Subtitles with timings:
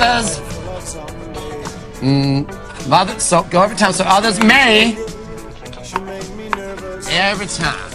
[0.00, 0.38] Others
[2.00, 4.96] mm, others so go every time so others may
[7.10, 7.90] every time.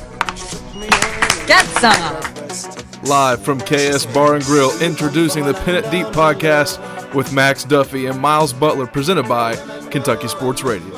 [1.48, 3.04] Get some.
[3.04, 8.06] Live from KS Bar and Grill, introducing the Pin It Deep podcast with Max Duffy
[8.08, 9.56] and Miles Butler, presented by
[9.90, 10.92] Kentucky Sports Radio.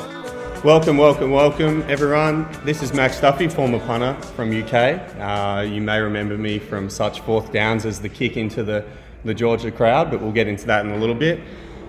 [0.62, 2.48] Welcome, welcome, welcome, everyone.
[2.64, 5.18] This is Max Duffy, former punter from UK.
[5.18, 8.84] Uh, you may remember me from such fourth downs as the kick into the,
[9.26, 11.40] the Georgia crowd, but we'll get into that in a little bit.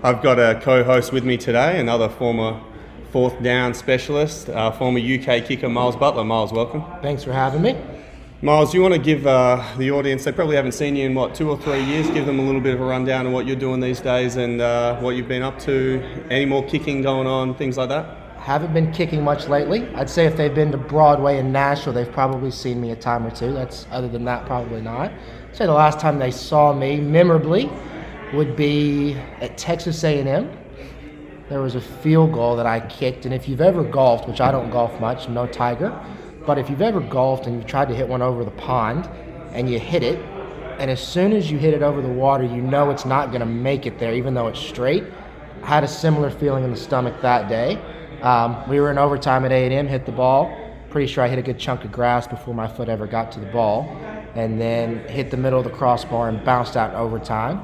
[0.04, 2.62] I've got a co host with me today, another former
[3.12, 6.24] fourth down specialist, uh, former UK kicker, Miles Butler.
[6.24, 6.84] Miles, welcome.
[7.02, 7.76] Thanks for having me.
[8.44, 11.34] Miles, you want to give uh, the audience, they probably haven't seen you in what,
[11.34, 13.56] two or three years, give them a little bit of a rundown of what you're
[13.56, 17.56] doing these days and uh, what you've been up to, any more kicking going on,
[17.56, 18.06] things like that?
[18.38, 19.88] Haven't been kicking much lately.
[19.96, 23.26] I'd say if they've been to Broadway in Nashville, they've probably seen me a time
[23.26, 23.54] or two.
[23.54, 25.12] That's other than that, probably not.
[25.58, 27.68] Say the last time they saw me memorably
[28.32, 30.56] would be at Texas A&M.
[31.50, 34.52] There was a field goal that I kicked, and if you've ever golfed, which I
[34.52, 36.00] don't golf much, no tiger,
[36.46, 39.10] but if you've ever golfed and you've tried to hit one over the pond
[39.52, 40.20] and you hit it,
[40.78, 43.40] and as soon as you hit it over the water, you know it's not going
[43.40, 45.06] to make it there, even though it's straight.
[45.64, 47.82] I had a similar feeling in the stomach that day.
[48.22, 50.56] Um, we were in overtime at A&M, hit the ball.
[50.92, 53.40] Pretty sure I hit a good chunk of grass before my foot ever got to
[53.40, 53.90] the ball,
[54.38, 57.60] and then hit the middle of the crossbar and bounced out in overtime.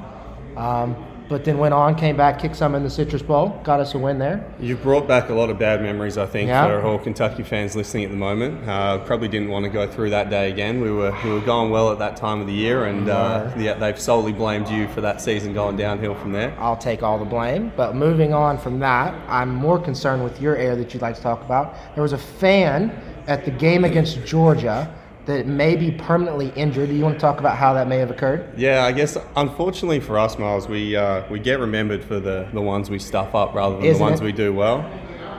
[0.56, 0.96] Um,
[1.26, 3.98] but then went on, came back, kicked some in the Citrus Bowl, got us a
[3.98, 4.44] win there.
[4.60, 6.66] You've brought back a lot of bad memories, I think, Yeah.
[6.66, 8.68] for all Kentucky fans listening at the moment.
[8.68, 10.80] Uh, probably didn't want to go through that day again.
[10.82, 13.72] We were we were going well at that time of the year, and uh, yeah,
[13.74, 16.52] they've solely blamed you for that season going downhill from there.
[16.58, 17.72] I'll take all the blame.
[17.74, 21.22] But moving on from that, I'm more concerned with your area that you'd like to
[21.22, 21.74] talk about.
[21.94, 22.90] There was a fan
[23.28, 24.92] at the game against Georgia
[25.26, 26.88] that may be permanently injured.
[26.88, 28.58] Do you want to talk about how that may have occurred?
[28.58, 32.60] Yeah, I guess unfortunately for us, Miles, we uh, we get remembered for the, the
[32.60, 34.24] ones we stuff up rather than Isn't the ones it?
[34.24, 34.80] we do well,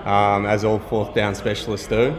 [0.06, 2.16] um, as all fourth down specialists do.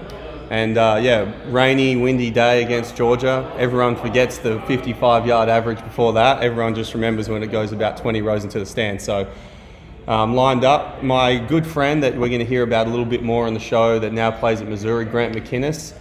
[0.49, 3.53] And uh, yeah, rainy, windy day against Georgia.
[3.59, 6.43] Everyone forgets the 55 yard average before that.
[6.43, 9.03] Everyone just remembers when it goes about 20 rows into the stand.
[9.03, 9.29] So
[10.07, 11.03] um, lined up.
[11.03, 13.61] My good friend that we're going to hear about a little bit more on the
[13.61, 15.95] show that now plays at Missouri, Grant McKinniss,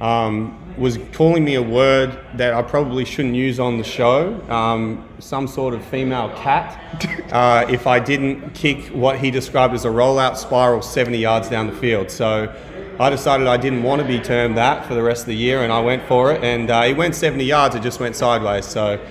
[0.00, 5.08] um, was calling me a word that I probably shouldn't use on the show, um,
[5.18, 6.78] some sort of female cat,
[7.32, 11.66] uh, if I didn't kick what he described as a rollout spiral 70 yards down
[11.66, 12.10] the field.
[12.10, 12.54] So
[13.00, 15.62] I decided I didn't want to be termed that for the rest of the year,
[15.62, 16.44] and I went for it.
[16.44, 18.66] And uh, he went 70 yards, it just went sideways.
[18.66, 19.04] So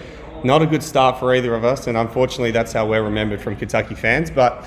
[0.44, 3.56] not a good start for either of us, and unfortunately, that's how we're remembered from
[3.56, 4.32] Kentucky fans.
[4.32, 4.66] But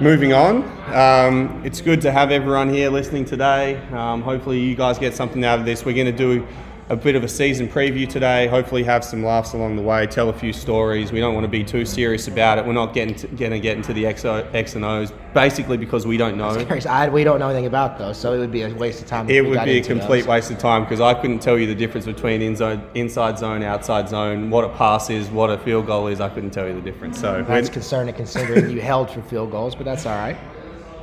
[0.00, 0.62] moving on,
[0.94, 3.76] um, it's good to have everyone here listening today.
[3.88, 5.84] Um, hopefully, you guys get something out of this.
[5.84, 6.46] We're going to do
[6.90, 8.46] a bit of a season preview today.
[8.46, 10.06] Hopefully, have some laughs along the way.
[10.06, 11.12] Tell a few stories.
[11.12, 12.66] We don't want to be too serious about it.
[12.66, 15.76] We're not getting to, going to get into the X, o, X and O's, basically
[15.76, 16.48] because we don't know.
[16.88, 19.28] I, we don't know anything about those, so it would be a waste of time.
[19.28, 20.28] It would be a complete those.
[20.28, 23.62] waste of time because I couldn't tell you the difference between in zone, inside zone,
[23.62, 26.20] outside zone, what a pass is, what a field goal is.
[26.20, 27.20] I couldn't tell you the difference.
[27.20, 30.38] So That's concerning considering you held for field goals, but that's all right.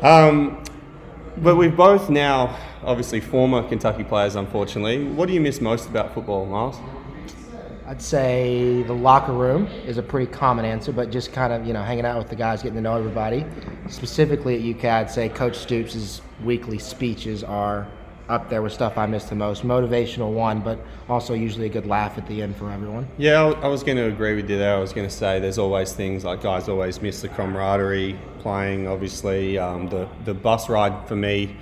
[0.02, 0.64] Um,
[1.38, 5.04] but we've both now, obviously, former Kentucky players, unfortunately.
[5.06, 6.78] What do you miss most about football, Miles?
[7.88, 11.74] I'd say the locker room is a pretty common answer, but just kind of you
[11.74, 13.46] know hanging out with the guys, getting to know everybody.
[13.90, 17.88] Specifically at UK, I'd say Coach Stoops' weekly speeches are
[18.28, 19.64] up there with stuff I miss the most.
[19.64, 23.08] Motivational one, but also usually a good laugh at the end for everyone.
[23.18, 24.76] Yeah, I was going to agree with you there.
[24.76, 28.88] I was going to say there's always things like guys always miss the camaraderie, playing,
[28.88, 29.58] obviously.
[29.58, 31.56] Um, the, the bus ride for me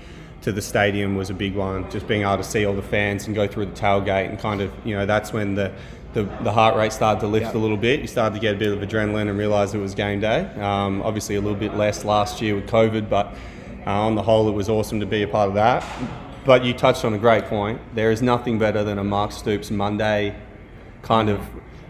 [0.43, 1.89] to the stadium was a big one.
[1.89, 4.61] Just being able to see all the fans and go through the tailgate and kind
[4.61, 5.71] of, you know, that's when the,
[6.13, 7.55] the, the heart rate started to lift Yep.
[7.55, 7.99] a little bit.
[8.01, 10.41] You started to get a bit of adrenaline and realise it was game day.
[10.59, 13.35] Um, obviously, a little bit less last year with COVID, but
[13.85, 15.83] uh, on the whole, it was awesome to be a part of that.
[16.45, 17.79] But you touched on a great point.
[17.95, 20.35] There is nothing better than a Mark Stoops Monday
[21.01, 21.41] kind of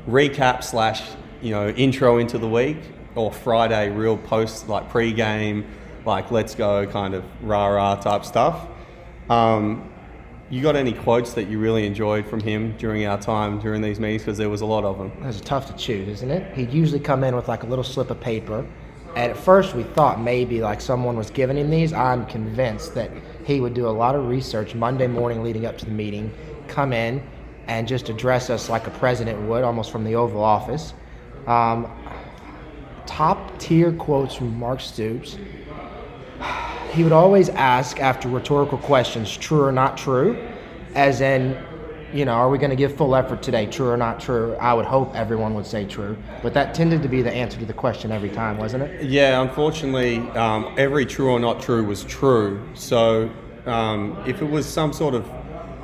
[0.07, 1.03] recap slash
[1.41, 2.77] you know intro into the week,
[3.15, 5.65] or Friday real post like pre-game,
[6.05, 8.67] like let's go kind of rah rah type stuff.
[9.29, 9.89] Um,
[10.49, 13.99] you got any quotes that you really enjoyed from him during our time during these
[13.99, 14.21] meetings?
[14.21, 15.11] Because there was a lot of them.
[15.21, 16.55] That's tough to choose, isn't it?
[16.55, 18.65] He'd usually come in with like a little slip of paper.
[19.15, 21.93] And at first, we thought maybe like someone was giving him these.
[21.93, 23.09] I'm convinced that
[23.43, 26.31] he would do a lot of research Monday morning leading up to the meeting,
[26.67, 27.21] come in
[27.67, 30.93] and just address us like a president would, almost from the Oval Office.
[31.47, 31.91] Um,
[33.05, 35.37] top tier quotes from Mark Stoops.
[36.91, 40.37] He would always ask after rhetorical questions, true or not true,
[40.93, 41.57] as in,
[42.13, 44.55] you know, are we going to give full effort today, true or not true?
[44.55, 47.65] I would hope everyone would say true, but that tended to be the answer to
[47.65, 49.03] the question every time, wasn't it?
[49.03, 52.61] Yeah, unfortunately, um, every true or not true was true.
[52.73, 53.31] So
[53.65, 55.29] um, if it was some sort of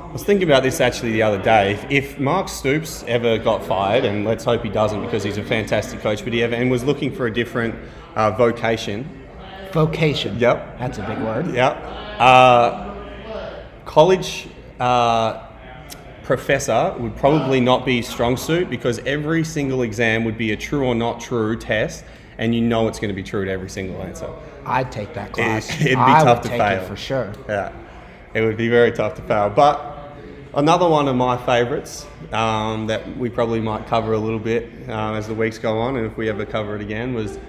[0.10, 1.74] I was thinking about this actually the other day.
[1.74, 5.44] If, if Mark Stoops ever got fired, and let's hope he doesn't because he's a
[5.44, 7.76] fantastic coach, but he ever and was looking for a different
[8.16, 9.28] uh, vocation.
[9.72, 10.40] Vocation.
[10.40, 10.80] Yep.
[10.80, 11.54] That's a big word.
[11.54, 11.78] Yep.
[12.18, 12.96] Uh,
[13.86, 14.48] college
[14.80, 15.46] uh,
[16.30, 20.86] professor would probably not be strong suit because every single exam would be a true
[20.86, 22.06] or not true test,
[22.38, 24.30] and you know it's going to be true to every single answer.
[24.64, 25.68] I'd take that class.
[25.82, 26.84] It'd be I tough would to take fail.
[26.84, 27.34] it for sure.
[27.48, 27.74] Yeah,
[28.36, 29.50] it would be very tough to fail.
[29.50, 29.82] But
[30.54, 35.16] another one of my favourites um, that we probably might cover a little bit um,
[35.16, 37.40] as the weeks go on, and if we ever cover it again, was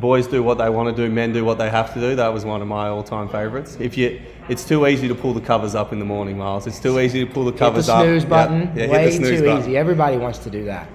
[0.00, 2.14] boys do what they want to do, men do what they have to do.
[2.16, 3.76] That was one of my all-time favourites.
[3.80, 6.66] If you, it's too easy to pull the covers up in the morning, Miles.
[6.66, 8.02] It's too easy to pull the Hit the covers up.
[8.04, 8.60] snooze Yeah, button.
[8.60, 9.62] yeah, hit Way the snooze too button.
[9.62, 9.76] easy.
[9.76, 10.88] Everybody wants to do that.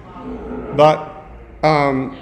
[0.76, 1.24] But
[1.62, 2.16] um,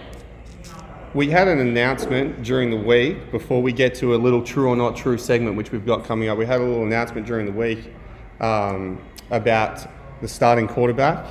[1.14, 4.76] we had an announcement during the week before we get to a little true or
[4.76, 6.38] not true segment, which we've got coming up.
[6.38, 7.92] We had a little announcement during the week
[8.40, 9.00] um,
[9.30, 9.86] about
[10.20, 11.26] the starting quarterback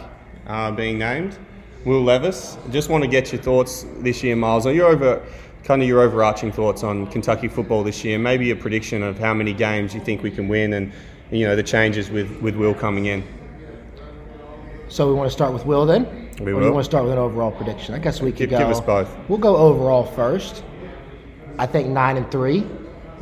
[0.48, 1.38] uh, being named,
[1.86, 2.58] Will Levis.
[2.70, 4.66] Just want to get your thoughts this year, Miles.
[4.66, 5.26] Are you over?
[5.64, 9.34] Kind of your overarching thoughts on Kentucky football this year, maybe a prediction of how
[9.34, 10.92] many games you think we can win, and
[11.32, 13.24] you know the changes with, with Will coming in.
[14.90, 16.06] So we want to start with Will then?
[16.40, 16.66] We or do will.
[16.66, 17.94] you want to start with an overall prediction?
[17.94, 18.58] I guess we could Give- go.
[18.58, 19.16] give us both.
[19.30, 20.64] We'll go overall first.
[21.60, 22.66] I think nine and three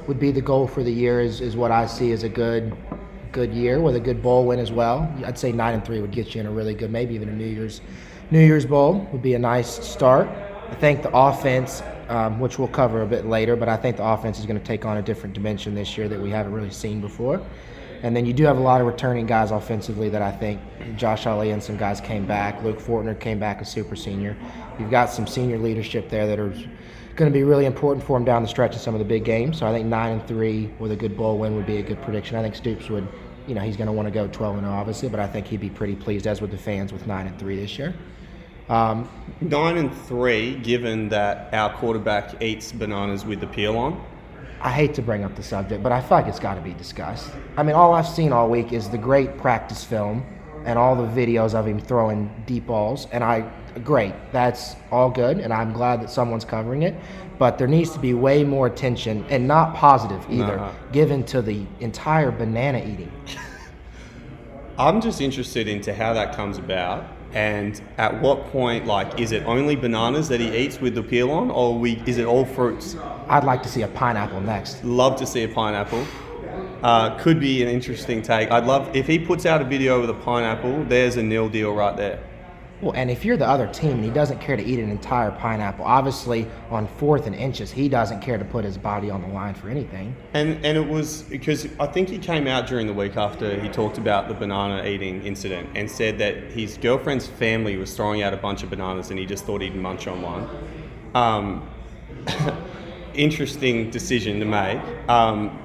[0.08, 1.20] would be the goal for the year.
[1.22, 2.76] Is, is what I see as a good,
[3.34, 5.14] good year with a good bowl win as well.
[5.26, 7.34] I'd say nine and three would get you in a really good, maybe even a
[7.34, 7.82] New Year's,
[8.32, 10.28] New Year's bowl would be a nice start.
[10.70, 14.06] I think the offense, um, which we'll cover a bit later, but I think the
[14.06, 16.70] offense is going to take on a different dimension this year that we haven't really
[16.70, 17.42] seen before.
[18.04, 20.62] And then you do have a lot of returning guys offensively that I think
[20.96, 22.62] Josh Ali and some guys came back.
[22.64, 24.38] Luke Fortner came back as super senior.
[24.78, 26.54] You've got some senior leadership there that are
[27.16, 29.26] going to be really important for him down the stretch in some of the big
[29.26, 29.58] games.
[29.58, 32.00] So I think nine and three with a good bowl win would be a good
[32.04, 32.38] prediction.
[32.38, 33.08] I think Stoops would,
[33.48, 35.48] you know, he's going to want to go 12 and 0 obviously, but I think
[35.48, 37.96] he'd be pretty pleased as with the fans with nine and three this year.
[38.70, 39.10] Um,
[39.42, 44.04] Nine and three, given that our quarterback eats bananas with the peel on.
[44.62, 46.74] I hate to bring up the subject, but I feel like it's got to be
[46.74, 47.32] discussed.
[47.56, 50.26] I mean, all I've seen all week is the great practice film
[50.66, 53.50] and all the videos of him throwing deep balls, and I
[53.84, 54.14] great.
[54.34, 56.96] That's all good, and I'm glad that someone's covering it.
[57.38, 60.74] But there needs to be way more attention, and not positive either, Nuh-uh.
[60.92, 63.12] given to the entire banana eating.
[64.78, 69.44] I'm just interested into how that comes about and at what point, like, is it
[69.46, 72.96] only bananas that he eats with the peel on, or we is it all fruits?
[73.28, 74.84] I'd like to see a pineapple next.
[74.84, 76.06] Love to see a pineapple.
[76.82, 78.50] Uh, could be an interesting take.
[78.52, 80.86] I'd love if he puts out a video with a pineapple.
[80.86, 82.24] There's a NIL deal right there.
[82.82, 85.32] Well, and if you're the other team and he doesn't care to eat an entire
[85.32, 89.28] pineapple, obviously on fourth and inches, he doesn't care to put his body on the
[89.28, 90.16] line for anything.
[90.34, 93.68] And and it was because I think he came out during the week after he
[93.68, 98.34] talked about the banana eating incident and said that his girlfriend's family was throwing out
[98.34, 100.50] a bunch of bananas and he just thought he'd munch on one.
[101.16, 101.70] Um,
[103.14, 104.80] interesting decision to make.
[105.10, 105.60] Um,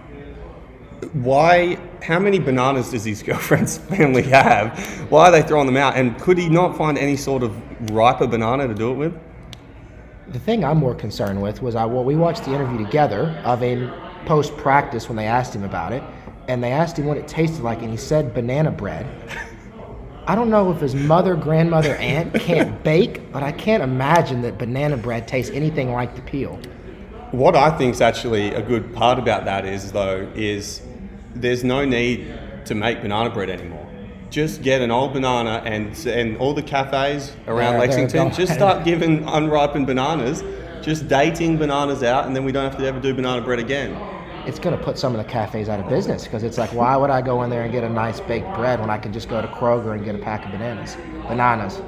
[1.13, 1.79] why?
[2.03, 4.79] How many bananas does his girlfriend's family have?
[5.11, 5.97] Why are they throwing them out?
[5.97, 9.19] And could he not find any sort of riper banana to do it with?
[10.29, 13.61] The thing I'm more concerned with was I well, we watched the interview together of
[13.61, 13.93] him
[14.27, 16.03] post practice when they asked him about it,
[16.49, 19.07] and they asked him what it tasted like, and he said banana bread.
[20.27, 24.57] I don't know if his mother, grandmother, aunt can't bake, but I can't imagine that
[24.57, 26.59] banana bread tastes anything like the peel.
[27.35, 30.81] What I think is actually a good part about that is, though, is
[31.35, 32.33] there's no need
[32.67, 33.85] to make banana bread anymore.
[34.31, 38.85] Just get an old banana and and all the cafes around they're Lexington just start
[38.85, 40.45] giving unripened bananas,
[40.81, 43.97] just dating bananas out, and then we don't have to ever do banana bread again.
[44.47, 46.97] it's going to put some of the cafes out of business because it's like, why
[46.97, 49.29] would I go in there and get a nice baked bread when I can just
[49.29, 50.97] go to Kroger and get a pack of bananas?
[51.26, 51.81] Bananas.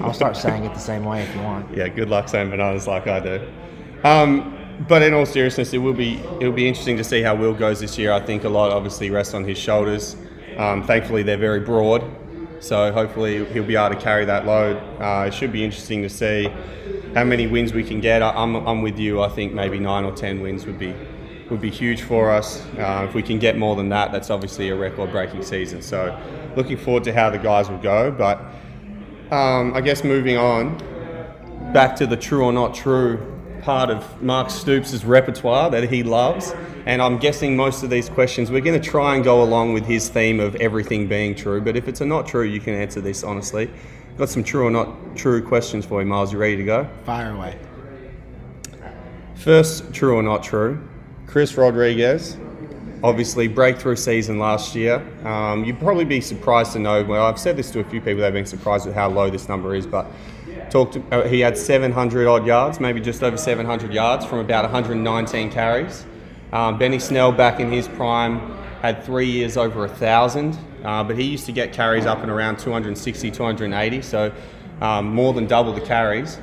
[0.00, 1.70] I'll start saying it the same way if you want.
[1.76, 3.46] Yeah, good luck saying bananas like I do.
[4.04, 4.56] Um,
[4.88, 7.54] but in all seriousness, it will be it will be interesting to see how Will
[7.54, 8.12] goes this year.
[8.12, 10.16] I think a lot obviously rests on his shoulders.
[10.56, 12.04] Um, thankfully, they're very broad,
[12.60, 14.76] so hopefully he'll be able to carry that load.
[15.00, 16.48] Uh, it should be interesting to see
[17.14, 18.22] how many wins we can get.
[18.22, 19.22] I, I'm, I'm with you.
[19.22, 20.94] I think maybe nine or ten wins would be
[21.50, 22.64] would be huge for us.
[22.78, 25.82] Uh, if we can get more than that, that's obviously a record-breaking season.
[25.82, 26.16] So,
[26.56, 28.10] looking forward to how the guys will go.
[28.10, 28.38] But
[29.34, 30.78] um, I guess moving on
[31.72, 36.54] back to the true or not true part of Mark Stoops' repertoire that he loves.
[36.86, 39.84] And I'm guessing most of these questions, we're going to try and go along with
[39.84, 41.60] his theme of everything being true.
[41.60, 43.70] But if it's a not true, you can answer this honestly.
[44.16, 46.32] Got some true or not true questions for you, Miles.
[46.32, 46.88] You ready to go?
[47.04, 47.58] Fire away.
[49.36, 50.86] First, true or not true.
[51.26, 52.36] Chris Rodriguez,
[53.02, 54.96] obviously breakthrough season last year.
[55.24, 57.02] Um, you'd probably be surprised to know.
[57.04, 58.20] Well, I've said this to a few people.
[58.20, 60.06] They've been surprised at how low this number is, but
[60.70, 60.98] talked.
[61.10, 66.06] Uh, he had 700 odd yards, maybe just over 700 yards from about 119 carries.
[66.52, 71.16] Um, Benny Snell, back in his prime, had three years over a thousand, uh, but
[71.16, 74.32] he used to get carries up and around 260, 280, so
[74.80, 76.38] um, more than double the carries.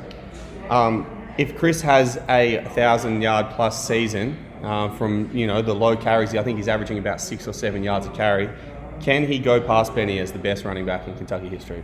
[0.70, 1.06] Um,
[1.38, 6.36] if Chris has a thousand yard plus season uh, from you know the low carries,
[6.36, 8.50] I think he's averaging about six or seven yards a carry.
[9.02, 11.84] Can he go past Benny as the best running back in Kentucky history?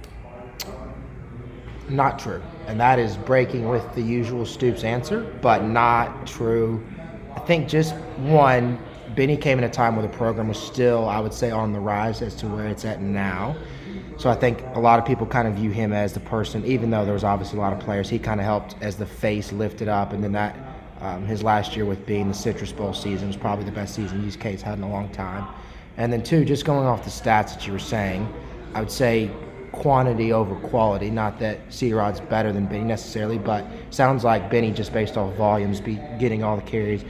[1.90, 2.42] Not true.
[2.68, 6.86] And that is breaking with the usual Stoops answer, but not true.
[7.36, 8.80] I think just one,
[9.16, 11.80] Benny came in a time where the program was still, I would say, on the
[11.80, 13.56] rise as to where it's at now.
[14.18, 16.90] So I think a lot of people kind of view him as the person, even
[16.90, 19.52] though there was obviously a lot of players, he kind of helped as the face
[19.52, 20.13] lifted up.
[20.13, 20.56] And then that,
[21.02, 24.25] um, his last year with being the Citrus Bowl season was probably the best season
[24.25, 25.46] East K's had in a long time.
[25.98, 28.32] And then two, just going off the stats that you were saying,
[28.74, 29.30] I would say
[29.74, 31.10] quantity over quality.
[31.10, 35.36] Not that C Rod's better than Benny necessarily, but sounds like Benny just based off
[35.36, 37.03] volumes be getting all the carries.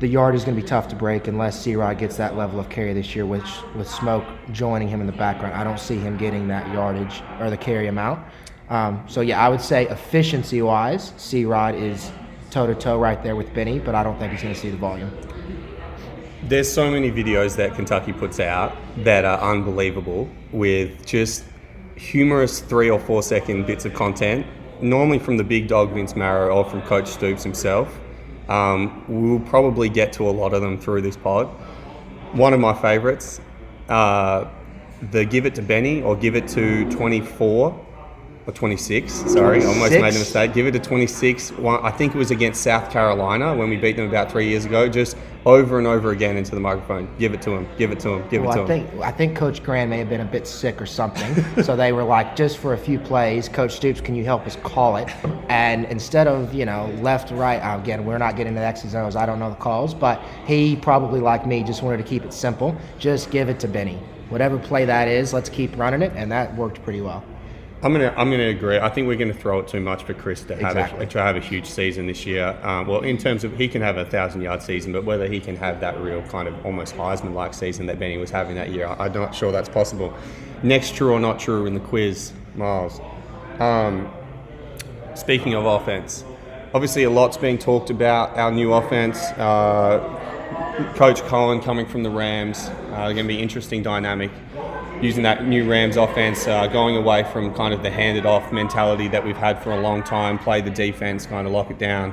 [0.00, 2.58] The yard is going to be tough to break unless C Rod gets that level
[2.58, 3.44] of carry this year, which
[3.76, 7.50] with Smoke joining him in the background, I don't see him getting that yardage or
[7.50, 8.26] the carry amount.
[8.70, 12.10] Um, so yeah, I would say efficiency wise, C Rod is
[12.50, 14.70] toe to toe right there with Benny, but I don't think he's going to see
[14.70, 15.12] the volume.
[16.44, 21.44] There's so many videos that Kentucky puts out that are unbelievable with just
[22.00, 24.46] humorous three or four second bits of content,
[24.80, 28.00] normally from the big dog Vince Marrow or from Coach Stoops himself.
[28.48, 31.46] Um, we'll probably get to a lot of them through this pod.
[32.32, 33.40] One of my favourites,
[33.88, 34.48] uh,
[35.10, 37.86] the Give It to Benny or Give It to 24
[38.50, 39.12] or 26.
[39.12, 40.52] Sorry, I almost made a mistake.
[40.52, 41.52] Give it to 26.
[41.52, 44.64] One, I think it was against South Carolina when we beat them about three years
[44.64, 44.88] ago.
[44.88, 45.16] Just
[45.46, 47.08] over and over again into the microphone.
[47.18, 47.68] Give it to him.
[47.78, 48.28] Give it to him.
[48.28, 48.88] Give well, it to I him.
[48.88, 51.62] Think, I think Coach Gran may have been a bit sick or something.
[51.62, 54.56] so they were like, just for a few plays, Coach Stoops, can you help us
[54.56, 55.08] call it?
[55.48, 59.06] And instead of, you know, left, right, uh, again, we're not getting the X's and
[59.06, 59.16] O's.
[59.16, 62.34] I don't know the calls, but he probably, like me, just wanted to keep it
[62.34, 62.76] simple.
[62.98, 63.98] Just give it to Benny.
[64.28, 66.12] Whatever play that is, let's keep running it.
[66.14, 67.24] And that worked pretty well.
[67.82, 68.78] I'm gonna I'm gonna agree.
[68.78, 71.04] I think we're gonna throw it too much for Chris to have exactly.
[71.06, 72.58] a, to have a huge season this year.
[72.62, 75.40] Um, well, in terms of he can have a thousand yard season, but whether he
[75.40, 78.70] can have that real kind of almost Heisman like season that Benny was having that
[78.70, 80.12] year, I'm not sure that's possible.
[80.62, 83.00] Next, true or not true in the quiz, Miles.
[83.58, 84.12] Um,
[85.14, 86.22] speaking of offense,
[86.74, 89.18] obviously a lot's being talked about our new offense.
[89.38, 90.00] Uh,
[90.96, 94.30] Coach Coen coming from the Rams, uh, going to be interesting dynamic
[95.02, 99.08] using that new Rams offense, uh, going away from kind of the handed off mentality
[99.08, 102.12] that we've had for a long time, play the defense, kind of lock it down.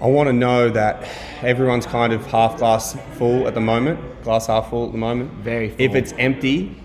[0.00, 1.08] I want to know that
[1.42, 5.30] everyone's kind of half glass full at the moment, glass half full at the moment.
[5.32, 5.76] Very full.
[5.78, 6.76] If it's empty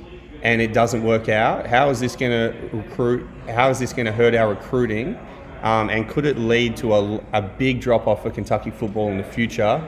[0.44, 3.28] and it doesn't work out, how is this going to recruit?
[3.48, 5.18] How is this going to hurt our recruiting?
[5.64, 9.18] Um, and could it lead to a, a big drop off for Kentucky football in
[9.18, 9.82] the future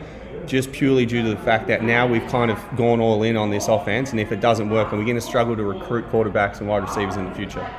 [0.48, 3.50] just purely due to the fact that now we've kind of gone all in on
[3.50, 6.60] this offense, and if it doesn't work, are we're going to struggle to recruit quarterbacks
[6.60, 7.70] and wide receivers in the future?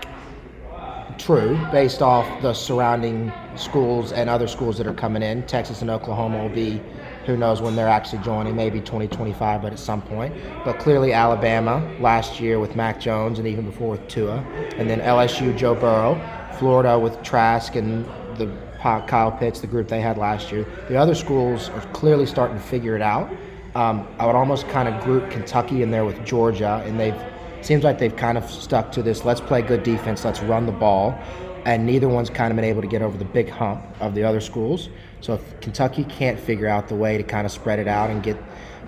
[1.18, 5.42] True, based off the surrounding schools and other schools that are coming in.
[5.44, 6.80] Texas and Oklahoma will be,
[7.26, 10.32] who knows when they're actually joining, maybe 2025, but at some point.
[10.64, 14.36] But clearly, Alabama last year with Mac Jones and even before with Tua.
[14.76, 16.14] And then LSU, Joe Burrow.
[16.58, 18.04] Florida with Trask and
[18.36, 18.46] the
[18.78, 20.64] Kyle Pitts, the group they had last year.
[20.88, 23.30] The other schools are clearly starting to figure it out.
[23.74, 27.20] Um, I would almost kind of group Kentucky in there with Georgia, and they've
[27.60, 29.24] seems like they've kind of stuck to this.
[29.24, 30.24] Let's play good defense.
[30.24, 31.18] Let's run the ball.
[31.64, 34.24] and neither one's kind of been able to get over the big hump of the
[34.24, 34.88] other schools.
[35.20, 38.22] So if Kentucky can't figure out the way to kind of spread it out and
[38.22, 38.38] get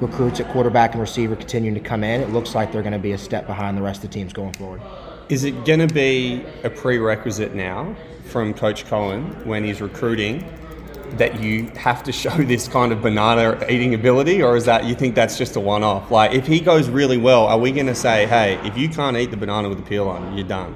[0.01, 2.99] recruits at quarterback and receiver continuing to come in, it looks like they're going to
[2.99, 4.81] be a step behind the rest of the teams going forward.
[5.29, 7.95] Is it going to be a prerequisite now
[8.31, 10.45] from Coach Coen when he's recruiting
[11.17, 14.95] that you have to show this kind of banana eating ability, or is that you
[14.95, 16.11] think that's just a one off?
[16.11, 19.17] Like, if he goes really well, are we going to say, hey, if you can't
[19.17, 20.75] eat the banana with the peel on, you're done?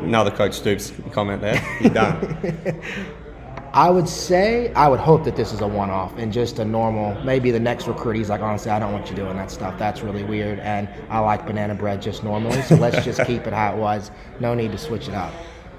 [0.00, 2.82] Another Coach Stoops comment there, you're done.
[3.72, 6.64] I would say, I would hope that this is a one off and just a
[6.64, 9.78] normal, maybe the next recruit, he's like, honestly, I don't want you doing that stuff.
[9.78, 10.58] That's really weird.
[10.60, 12.62] And I like banana bread just normally.
[12.62, 14.10] So let's just keep it how it was.
[14.40, 15.32] No need to switch it up.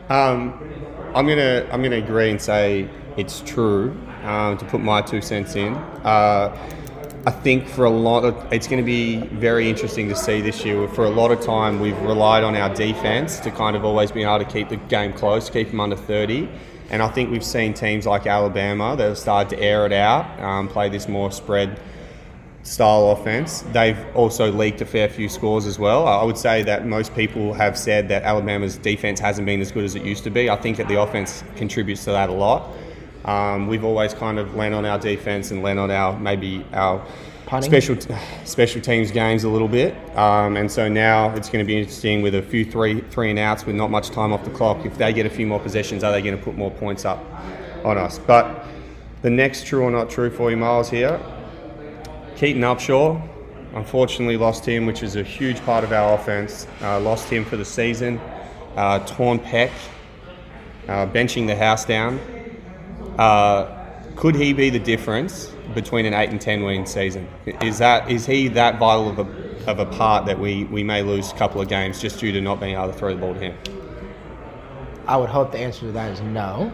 [0.09, 0.59] Um,
[1.13, 3.95] I'm gonna I'm gonna agree and say it's true.
[4.23, 6.57] Um, to put my two cents in, uh,
[7.25, 10.65] I think for a lot of it's going to be very interesting to see this
[10.65, 10.87] year.
[10.89, 14.23] For a lot of time, we've relied on our defense to kind of always be
[14.23, 16.49] able to keep the game close, keep them under 30.
[16.89, 20.39] And I think we've seen teams like Alabama that have started to air it out,
[20.39, 21.79] um, play this more spread
[22.63, 23.61] style offense.
[23.71, 26.07] They've also leaked a fair few scores as well.
[26.07, 29.83] I would say that most people have said that Alabama's defense hasn't been as good
[29.83, 30.49] as it used to be.
[30.49, 32.71] I think that the offense contributes to that a lot.
[33.25, 37.05] Um, we've always kind of lent on our defense and lent on our maybe our
[37.45, 37.69] Punting?
[37.69, 39.95] special special teams games a little bit.
[40.17, 43.39] Um, and so now it's going to be interesting with a few three three and
[43.39, 44.85] outs with not much time off the clock.
[44.85, 47.23] If they get a few more possessions, are they going to put more points up
[47.83, 48.19] on us?
[48.19, 48.65] But
[49.21, 51.19] the next true or not true for you, Miles here.
[52.39, 53.21] Keaton Upshaw,
[53.73, 56.67] unfortunately lost him, which is a huge part of our offense.
[56.81, 58.17] Uh, lost him for the season.
[58.77, 59.69] Uh, torn pec,
[60.87, 62.17] uh, benching the house down.
[63.17, 63.65] Uh,
[64.15, 67.27] could he be the difference between an eight and ten win season?
[67.61, 71.01] Is that is he that vital of a, of a part that we, we may
[71.01, 73.33] lose a couple of games just due to not being able to throw the ball
[73.33, 73.57] to him?
[75.07, 76.71] I would hope the answer to that is no.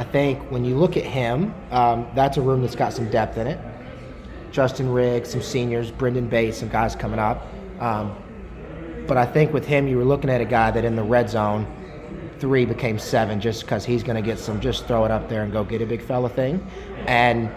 [0.00, 3.38] I think when you look at him, um, that's a room that's got some depth
[3.38, 3.60] in it.
[4.50, 7.46] Justin Riggs, some seniors, Brenden Bates, some guys coming up.
[7.80, 8.16] Um,
[9.06, 11.30] but I think with him, you were looking at a guy that in the red
[11.30, 11.66] zone,
[12.38, 15.42] three became seven just because he's going to get some just throw it up there
[15.42, 16.64] and go get a big fella thing.
[17.06, 17.50] And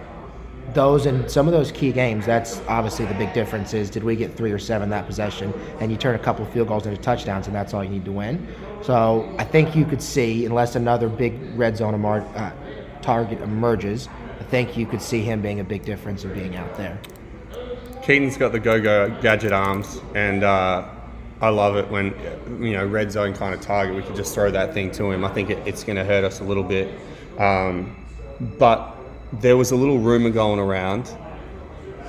[0.73, 4.15] those in some of those key games, that's obviously the big difference is did we
[4.15, 7.47] get three or seven that possession and you turn a couple field goals into touchdowns
[7.47, 8.47] and that's all you need to win.
[8.81, 12.53] So I think you could see, unless another big red zone uh,
[13.01, 14.07] target emerges,
[14.49, 16.99] think you could see him being a big difference of being out there.
[18.03, 20.89] Keaton's got the go-go gadget arms, and uh,
[21.41, 22.13] I love it when
[22.59, 23.95] you know red zone kind of target.
[23.95, 25.23] We could just throw that thing to him.
[25.23, 26.99] I think it, it's going to hurt us a little bit,
[27.37, 27.95] um,
[28.57, 28.95] but
[29.33, 31.07] there was a little rumor going around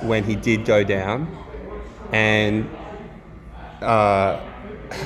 [0.01, 1.27] when he did go down,
[2.11, 2.67] and
[3.81, 4.39] uh,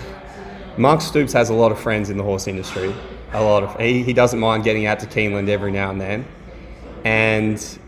[0.77, 2.95] Mark Stoops has a lot of friends in the horse industry.
[3.33, 6.25] A lot of he, he doesn't mind getting out to Keeneland every now and then,
[7.05, 7.79] and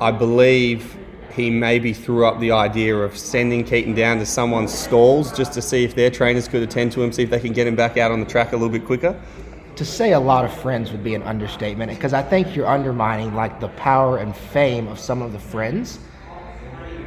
[0.00, 0.98] I believe
[1.32, 5.62] he maybe threw up the idea of sending Keaton down to someone's stalls just to
[5.62, 7.96] see if their trainers could attend to him, see if they can get him back
[7.96, 9.18] out on the track a little bit quicker.
[9.76, 13.34] to say a lot of friends would be an understatement because I think you're undermining
[13.34, 15.98] like the power and fame of some of the friends.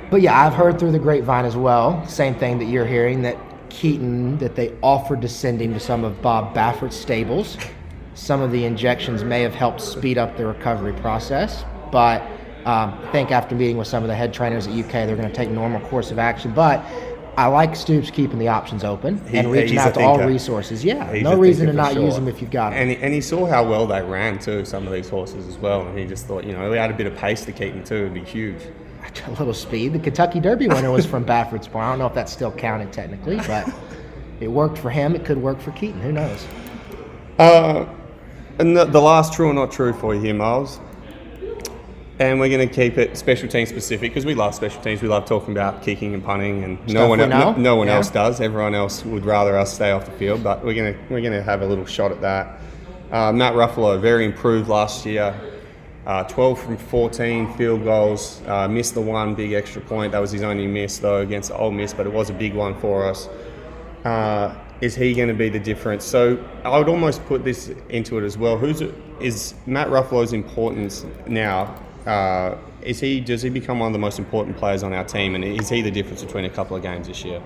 [0.10, 3.38] But yeah, I've heard through the grapevine as well, same thing that you're hearing that
[3.70, 7.58] Keaton that they offered to send him to some of Bob Baffert's stables.
[8.18, 12.22] Some of the injections may have helped speed up the recovery process, but
[12.66, 15.30] um, I think after meeting with some of the head trainers at UK, they're going
[15.30, 16.52] to take normal course of action.
[16.52, 16.84] But
[17.38, 20.84] I like Stoops keeping the options open He- and reaching out to all resources.
[20.84, 22.02] Yeah, He's no reason to not sure.
[22.02, 22.80] use them if you've got them.
[22.80, 25.60] And he, and he saw how well they ran too, some of these horses as
[25.60, 25.88] well.
[25.88, 27.84] And he just thought, you know, we had a bit of pace to keep Keaton
[27.84, 28.64] too, it'd be huge.
[29.28, 29.94] a little speed.
[29.94, 31.86] The Kentucky Derby winner was from Baffert's Barn.
[31.86, 33.72] I don't know if that's still counted technically, but
[34.40, 35.16] it worked for him.
[35.16, 36.02] It could work for Keaton.
[36.02, 36.48] Who knows?
[37.38, 37.86] Uh,
[38.60, 40.80] and the, the last true or not true for you here, Miles.
[42.20, 45.04] And we're going to keep it special team specific because we love special teams.
[45.04, 47.98] We love talking about kicking and punting, and no one no, no one Yeah.
[47.98, 48.42] else does.
[48.42, 51.34] Everyone else would rather us stay off the field, but we're going to we're going
[51.34, 52.60] to have a little shot at that.
[53.12, 55.36] Uh, Matt Ruffolo very improved last year.
[56.08, 58.42] Uh, 12 from 14 field goals.
[58.48, 60.12] Uh, missed the one big extra point.
[60.14, 62.74] That was his only miss though against Ole Miss, but it was a big one
[62.80, 63.30] for us.
[64.80, 66.06] Is he going to be the difference?
[66.06, 68.58] So I would almost put this into it as well.
[68.58, 68.82] Who's
[69.20, 71.76] is Matt Ruffolo's importance now?
[72.06, 75.36] Uh, is he does he become one of the most important players on our team,
[75.36, 77.42] and is he the difference between a couple of games this year?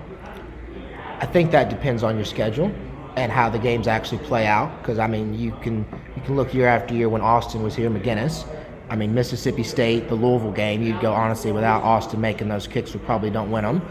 [1.19, 2.71] I think that depends on your schedule
[3.15, 4.77] and how the games actually play out.
[4.79, 7.89] Because I mean, you can you can look year after year when Austin was here,
[7.89, 8.45] MacGinnis.
[8.89, 12.93] I mean, Mississippi State, the Louisville game, you'd go honestly without Austin making those kicks,
[12.93, 13.81] we probably don't win them.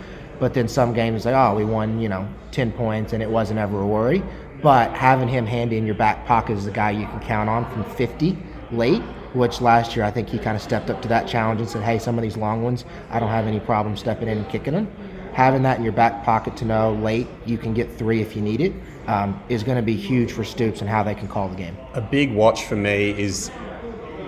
[0.40, 3.60] But then some games like, oh, we won, you know, ten points, and it wasn't
[3.60, 4.22] ever a worry.
[4.62, 7.70] But having him handy in your back pocket is a guy you can count on
[7.70, 8.36] from 50
[8.72, 11.68] late, which last year I think he kind of stepped up to that challenge and
[11.68, 14.48] said, hey, some of these long ones, I don't have any problem stepping in and
[14.48, 14.90] kicking them.
[15.32, 18.42] Having that in your back pocket to know late you can get three if you
[18.42, 18.72] need it
[19.06, 21.76] um, is going to be huge for Stoops and how they can call the game.
[21.94, 23.50] A big watch for me is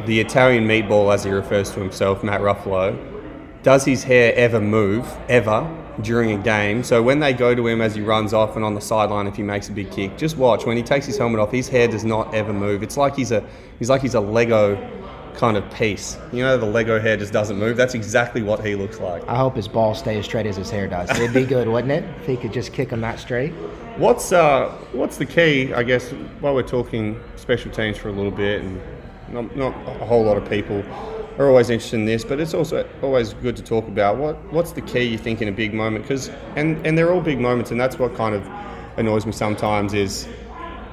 [0.07, 2.96] the Italian meatball, as he refers to himself, Matt Ruffolo.
[3.62, 5.68] Does his hair ever move, ever,
[6.00, 6.83] during a game?
[6.83, 9.37] So when they go to him as he runs off and on the sideline, if
[9.37, 10.64] he makes a big kick, just watch.
[10.64, 12.83] When he takes his helmet off, his hair does not ever move.
[12.83, 13.44] It's like he's a
[13.78, 14.76] he's like he's a Lego
[15.35, 16.18] kind of piece.
[16.33, 17.76] You know, the Lego hair just doesn't move.
[17.76, 19.26] That's exactly what he looks like.
[19.28, 21.11] I hope his ball stays as straight as his hair does.
[21.11, 23.52] It'd be good, wouldn't it, if he could just kick him that straight?
[23.96, 25.72] What's uh what's the key?
[25.74, 28.81] I guess while we're talking special teams for a little bit, and
[29.28, 30.83] not, not a whole lot of people
[31.38, 34.73] are always interested in this, but it's also always good to talk about what what's
[34.73, 37.71] the key you think in a big moment because and and they're all big moments,
[37.71, 38.47] and that's what kind of
[38.97, 40.29] annoys me sometimes is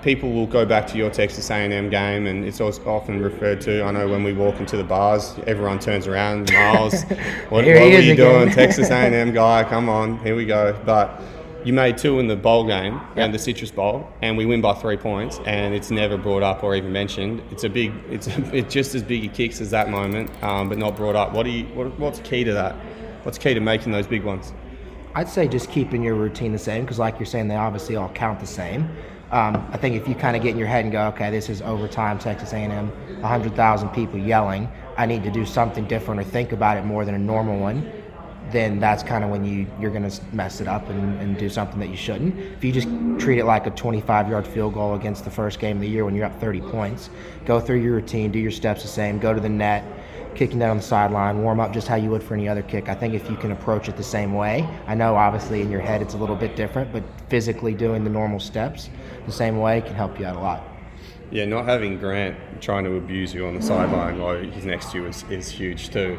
[0.01, 3.83] people will go back to your Texas A&M game, and it's often referred to.
[3.83, 6.51] I know when we walk into the bars, everyone turns around.
[6.53, 8.15] Miles, what, what were you again.
[8.15, 9.63] doing, Texas A&M guy?
[9.63, 10.79] Come on, here we go.
[10.85, 11.21] But
[11.65, 14.73] you made two in the bowl game and the Citrus Bowl, and we win by
[14.73, 17.41] three points, and it's never brought up or even mentioned.
[17.51, 20.77] It's a big, it's it's just as big a kicks as that moment, um, but
[20.77, 21.33] not brought up.
[21.33, 22.75] What do you, what, what's key to that?
[23.23, 24.53] What's key to making those big ones?
[25.15, 28.09] I'd say just keeping your routine the same because, like you're saying, they obviously all
[28.09, 28.89] count the same.
[29.31, 31.49] Um, I think if you kind of get in your head and go, okay, this
[31.49, 32.87] is overtime, Texas A&M,
[33.21, 34.67] 100,000 people yelling,
[34.97, 37.91] I need to do something different or think about it more than a normal one,
[38.51, 41.49] then that's kind of when you, you're going to mess it up and, and do
[41.49, 42.37] something that you shouldn't.
[42.37, 42.87] If you just
[43.19, 46.15] treat it like a 25-yard field goal against the first game of the year when
[46.15, 47.09] you're up 30 points,
[47.45, 49.83] go through your routine, do your steps the same, go to the net,
[50.35, 52.87] kicking down on the sideline, warm up just how you would for any other kick.
[52.87, 55.81] I think if you can approach it the same way, I know obviously in your
[55.81, 58.89] head it's a little bit different, but physically doing the normal steps
[59.25, 60.63] the same way can help you out a lot.
[61.31, 64.97] Yeah, not having Grant trying to abuse you on the sideline while he's next to
[64.97, 66.17] you is, is huge too.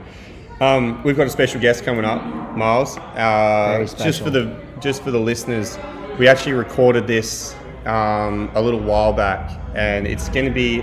[0.61, 2.23] Um, we've got a special guest coming up,
[2.55, 2.99] Miles.
[2.99, 5.79] Uh, Just for the just for the listeners,
[6.19, 7.55] we actually recorded this
[7.87, 10.81] um, a little while back, and it's going to be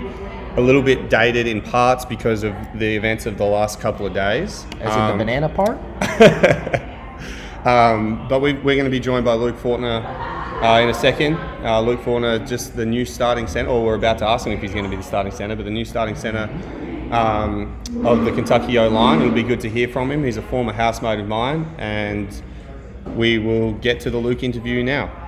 [0.56, 4.12] a little bit dated in parts because of the events of the last couple of
[4.14, 4.66] days.
[4.80, 5.78] As in the Um, banana part?
[7.66, 10.02] um, but we, we're going to be joined by Luke Fortner
[10.62, 11.34] uh, in a second.
[11.64, 14.60] Uh, Luke Fortner, just the new starting centre, or we're about to ask him if
[14.60, 16.48] he's going to be the starting centre, but the new starting centre
[17.12, 19.20] um, of the Kentucky O line.
[19.20, 20.24] It'll be good to hear from him.
[20.24, 22.42] He's a former housemate of mine, and
[23.16, 25.27] we will get to the Luke interview now.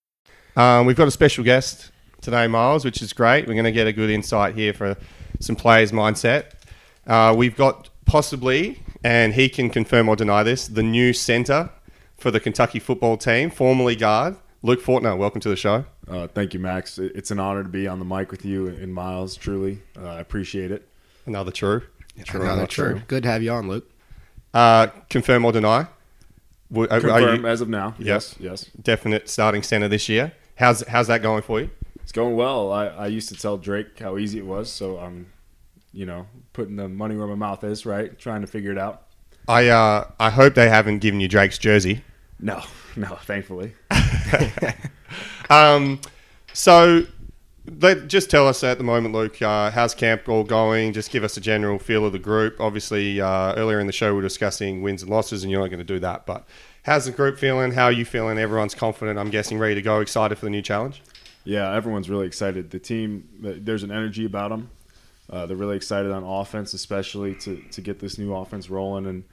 [0.55, 3.47] Um, we've got a special guest today, Miles, which is great.
[3.47, 4.97] We're going to get a good insight here for
[5.39, 6.51] some players' mindset.
[7.07, 11.69] Uh, we've got possibly, and he can confirm or deny this, the new centre
[12.17, 15.17] for the Kentucky football team, formerly guard, Luke Fortner.
[15.17, 15.85] Welcome to the show.
[16.07, 16.99] Uh, thank you, Max.
[16.99, 19.35] It's an honor to be on the mic with you and Miles.
[19.35, 20.87] Truly, uh, I appreciate it.
[21.25, 21.83] Another true.
[22.25, 22.41] True.
[22.41, 23.01] Another true.
[23.07, 23.89] Good to have you on, Luke.
[24.53, 25.87] Uh, confirm or deny?
[26.71, 27.95] W- are- are Confirm you as of now.
[27.97, 28.35] Yes.
[28.39, 28.69] Yes, yes.
[28.81, 30.33] definite starting centre this year?
[30.61, 31.71] How's how's that going for you?
[32.03, 32.71] It's going well.
[32.71, 35.31] I, I used to tell Drake how easy it was, so I'm,
[35.91, 38.17] you know, putting the money where my mouth is, right?
[38.19, 39.07] Trying to figure it out.
[39.47, 42.03] I uh, I hope they haven't given you Drake's jersey.
[42.39, 42.61] No,
[42.95, 43.73] no, thankfully.
[45.49, 45.99] Um,
[46.53, 47.05] so,
[47.79, 50.93] let, just tell us at the moment, Luke, uh, how's camp all going?
[50.93, 52.61] Just give us a general feel of the group.
[52.61, 55.67] Obviously, uh, earlier in the show, we were discussing wins and losses, and you're not
[55.67, 56.25] going to do that.
[56.25, 56.47] But
[56.83, 57.71] how's the group feeling?
[57.71, 58.37] How are you feeling?
[58.37, 61.01] Everyone's confident, I'm guessing, ready to go, excited for the new challenge?
[61.43, 62.69] Yeah, everyone's really excited.
[62.69, 64.69] The team, there's an energy about them.
[65.29, 69.23] Uh, they're really excited on offense, especially to, to get this new offense rolling and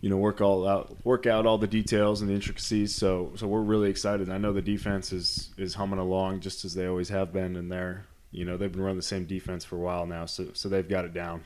[0.00, 2.94] you know work all out, work out all the details and the intricacies.
[2.94, 4.30] So so we're really excited.
[4.30, 7.70] I know the defense is is humming along just as they always have been, and
[7.70, 10.68] they're you know they've been running the same defense for a while now, so so
[10.68, 11.42] they've got it down.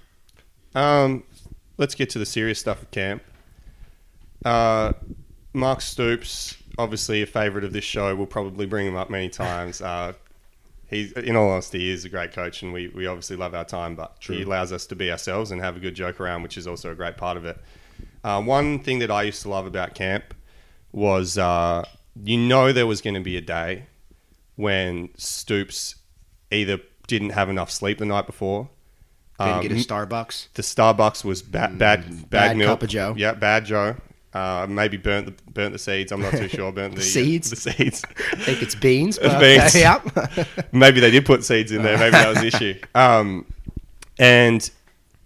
[0.74, 1.24] Um,
[1.76, 3.22] let's get to the serious stuff of camp.
[4.44, 4.92] Uh,
[5.52, 8.14] Mark Stoops, obviously a favourite of this show.
[8.14, 9.82] We'll probably bring him up many times.
[9.92, 10.14] Uh,
[10.86, 13.64] he's, in all honesty, he is a great coach, and we, we obviously love our
[13.64, 13.96] time.
[13.96, 16.66] But he allows us to be ourselves and have a good joke around, which is
[16.66, 17.58] also a great part of it.
[18.22, 20.34] Uh, one thing that I used to love about camp
[20.92, 21.84] was uh,
[22.22, 23.86] you know there was going to be a day
[24.56, 25.96] when Stoops
[26.50, 28.68] either didn't have enough sleep the night before.
[29.38, 30.48] Didn't um, get a Starbucks.
[30.54, 32.68] The Starbucks was ba- bad, bad, bad milk.
[32.68, 33.14] cup of Joe.
[33.16, 33.96] Yeah, bad Joe.
[34.34, 36.10] Uh, maybe burnt the burnt the seeds.
[36.10, 36.72] I'm not too sure.
[36.72, 37.50] Burnt the, uh, seeds?
[37.50, 38.02] the seeds.
[38.32, 39.18] I think it's beans.
[39.18, 39.76] But beans.
[39.76, 39.80] okay,
[40.46, 40.48] yep.
[40.72, 41.98] maybe they did put seeds in there.
[41.98, 42.80] Maybe that was the issue.
[42.94, 43.44] Um,
[44.18, 44.70] and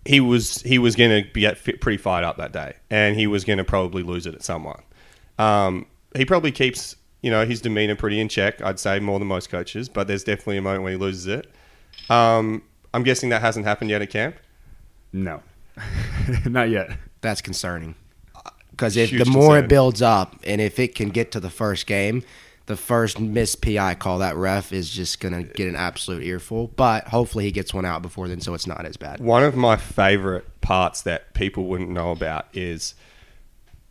[0.04, 3.26] he was he was going to get fit, pretty fired up that day, and he
[3.26, 4.82] was going to probably lose it at someone.
[5.38, 8.60] Um, he probably keeps you know his demeanor pretty in check.
[8.62, 11.50] I'd say more than most coaches, but there's definitely a moment when he loses it.
[12.10, 14.36] Um, I'm guessing that hasn't happened yet at camp.
[15.12, 15.42] No,
[16.44, 16.90] not yet.
[17.20, 17.94] That's concerning.
[18.76, 19.64] Because if Huge the more concern.
[19.64, 22.22] it builds up, and if it can get to the first game,
[22.66, 26.68] the first missed PI call that ref is just gonna get an absolute earful.
[26.68, 29.20] But hopefully he gets one out before then, so it's not as bad.
[29.20, 32.94] One of my favorite parts that people wouldn't know about is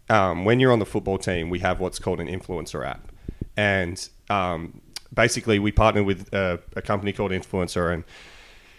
[0.10, 3.12] um, when you're on the football team, we have what's called an influencer app,
[3.58, 4.82] and um,
[5.14, 8.04] basically we partner with a, a company called Influencer, and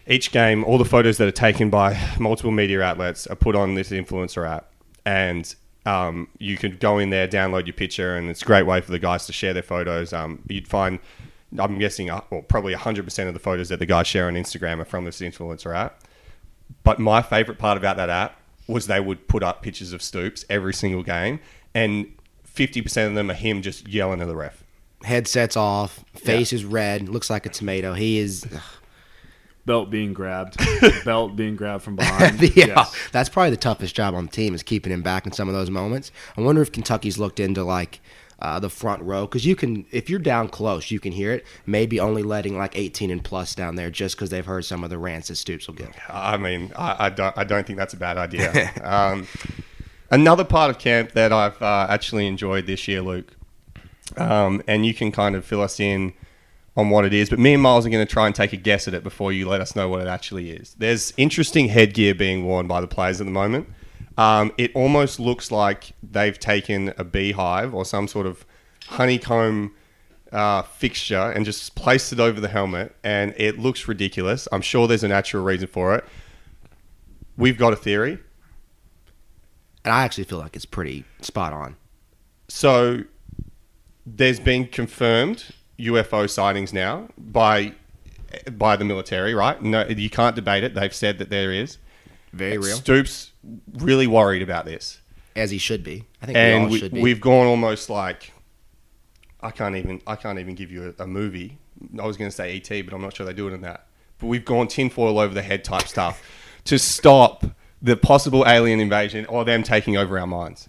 [0.07, 3.75] each game, all the photos that are taken by multiple media outlets are put on
[3.75, 4.71] this influencer app,
[5.05, 5.55] and
[5.87, 8.91] um, you can go in there, download your picture, and it's a great way for
[8.91, 10.13] the guys to share their photos.
[10.13, 10.99] Um, you'd find,
[11.59, 14.81] I'm guessing, uh, well, probably 100% of the photos that the guys share on Instagram
[14.81, 16.03] are from this influencer app.
[16.83, 20.45] But my favorite part about that app was they would put up pictures of Stoops
[20.51, 21.39] every single game,
[21.73, 22.13] and
[22.53, 24.65] 50% of them are him just yelling at the ref.
[25.05, 27.93] Headsets off, face is red, looks like a tomato.
[27.93, 28.45] He is.
[29.67, 30.57] Belt being grabbed,
[31.05, 32.41] belt being grabbed from behind.
[32.57, 32.97] yeah, Yes.
[33.13, 35.55] that's probably the toughest job on the team is keeping him back in some of
[35.55, 36.13] those moments.
[36.37, 38.01] I wonder if Kentucky's looked into like
[38.39, 41.45] uh, the front row because you can, if you're down close, you can hear it.
[41.67, 44.91] Maybe only letting like 18 and plus down there just because they've heard some of
[44.91, 45.91] the rants that Stoops will get.
[46.09, 48.71] I mean, I, I don't, I don't think that's a bad idea.
[48.85, 49.27] um,
[50.13, 53.33] another part of camp that I've uh, actually enjoyed this year, Luke,
[54.17, 56.13] um, and you can kind of fill us in
[56.77, 58.57] on what it is, but me and Miles are going to try and take a
[58.57, 60.75] guess at it before you let us know what it actually is.
[60.79, 63.69] There's interesting headgear being worn by the players at the moment.
[64.19, 68.45] Um, it almost looks like they've taken a beehive or some sort of
[68.89, 69.75] honeycomb
[70.33, 74.47] uh, fixture and just placed it over the helmet, and it looks ridiculous.
[74.53, 76.05] I'm sure there's a natural reason for it.
[77.39, 78.19] We've got a theory.
[79.85, 81.77] And I actually feel like it's pretty spot on.
[82.49, 83.05] So
[84.05, 87.73] there's been confirmed UFO sightings now by
[88.53, 89.61] by the military, right?
[89.63, 90.75] No, you can't debate it.
[90.75, 91.79] They've said that there is.
[92.33, 92.77] Very real.
[92.77, 93.33] Stoops
[93.73, 95.01] really worried about this,
[95.35, 96.05] As he should be.
[96.21, 97.01] I think we and we, should be.
[97.01, 98.33] we've gone almost like
[99.41, 101.59] I can't even I can't even give you a, a movie.
[101.99, 103.87] I was going to say ET, but I'm not sure they do it in that.
[104.19, 106.23] But we've gone tinfoil over the head type stuff
[106.65, 107.45] to stop
[107.83, 110.69] the possible alien invasion or them taking over our minds.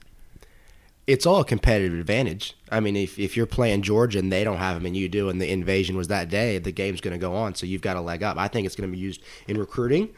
[1.07, 2.55] It's all a competitive advantage.
[2.69, 5.29] I mean, if, if you're playing Georgia and they don't have them and you do,
[5.29, 7.55] and the invasion was that day, the game's going to go on.
[7.55, 8.37] So you've got a leg up.
[8.37, 10.09] I think it's going to be used in recruiting.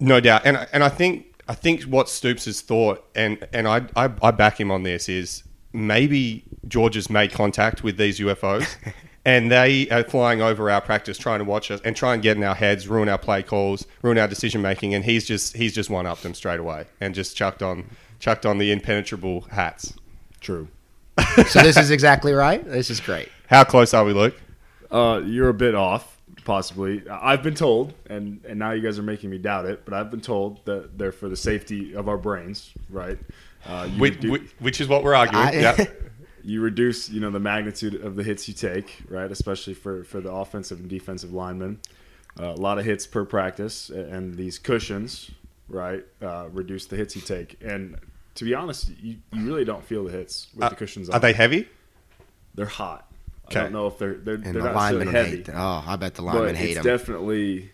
[0.00, 3.86] No doubt, and and I think I think what Stoops has thought, and and I
[3.94, 8.74] I, I back him on this is maybe Georgia's made contact with these UFOs,
[9.26, 12.38] and they are flying over our practice, trying to watch us and try and get
[12.38, 15.74] in our heads, ruin our play calls, ruin our decision making, and he's just he's
[15.74, 17.84] just one up them straight away and just chucked on
[18.18, 19.92] chucked on the impenetrable hats.
[20.42, 20.68] True.
[21.48, 22.64] So this is exactly right.
[22.64, 23.28] This is great.
[23.48, 24.34] How close are we, Luke?
[24.90, 27.02] Uh, you're a bit off, possibly.
[27.08, 30.10] I've been told, and, and now you guys are making me doubt it, but I've
[30.10, 33.18] been told that they're for the safety of our brains, right?
[33.64, 35.46] Uh, you, Which, redu- which is what we're arguing.
[35.46, 35.84] I- yeah.
[36.42, 39.30] you reduce, you know, the magnitude of the hits you take, right?
[39.30, 41.78] Especially for, for the offensive and defensive linemen.
[42.40, 45.30] Uh, a lot of hits per practice, and these cushions,
[45.68, 47.58] right, uh, reduce the hits you take.
[47.62, 47.96] And
[48.36, 51.16] to be honest, you, you really don't feel the hits with the cushions on.
[51.16, 51.68] Are they heavy?
[52.54, 53.10] They're hot.
[53.46, 53.60] Okay.
[53.60, 55.52] I don't know if they're they're, And they're the not linemen necessarily heavy.
[55.52, 55.54] hate.
[55.56, 56.84] Oh, I bet the but linemen hate it's him.
[56.84, 57.70] definitely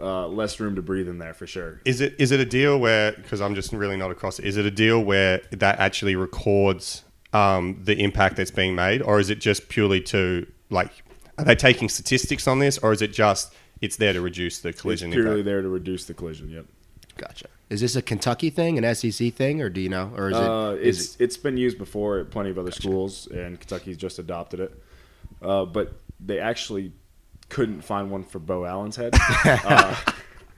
[0.00, 1.80] uh, less room to breathe in there for sure.
[1.84, 4.44] Is it is it a deal where because I'm just really not across it?
[4.46, 9.20] Is it a deal where that actually records um, the impact that's being made, or
[9.20, 10.90] is it just purely to like?
[11.38, 14.70] Are they taking statistics on this, or is it just it's there to reduce the
[14.70, 15.44] It's collision purely impact?
[15.46, 16.50] there to reduce the collision.
[16.50, 16.66] Yep.
[17.20, 17.48] Gotcha.
[17.68, 20.42] Is this a Kentucky thing, an SEC thing, or do you know, or is it?
[20.42, 24.18] Uh, is it's it's been used before at plenty of other schools, and Kentucky's just
[24.18, 24.82] adopted it.
[25.42, 26.92] Uh, but they actually
[27.50, 29.14] couldn't find one for Beau Allen's head.
[29.44, 29.94] uh,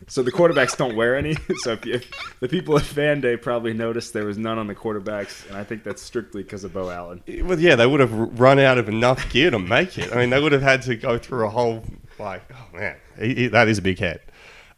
[0.07, 1.37] so the quarterbacks don't wear any.
[1.59, 4.75] So if, if the people at Fan Day probably noticed there was none on the
[4.75, 7.23] quarterbacks, and I think that's strictly because of Beau Allen.
[7.45, 10.13] Well, yeah, they would have run out of enough gear to make it.
[10.13, 11.83] I mean, they would have had to go through a whole
[12.21, 14.21] like, oh man, he, he- that is a big head.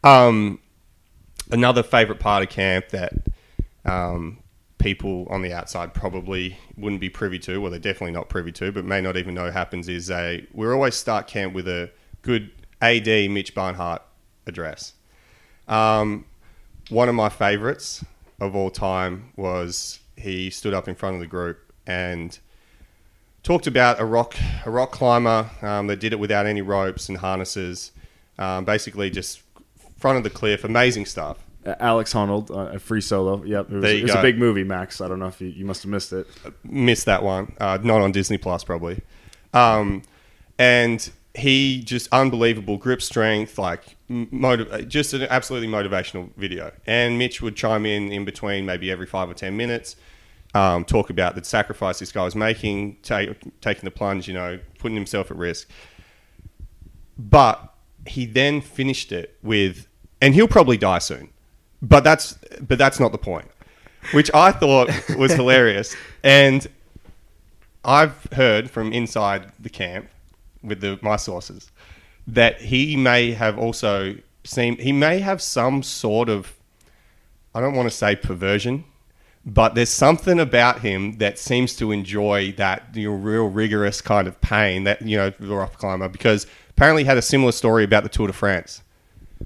[0.03, 0.59] Um,
[1.51, 3.13] another favorite part of camp that
[3.85, 4.39] um,
[4.77, 8.71] people on the outside probably wouldn't be privy to, well, they're definitely not privy to,
[8.71, 12.51] but may not even know happens is a we always start camp with a good
[12.81, 14.01] AD Mitch Barnhart
[14.47, 14.93] address.
[15.67, 16.25] Um,
[16.89, 18.03] one of my favourites
[18.39, 22.37] of all time was he stood up in front of the group and
[23.43, 27.19] talked about a rock a rock climber um, that did it without any ropes and
[27.19, 27.91] harnesses,
[28.37, 29.41] um, basically just
[29.97, 31.37] front of the cliff, amazing stuff.
[31.65, 33.43] Uh, Alex Honnold, uh, a free solo.
[33.43, 35.01] Yep, it was, There you it was a big movie, Max.
[35.01, 36.27] I don't know if you, you must have missed it.
[36.63, 37.53] missed that one.
[37.59, 39.01] Uh, not on Disney Plus, probably.
[39.53, 40.03] Um,
[40.59, 46.71] and he just unbelievable grip strength, like motiv- just an absolutely motivational video.
[46.85, 49.95] And Mitch would chime in in between, maybe every five or ten minutes,
[50.53, 54.59] um, talk about the sacrifice this guy was making, ta- taking the plunge, you know,
[54.79, 55.67] putting himself at risk.
[57.17, 57.73] But
[58.05, 59.87] he then finished it with,
[60.21, 61.29] and he'll probably die soon.
[61.81, 63.47] But that's but that's not the point,
[64.13, 65.95] which I thought was hilarious.
[66.23, 66.67] And
[67.83, 70.09] I've heard from inside the camp
[70.63, 71.71] with the my sources
[72.27, 76.53] that he may have also seen he may have some sort of
[77.53, 78.83] I don't want to say perversion,
[79.45, 84.27] but there's something about him that seems to enjoy that you know, real rigorous kind
[84.27, 87.83] of pain that you know the rock climber because apparently he had a similar story
[87.83, 88.83] about the Tour de France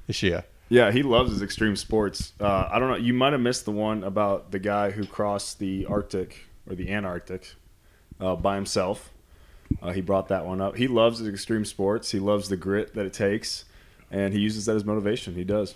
[0.08, 0.44] this year.
[0.70, 2.34] Yeah, he loves his extreme sports.
[2.40, 2.96] Uh, I don't know.
[2.96, 6.92] You might have missed the one about the guy who crossed the Arctic or the
[6.92, 7.56] Antarctic
[8.20, 9.12] uh, by himself.
[9.82, 10.76] Uh, he brought that one up.
[10.76, 12.12] He loves his extreme sports.
[12.12, 13.66] He loves the grit that it takes,
[14.12, 15.36] and he uses that as motivation.
[15.36, 15.76] He does.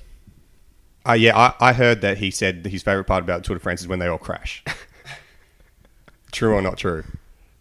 [1.08, 3.82] Uh, yeah, I, I heard that he said his favorite part about Tour de France
[3.82, 4.64] is when they all crash.
[6.32, 7.04] true or not true?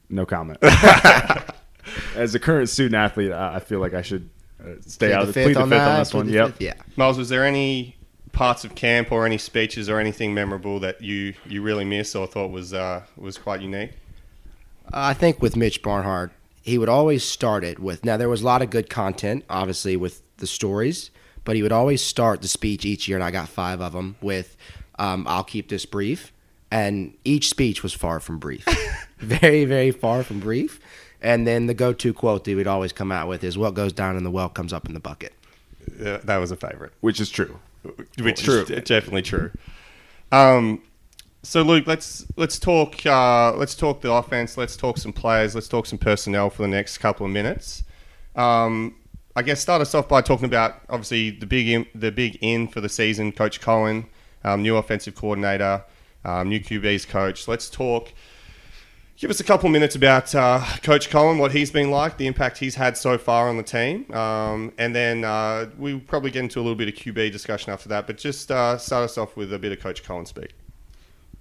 [0.08, 0.58] No comment.
[2.16, 4.28] As a current student athlete, I I feel like I should
[4.60, 6.28] uh, stay Plead out the of fifth plead the on fifth on this one.
[6.28, 6.46] Yep.
[6.48, 6.74] fifth, yeah.
[6.96, 7.96] Miles, was there any
[8.32, 12.26] parts of camp or any speeches or anything memorable that you, you really missed or
[12.26, 13.92] thought was uh, was quite unique?
[14.92, 18.04] I think with Mitch Barnhart, he would always start it with.
[18.04, 21.10] Now there was a lot of good content, obviously with the stories,
[21.44, 24.16] but he would always start the speech each year, and I got five of them
[24.20, 24.56] with,
[24.98, 26.32] um, "I'll keep this brief,"
[26.70, 28.66] and each speech was far from brief,
[29.18, 30.80] very very far from brief.
[31.22, 34.16] And then the go-to quote that we'd always come out with is, "What goes down
[34.16, 35.32] in the well comes up in the bucket."
[36.04, 36.92] Uh, that was a favorite.
[37.00, 37.58] Which is true.
[38.18, 38.62] Which True.
[38.62, 39.50] is de- definitely true.
[40.30, 40.82] Um,
[41.42, 44.56] so Luke, let's let's talk uh, let's talk the offense.
[44.56, 45.54] Let's talk some players.
[45.54, 47.82] Let's talk some personnel for the next couple of minutes.
[48.36, 48.94] Um,
[49.34, 52.68] I guess start us off by talking about obviously the big in, the big in
[52.68, 53.32] for the season.
[53.32, 54.06] Coach Coen,
[54.44, 55.84] um, new offensive coordinator,
[56.24, 57.48] um, new QB's coach.
[57.48, 58.12] Let's talk.
[59.22, 62.58] Give us a couple minutes about uh, Coach Coen, what he's been like, the impact
[62.58, 66.58] he's had so far on the team, um, and then uh, we'll probably get into
[66.58, 68.08] a little bit of QB discussion after that.
[68.08, 70.54] But just uh, start us off with a bit of Coach Coen speak.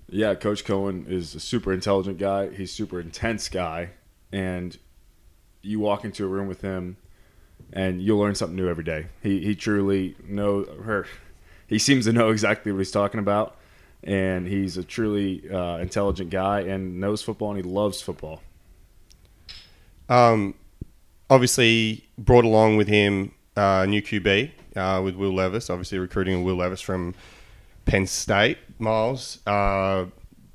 [0.08, 2.50] Yeah, Coach Coen is a super intelligent guy.
[2.52, 3.89] He's super intense guy,
[4.32, 4.78] and
[5.63, 6.98] you walk into a room with him,
[7.74, 9.08] and you'll learn something new every day.
[9.24, 11.08] He he truly know her.
[11.65, 13.58] He seems to know exactly what he's talking about,
[14.04, 18.42] and he's a truly uh, intelligent guy and knows football and he loves football.
[20.10, 20.56] Um,
[21.30, 25.70] obviously, brought along with him uh, new QB uh, with Will Levis.
[25.70, 27.16] Obviously, recruiting Will Levis from
[27.86, 28.58] Penn State.
[28.80, 30.06] Miles, uh,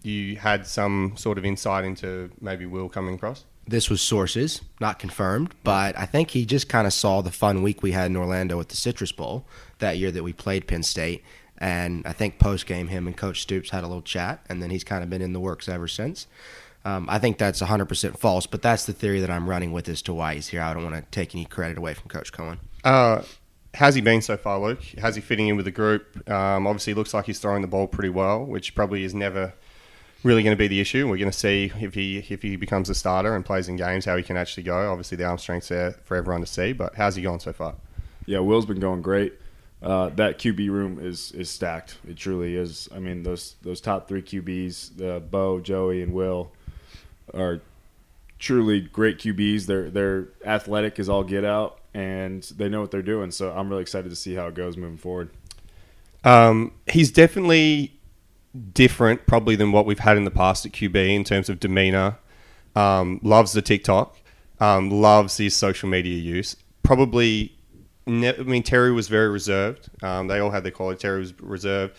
[0.03, 3.45] you had some sort of insight into maybe Will coming across.
[3.69, 7.63] This was sources, not confirmed, but I think he just kind of saw the fun
[7.63, 9.45] week we had in Orlando with the Citrus Bowl
[9.79, 11.25] that year that we played Penn State.
[11.59, 14.71] And I think post game, him and Coach Stoops had a little chat, and then
[14.71, 16.27] he's kind of been in the works ever since.
[16.85, 20.03] Um, I think that's 100% false, but that's the theory that I'm running with as
[20.03, 20.62] to why he's here.
[20.62, 22.59] I don't want to take any credit away from Coach Coen.
[22.85, 23.23] Uh,
[23.75, 24.81] how's he been so far, Luke?
[25.01, 26.31] How's he fitting in with the group?
[26.31, 29.53] Um, obviously, looks like he's throwing the ball pretty well, which probably is never
[30.23, 31.09] really going to be the issue.
[31.09, 34.05] We're going to see if he if he becomes a starter and plays in games
[34.05, 34.90] how he can actually go.
[34.90, 37.75] Obviously, the arm strength's there for everyone to see, but how's he going so far?
[38.27, 39.35] Yeah, Will's been going great.
[39.83, 41.99] Uh, that QB room is is stacked.
[42.09, 42.89] It truly is.
[42.95, 46.51] I mean, those those top three QBs, uh, Beau, Joey, and Will,
[47.35, 47.61] are
[48.39, 49.67] truly great QBs.
[49.67, 53.31] They're they're athletic as all get out, and they know what they're doing.
[53.31, 55.31] So I'm really excited to see how it goes moving forward.
[56.25, 57.97] Um, he's definitely
[58.73, 62.18] different, probably than what we've had in the past at QB in terms of demeanor.
[62.74, 64.18] Um, loves the TikTok,
[64.61, 66.57] um, loves his social media use.
[66.83, 67.56] Probably,
[68.07, 69.89] ne- I mean, Terry was very reserved.
[70.03, 70.99] Um, they all had their quality.
[71.01, 71.97] Terry was reserved.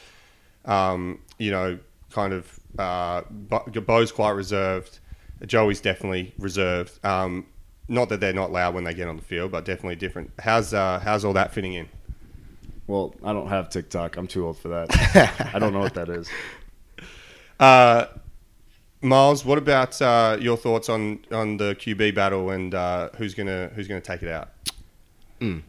[0.65, 1.79] Um, you know,
[2.11, 2.59] kind of.
[2.77, 4.99] Uh, Beau- Beau's quite reserved.
[5.45, 7.03] Joey's definitely reserved.
[7.05, 7.45] Um,
[7.87, 10.31] not that they're not loud when they get on the field, but definitely different.
[10.39, 11.87] How's uh, how's all that fitting in?
[12.87, 14.17] Well, I don't have TikTok.
[14.17, 15.51] I'm too old for that.
[15.53, 16.29] I don't know what that is.
[17.59, 18.05] Uh,
[19.01, 23.69] Miles, what about uh, your thoughts on, on the QB battle and uh, who's gonna
[23.75, 24.49] who's gonna take it out?
[25.39, 25.61] Mm.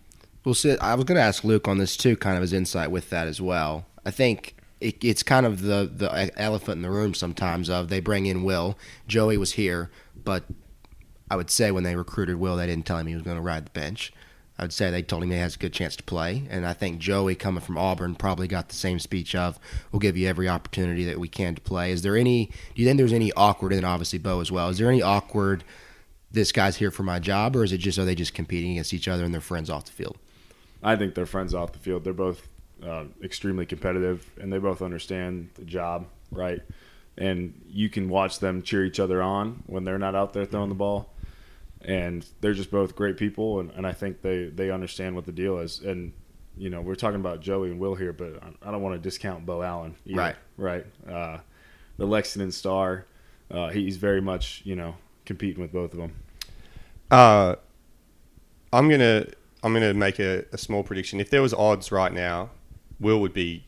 [0.49, 2.91] Well, Sid, I was going to ask Luke on this too, kind of his insight
[2.91, 3.85] with that as well.
[4.07, 7.69] I think it, it's kind of the the elephant in the room sometimes.
[7.69, 9.91] Of they bring in Will, Joey was here,
[10.25, 10.45] but
[11.31, 13.43] I would say when they recruited Will, they didn't tell him he was going to
[13.43, 14.11] ride the bench.
[14.59, 16.73] I would say they told him he has a good chance to play, and I
[16.73, 19.59] think Joey coming from Auburn probably got the same speech of
[19.93, 22.47] "We'll give you every opportunity that we can to play." Is there any?
[22.47, 24.71] Do you think there's any awkward, and obviously Beau as well?
[24.71, 25.63] Is there any awkward?
[26.31, 28.95] This guy's here for my job, or is it just are they just competing against
[28.95, 30.17] each other and they're friends off the field?
[30.83, 32.05] I think they're friends off the field.
[32.05, 32.49] They're both
[32.85, 36.61] uh, extremely competitive, and they both understand the job, right?
[37.17, 40.69] And you can watch them cheer each other on when they're not out there throwing
[40.69, 41.13] the ball.
[41.81, 45.33] And they're just both great people, and, and I think they, they understand what the
[45.33, 45.81] deal is.
[45.81, 46.13] And,
[46.57, 49.47] you know, we're talking about Joey and Will here, but I don't want to discount
[49.47, 49.95] Beau Allen.
[50.05, 50.37] Either, right.
[50.57, 50.87] Right.
[51.09, 51.39] Uh,
[51.97, 53.07] the Lexington star,
[53.51, 56.17] uh, he's very much, you know, competing with both of them.
[57.11, 57.55] Uh,
[58.73, 59.33] I'm going to
[59.63, 61.21] I'm going to make a, a, small prediction.
[61.21, 62.51] If there was odds right now,
[63.01, 63.65] Will would be,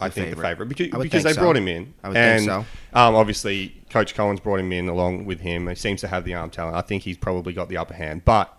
[0.00, 0.36] I the think, favorite.
[0.36, 1.40] the favorite because, because they so.
[1.40, 1.94] brought him in.
[2.02, 2.58] I would and, think so.
[2.98, 5.68] Um, obviously, Coach Collins brought him in along with him.
[5.68, 6.76] He seems to have the arm talent.
[6.76, 8.24] I think he's probably got the upper hand.
[8.24, 8.52] But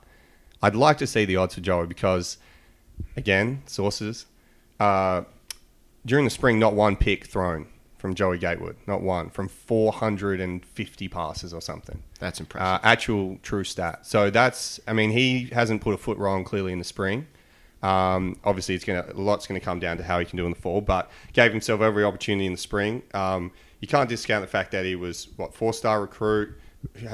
[0.62, 2.38] I'd like to see the odds for Joey because,
[3.18, 4.26] again, sources,
[4.80, 5.24] uh,
[6.06, 7.68] during the spring, not one pick thrown
[8.00, 12.02] from Joey Gatewood, not one, from 450 passes or something.
[12.20, 12.66] That's impressive.
[12.66, 14.06] Uh, actual true stat.
[14.06, 17.28] So that's, I mean, he hasn't put a foot wrong clearly in the spring.
[17.84, 20.46] Um, obviously, it's gonna a lot's going to come down to how he can do
[20.46, 23.04] in the fall, but gave himself every opportunity in the spring.
[23.14, 26.58] Um, you can't discount the fact that he was what four star recruit,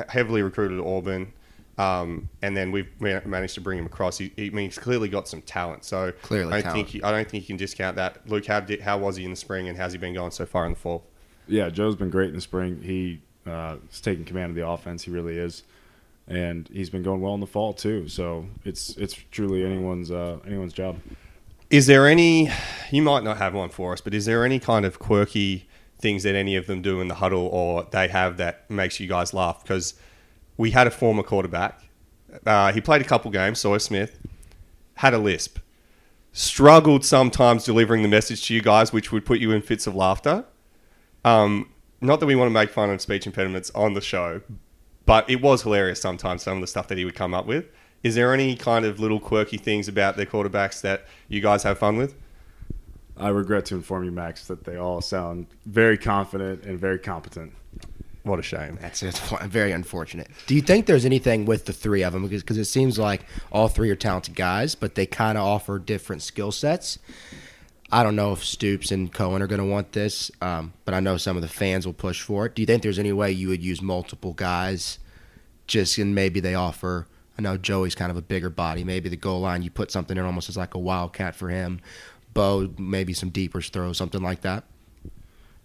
[0.09, 1.33] heavily recruited at Auburn.
[1.77, 4.17] Um, and then we've managed to bring him across.
[4.17, 5.83] He, he I mean, he's clearly got some talent.
[5.83, 6.75] So clearly, I don't talent.
[6.75, 8.27] think he, I don't think you can discount that.
[8.29, 10.45] Luke, how did, how was he in the spring, and how's he been going so
[10.45, 11.03] far in the fall?
[11.47, 12.81] Yeah, Joe's been great in the spring.
[12.81, 15.03] He uh, is taking command of the offense.
[15.03, 15.63] He really is,
[16.27, 18.07] and he's been going well in the fall too.
[18.07, 20.99] So it's it's truly anyone's uh, anyone's job.
[21.69, 22.49] Is there any?
[22.89, 25.67] You might not have one for us, but is there any kind of quirky
[25.99, 29.07] things that any of them do in the huddle, or they have that makes you
[29.07, 29.61] guys laugh?
[29.61, 29.93] Because
[30.57, 31.81] we had a former quarterback.
[32.45, 34.19] Uh, he played a couple games, Sawyer Smith,
[34.95, 35.59] had a lisp,
[36.31, 39.95] struggled sometimes delivering the message to you guys, which would put you in fits of
[39.95, 40.45] laughter.
[41.23, 44.41] Um, not that we want to make fun of speech impediments on the show,
[45.05, 47.65] but it was hilarious sometimes, some of the stuff that he would come up with.
[48.03, 51.79] Is there any kind of little quirky things about their quarterbacks that you guys have
[51.79, 52.15] fun with?
[53.17, 57.53] I regret to inform you, Max, that they all sound very confident and very competent.
[58.25, 58.79] What a shame.
[58.81, 60.29] That's it's very unfortunate.
[60.47, 62.23] Do you think there's anything with the three of them?
[62.23, 63.21] Because cause it seems like
[63.51, 66.97] all three are talented guys, but they kind of offer different skill sets.
[67.91, 71.01] I don't know if Stoops and Coen are going to want this, um, but I
[71.01, 72.55] know some of the fans will push for it.
[72.55, 74.97] Do you think there's any way you would use multiple guys
[75.67, 77.05] just and maybe they offer?
[77.37, 78.83] I know Joey's kind of a bigger body.
[78.83, 81.79] Maybe the goal line, you put something in almost as like a wildcat for him.
[82.33, 84.63] Beau, maybe some deeper throws, something like that.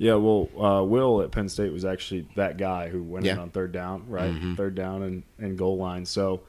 [0.01, 3.35] Yeah, well, uh, Will at Penn State was actually that guy who went yeah.
[3.35, 4.31] in on third down, right?
[4.31, 4.55] Mm-hmm.
[4.55, 6.07] Third down and, and goal line.
[6.07, 6.41] So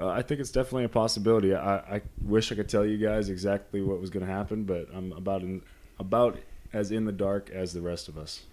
[0.00, 1.54] uh, I think it's definitely a possibility.
[1.54, 4.88] I, I wish I could tell you guys exactly what was going to happen, but
[4.94, 5.60] I'm about in,
[5.98, 6.38] about
[6.72, 8.44] as in the dark as the rest of us.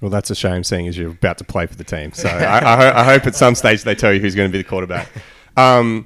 [0.00, 2.12] Well, that's a shame, seeing as you're about to play for the team.
[2.12, 4.62] So I, I, I, hope at some stage they tell you who's going to be
[4.62, 5.08] the quarterback.
[5.56, 6.04] Um,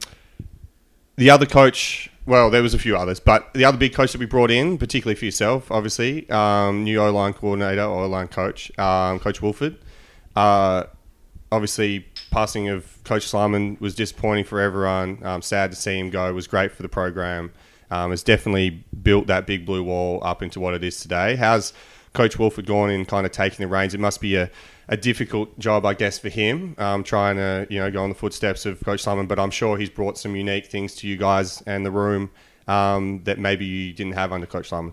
[1.16, 4.18] the other coach well, there was a few others, but the other big coach that
[4.18, 8.76] we brought in, particularly for yourself, obviously, um, new O line coordinator O line coach,
[8.78, 9.76] um, Coach Wolford.
[10.36, 10.84] Uh,
[11.50, 15.18] obviously, passing of Coach Schlarman was disappointing for everyone.
[15.22, 16.28] Um, sad to see him go.
[16.28, 17.52] It was great for the program.
[17.90, 21.36] Um, it's definitely built that big blue wall up into what it is today.
[21.36, 21.74] How's
[22.12, 23.94] Coach Wolford gone in kind of taking the reins?
[23.94, 24.50] It must be a
[24.88, 28.14] a difficult job, I guess, for him, um, trying to you know go on the
[28.14, 29.28] footsteps of Coach Schlarman.
[29.28, 32.30] But I'm sure he's brought some unique things to you guys and the room
[32.68, 34.92] um, that maybe you didn't have under Coach Schlarman.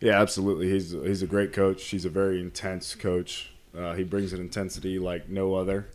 [0.00, 0.70] Yeah, absolutely.
[0.70, 1.84] He's he's a great coach.
[1.84, 3.50] He's a very intense coach.
[3.76, 5.88] Uh, he brings an intensity like no other.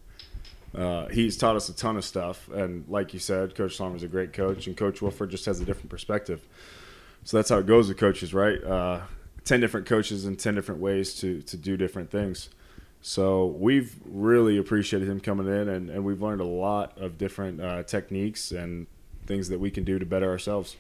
[0.75, 4.07] Uh, he's taught us a ton of stuff, and like you said, Coach is a
[4.07, 6.41] great coach, and Coach Wolford just has a different perspective.
[7.23, 8.61] So that's how it goes with coaches, right?
[8.63, 9.01] Uh,
[9.45, 12.49] ten different coaches and ten different ways to to do different things.
[13.01, 17.59] So we've really appreciated him coming in, and, and we've learned a lot of different
[17.59, 18.87] uh, techniques and
[19.25, 20.77] things that we can do to better ourselves.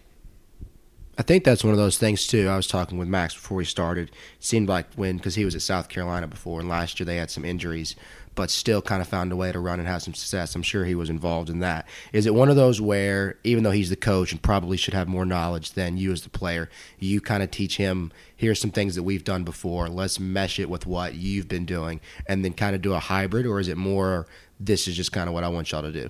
[1.17, 2.47] I think that's one of those things too.
[2.47, 4.09] I was talking with Max before we started.
[4.09, 7.17] It seemed like when because he was at South Carolina before, and last year they
[7.17, 7.95] had some injuries,
[8.35, 10.55] but still kind of found a way to run and have some success.
[10.55, 11.87] I'm sure he was involved in that.
[12.11, 15.07] Is it one of those where even though he's the coach and probably should have
[15.07, 16.69] more knowledge than you as the player,
[16.99, 19.87] you kind of teach him here's some things that we've done before.
[19.87, 23.45] Let's mesh it with what you've been doing, and then kind of do a hybrid,
[23.45, 24.27] or is it more
[24.59, 26.09] this is just kind of what I want y'all to do?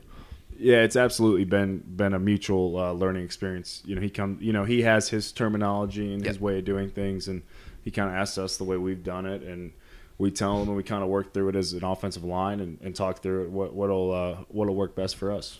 [0.57, 3.81] Yeah, it's absolutely been been a mutual uh, learning experience.
[3.85, 6.89] You know, he come, you know, he has his terminology and his way of doing
[6.89, 7.43] things, and
[7.83, 9.73] he kind of asks us the way we've done it, and
[10.17, 12.79] we tell them and we kind of work through it as an offensive line, and,
[12.81, 15.59] and talk through it what what'll uh, what'll work best for us.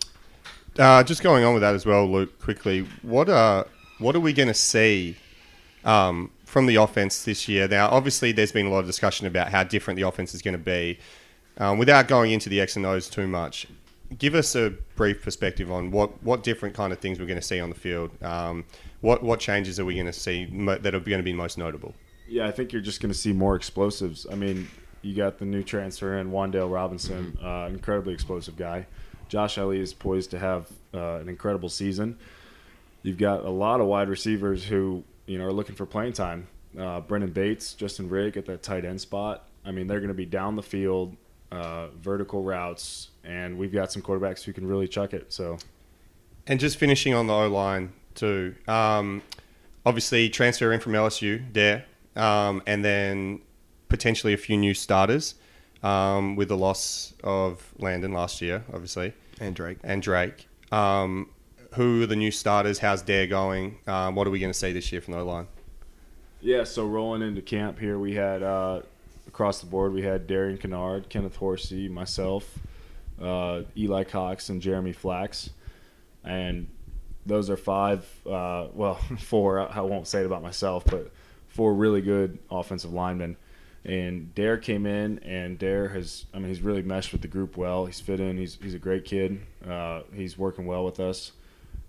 [0.77, 2.39] Uh, just going on with that as well, Luke.
[2.39, 3.67] Quickly, what are
[3.99, 5.15] what are we going to see
[5.83, 7.67] um, from the offense this year?
[7.67, 10.53] Now, obviously, there's been a lot of discussion about how different the offense is going
[10.53, 10.99] to be.
[11.57, 13.67] Um, without going into the X and O's too much,
[14.17, 17.45] give us a brief perspective on what, what different kind of things we're going to
[17.45, 18.11] see on the field.
[18.23, 18.65] Um,
[19.01, 21.93] what what changes are we going to see that are going to be most notable?
[22.33, 24.25] Yeah, I think you're just going to see more explosives.
[24.31, 24.67] I mean,
[25.03, 28.87] you got the new transfer in Wan'Dale Robinson, uh, incredibly explosive guy.
[29.29, 32.17] Josh Ali is poised to have uh, an incredible season.
[33.03, 36.47] You've got a lot of wide receivers who you know are looking for playing time.
[36.75, 39.45] Uh, Brenden Bates, Justin Rigg at that tight end spot.
[39.63, 41.15] I mean, they're going to be down the field,
[41.51, 45.31] uh, vertical routes, and we've got some quarterbacks who can really chuck it.
[45.31, 45.59] So,
[46.47, 48.55] And just finishing on the O line too.
[48.67, 49.21] Um,
[49.85, 51.85] obviously, transfer in from LSU there,
[52.15, 53.41] um, and then
[53.89, 55.35] potentially a few new starters
[55.83, 59.77] um, with the loss of Landon last year, obviously, and Drake.
[59.83, 60.47] And Drake.
[60.71, 61.29] Um,
[61.75, 62.79] who are the new starters?
[62.79, 63.79] How's Dare going?
[63.87, 65.47] Um, what are we going to see this year from the line?
[66.41, 68.81] Yeah, so rolling into camp here, we had uh,
[69.27, 72.59] across the board, we had Darian Kinnard, Kenneth Horsley, myself,
[73.21, 75.49] uh, Eli Cox, and Jeremy Flax.
[76.23, 76.67] And
[77.25, 81.11] those are five, uh, well, four, I won't say it about myself, but
[81.53, 83.37] four really good offensive linemen.
[83.85, 87.57] And Dare came in, and Dare has, I mean, he's really meshed with the group
[87.57, 87.85] well.
[87.85, 88.37] He's fit in.
[88.37, 89.41] He's, he's a great kid.
[89.67, 91.33] Uh, he's working well with us.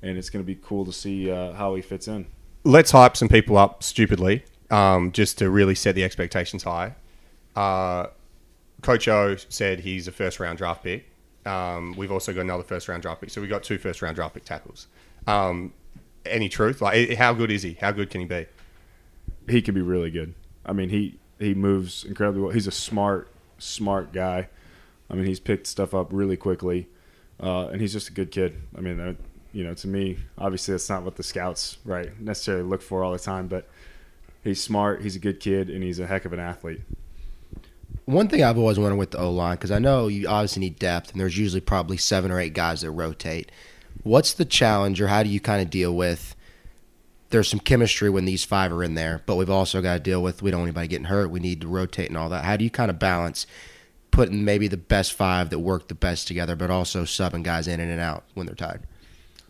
[0.03, 2.27] And it's going to be cool to see uh, how he fits in.
[2.65, 6.97] Let's hype some people up stupidly, um, just to really set the expectations high.
[7.55, 8.09] Uh,
[8.83, 11.07] Coach O said he's a first round draft pick.
[11.47, 14.17] Um, we've also got another first round draft pick, so we've got two first round
[14.17, 14.89] draft pick tackles.
[15.27, 15.73] Um,
[16.27, 16.83] any truth?
[16.83, 17.75] Like, how good is he?
[17.75, 18.47] How good can he be?
[19.49, 20.34] He could be really good.
[20.64, 22.53] I mean, he he moves incredibly well.
[22.53, 23.28] He's a smart,
[23.59, 24.49] smart guy.
[25.11, 26.88] I mean, he's picked stuff up really quickly,
[27.40, 28.57] uh, and he's just a good kid.
[28.76, 29.14] I mean, uh,
[29.53, 33.12] you know, to me, obviously that's not what the scouts right necessarily look for all
[33.12, 33.68] the time, but
[34.42, 35.03] he's smart.
[35.03, 36.80] He's a good kid, and he's a heck of an athlete.
[38.07, 40.78] One thing I've always wondered with the O line, because I know you obviously need
[40.78, 43.51] depth, and there's usually probably seven or eight guys that rotate.
[44.03, 46.34] What's the challenge, or how do you kind of deal with?
[47.35, 50.22] There's some chemistry when these five are in there, but we've also got to deal
[50.22, 51.32] with we don't want anybody getting hurt.
[51.32, 52.45] We need to rotate and all that.
[52.45, 53.45] How do you kind of balance
[54.12, 57.80] putting maybe the best five that work the best together, but also subbing guys in
[57.80, 58.85] and out when they're tired?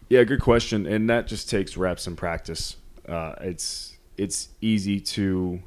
[0.09, 2.79] Yeah, good question, and that just takes reps and practice.
[3.07, 5.61] Uh, it's it's easy to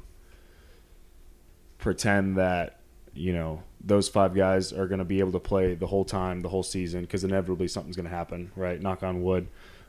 [1.78, 2.80] pretend that
[3.14, 6.40] you know those five guys are going to be able to play the whole time,
[6.40, 8.82] the whole season, because inevitably something's going to happen, right?
[8.82, 9.46] Knock on wood.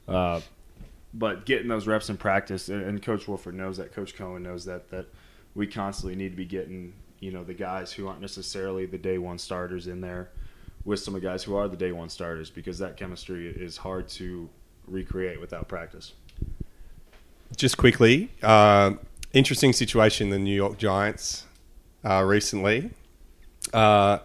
[0.07, 0.41] Uh,
[1.13, 3.93] but getting those reps in practice, and, and Coach Wolford knows that.
[3.93, 4.89] Coach Coen knows that.
[4.89, 5.07] That
[5.55, 9.17] we constantly need to be getting you know the guys who aren't necessarily the day
[9.17, 10.29] one starters in there
[10.85, 13.77] with some of the guys who are the day one starters because that chemistry is
[13.77, 14.49] hard to
[14.87, 16.13] recreate without practice.
[17.55, 18.93] Just quickly, uh,
[19.33, 21.45] interesting situation the New York Giants
[22.05, 22.91] uh, recently.
[23.73, 24.19] Uh,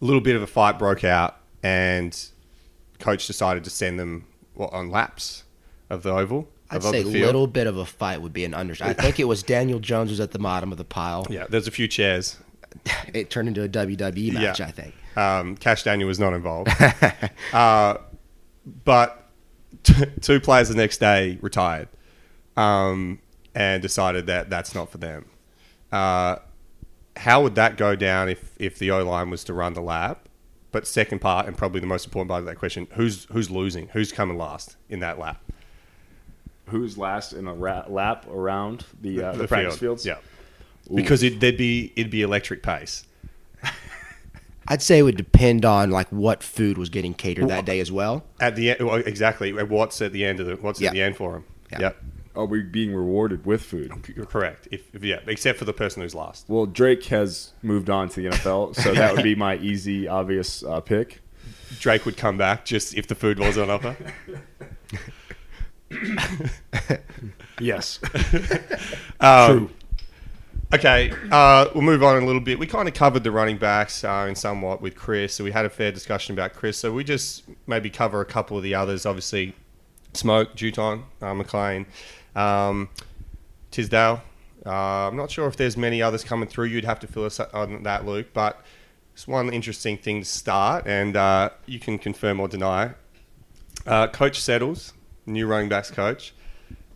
[0.00, 2.26] a little bit of a fight broke out, and
[2.98, 5.43] coach decided to send them what, on laps
[5.94, 6.48] of the oval.
[6.70, 7.14] I'd say field.
[7.14, 8.98] little bit of a fight would be an understatement.
[8.98, 11.26] I think it was Daniel Jones was at the bottom of the pile.
[11.30, 12.36] Yeah, there's a few chairs.
[13.14, 14.66] It turned into a WWE match, Yeah.
[14.66, 14.94] I think.
[15.16, 16.70] Um, Kash Daniel was not involved.
[17.52, 17.98] uh,
[18.84, 19.30] but
[19.84, 21.88] t- two players the next day retired
[22.56, 23.20] um,
[23.54, 25.26] and decided that that's not for them.
[25.92, 26.36] Uh,
[27.16, 30.28] how would that go down if, if the O line was to run the lap?
[30.72, 33.86] But second part, and probably the most important part of that question, who's who's losing?
[33.90, 35.40] Who's coming last in that lap?
[36.66, 40.00] Who's last in a ra- lap around the uh, the, practice field.
[40.00, 40.06] fields?
[40.06, 40.16] Yeah,
[40.94, 43.04] because it, there'd be it'd be electric pace.
[44.68, 47.92] I'd say it would depend on like what food was getting catered that day as
[47.92, 48.24] well.
[48.40, 49.52] At the end, well, exactly.
[49.52, 50.88] What's at the end of the what's Yeah.
[50.88, 51.44] at the end for him?
[51.70, 51.80] Yeah.
[51.80, 52.02] Yep.
[52.36, 53.92] Are we being rewarded with food?
[54.16, 54.66] You're correct.
[54.72, 56.46] If, if yeah, except for the person who's last.
[56.48, 60.64] Well, Drake has moved on to the NFL, so that would be my easy, obvious
[60.64, 61.20] uh, pick.
[61.78, 63.96] Drake would come back just if the food was on offer.
[67.60, 68.00] Yes.
[69.20, 69.70] Um, True.
[70.74, 72.58] Okay, uh, we'll move on a little bit.
[72.58, 75.64] We kind of covered the running backs uh, in somewhat with Chris, so we had
[75.64, 76.76] a fair discussion about Chris.
[76.76, 79.06] So we just maybe cover a couple of the others.
[79.06, 79.54] Obviously,
[80.14, 81.86] Smoke, JuTahn, uh, McClain,
[82.34, 82.88] um,
[83.70, 84.20] Tisdale.
[84.66, 84.70] Uh,
[85.08, 86.66] I'm not sure if there's many others coming through.
[86.66, 88.28] You'd have to fill us on that, Luke.
[88.34, 88.60] But
[89.12, 92.94] it's one interesting thing to start, and uh, you can confirm or deny.
[93.86, 94.93] Uh, coach Settles,
[95.26, 96.34] new running backs coach,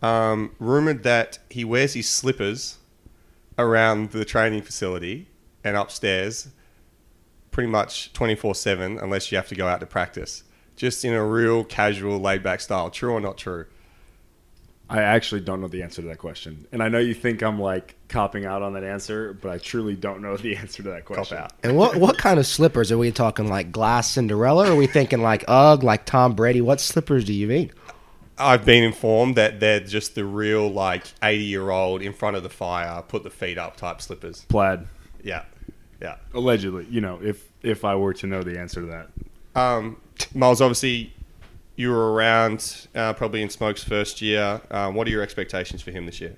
[0.01, 2.77] um, rumored that he wears his slippers
[3.57, 5.27] around the training facility
[5.63, 6.49] and upstairs
[7.51, 10.43] pretty much 24 7 unless you have to go out to practice.
[10.75, 12.89] Just in a real casual, laid back style.
[12.89, 13.65] True or not true?
[14.89, 16.65] I actually don't know the answer to that question.
[16.71, 19.95] And I know you think I'm like copping out on that answer, but I truly
[19.95, 21.37] don't know the answer to that question.
[21.37, 21.51] out.
[21.63, 23.49] And what what kind of slippers are we talking?
[23.49, 24.69] Like glass Cinderella?
[24.69, 26.61] Or are we thinking like UGG, like Tom Brady?
[26.61, 27.71] What slippers do you mean?
[28.39, 32.43] I've been informed that they're just the real, like, 80 year old in front of
[32.43, 34.45] the fire, put the feet up type slippers.
[34.47, 34.87] Plaid.
[35.23, 35.43] Yeah.
[36.01, 36.15] Yeah.
[36.33, 39.09] Allegedly, you know, if if I were to know the answer to that.
[39.59, 39.97] Um,
[40.33, 41.13] Miles, obviously,
[41.75, 44.61] you were around uh, probably in Smoke's first year.
[44.71, 46.35] Um, what are your expectations for him this year?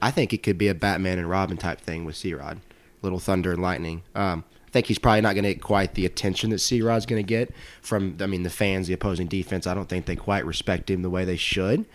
[0.00, 2.60] I think it could be a Batman and Robin type thing with C Rod,
[3.02, 4.02] little thunder and lightning.
[4.14, 7.06] Um, I think he's probably not going to get quite the attention that C Rod's
[7.06, 9.66] going to get from, I mean, the fans, the opposing defense.
[9.66, 11.86] I don't think they quite respect him the way they should.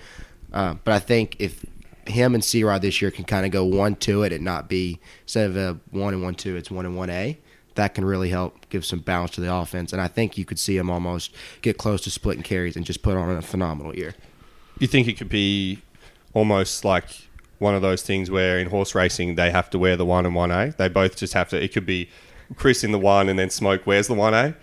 [0.52, 1.66] Uh, but I think if
[2.08, 4.68] him and C Rod this year can kind of go one to it and not
[4.68, 7.38] be instead of a one and one two, it's one and one A.
[7.76, 10.60] That can really help give some balance to the offense, and I think you could
[10.60, 14.14] see him almost get close to splitting carries and just put on a phenomenal year.
[14.80, 15.82] You think it could be
[16.34, 17.06] almost like
[17.58, 20.36] one of those things where in horse racing they have to wear the one and
[20.36, 20.72] one A.
[20.78, 21.64] They both just have to.
[21.64, 22.10] It could be
[22.56, 24.56] Chris in the one and then Smoke Where's the one A.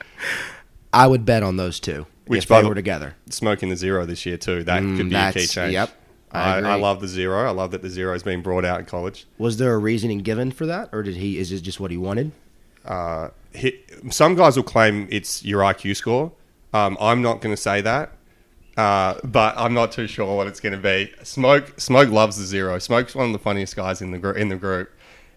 [0.93, 3.14] I would bet on those two Which if by they the- were together.
[3.30, 4.62] Smoke in the zero this year too.
[4.64, 5.72] That Mm, could be a key change.
[5.72, 5.91] yep,
[6.32, 7.47] I I, I love the zero.
[7.47, 9.26] I love that the zero has been brought out in college.
[9.38, 11.38] Was there a reasoning given for that, or did he?
[11.38, 12.32] Is it just what he wanted?
[12.84, 13.72] Uh, hi
[14.11, 16.32] some guys will claim it's your IQ score.
[16.72, 18.12] Um, I'm not going to say that,
[18.76, 21.12] uh, but I'm not too sure what it's going to be.
[21.22, 22.78] Smoke Smoke loves the zero.
[22.78, 24.91] Smoke's one of the funniest guys in the gr- in the group,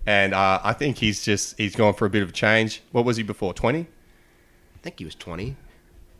[0.06, 2.82] and uh, I think he's just he's gone for a bit of a change.
[2.92, 3.54] What was he before?
[3.54, 3.82] Twenty.
[3.82, 5.56] I think he was twenty.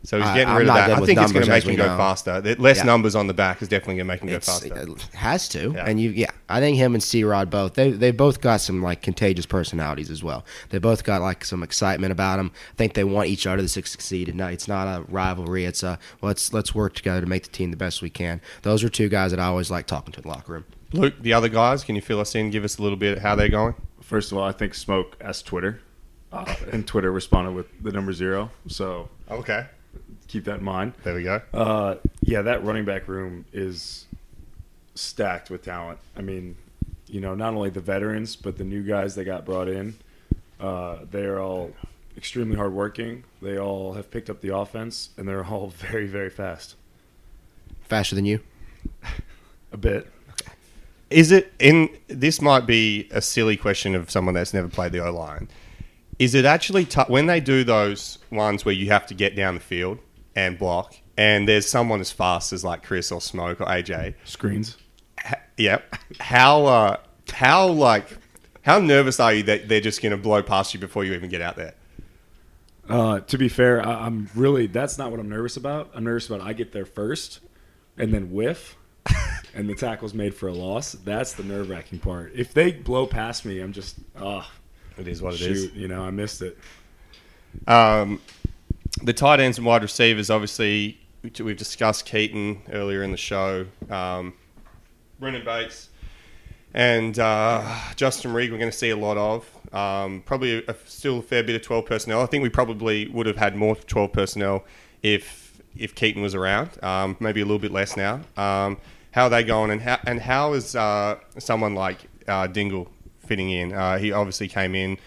[0.06, 0.90] So he's I- getting I'm rid of that.
[0.90, 1.96] I think it's going to make him go know.
[1.96, 2.38] faster.
[2.58, 2.82] Less Yeah.
[2.82, 4.66] numbers on the back is definitely going to make him go faster.
[4.76, 5.86] It has to, Yeah.
[5.86, 8.82] and you, yeah, I think him and C Rod both they they both got some
[8.82, 10.44] like contagious personalities as well.
[10.68, 12.52] They both got like some excitement about them.
[12.72, 14.28] I think they want each other to succeed.
[14.28, 15.64] And uh, it's not a rivalry.
[15.64, 18.42] It's a let's let's work together to make the team the best we can.
[18.60, 20.64] Those are two guys that I always like talking to in the locker room.
[20.92, 22.50] Luke, the other guys, can you fill us in?
[22.50, 23.74] Give us a little bit of how they're going.
[24.00, 25.80] First of all, I think Smoke asked Twitter,
[26.32, 28.50] uh, and Twitter responded with the number zero.
[28.68, 29.66] So Okay.
[30.28, 30.92] keep that in mind.
[31.02, 31.40] There we go.
[31.52, 34.06] Uh, yeah, that running back room is
[34.94, 35.98] stacked with talent.
[36.16, 36.56] I mean,
[37.08, 39.94] you know, not only the veterans, but the new guys that got brought in.
[40.60, 41.72] Uh, they are all
[42.16, 43.24] extremely hardworking.
[43.42, 46.76] They all have picked up the offense, and they're all very, very fast.
[47.82, 48.40] Faster than you.
[49.72, 50.06] A bit.
[51.14, 51.96] Is it in?
[52.08, 55.48] This might be a silly question of someone that's never played the O line.
[56.18, 59.54] Is it actually tou when they do those ones where you have to get down
[59.54, 60.00] the field
[60.34, 64.14] and block, and there's someone as fast as like Chris or Smoke or AJ?
[64.24, 64.76] Screens.
[65.20, 65.94] Ha- yep.
[66.18, 66.96] How uh,
[67.32, 68.18] how like
[68.62, 71.30] how nervous are you that they're just going to blow past you before you even
[71.30, 71.74] get out there?
[72.88, 75.92] Uh, to be fair, I, I'm really that's not what I'm nervous about.
[75.94, 77.38] I'm nervous about I get there first,
[77.96, 78.76] and then whiff,
[79.54, 80.92] and the tackle's made for a loss.
[80.92, 82.32] That's the nerve wracking part.
[82.34, 84.50] If they blow past me, I'm just ah,
[84.98, 85.72] It is what it shoot, is.
[85.74, 86.58] You know, I missed it.
[87.66, 88.20] Um,
[89.02, 93.66] the tight ends and wide receivers, obviously, we- we've discussed Keaton earlier in the show.
[93.90, 94.34] Um,
[95.20, 95.88] Brenden Bates
[96.74, 97.64] and uh,
[97.96, 99.48] Justin Reed, we're going to see a lot of.
[99.72, 102.20] Um, probably a, still a fair bit of 12 personnel.
[102.22, 104.64] I think we probably would have had more 12 personnel
[105.02, 105.42] if
[105.76, 106.70] if Keaton was around.
[106.84, 108.20] Um, maybe a little bit less now.
[108.36, 108.78] Um,
[109.14, 112.90] how are they going, and how and how is uh, someone like uh, Dingle
[113.20, 113.72] fitting in?
[113.72, 114.98] Uh, he obviously came in.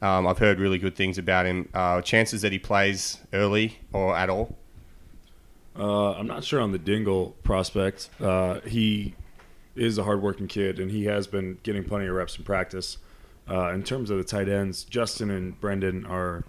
[0.00, 1.68] Um, I've heard really good things about him.
[1.74, 4.56] Uh, chances that he plays early or at all?
[5.76, 8.08] Uh, I'm not sure on the Dingle prospect.
[8.20, 9.16] Uh, he
[9.74, 12.98] is a hardworking kid, and he has been getting plenty of reps in practice.
[13.48, 16.44] In terms of the tight ends, Justin and Brenden are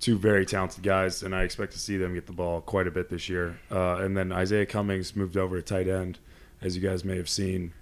[0.00, 2.90] two very talented guys, and I expect to see them get the ball quite a
[2.90, 3.58] bit this year.
[3.70, 6.18] Uh, and then Isaiah Cummings moved over to tight end,
[6.60, 7.72] as you guys may have seen,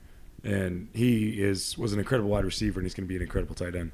[0.43, 3.55] and he is was an incredible wide receiver, and he's going to be an incredible
[3.55, 3.93] tight end.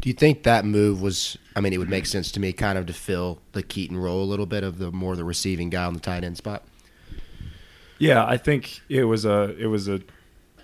[0.00, 1.38] Do you think that move was?
[1.54, 4.22] I mean, it would make sense to me, kind of to fill the Keaton role
[4.22, 6.64] a little bit of the more the receiving guy on the tight end spot.
[7.98, 10.00] Yeah, I think it was a it was a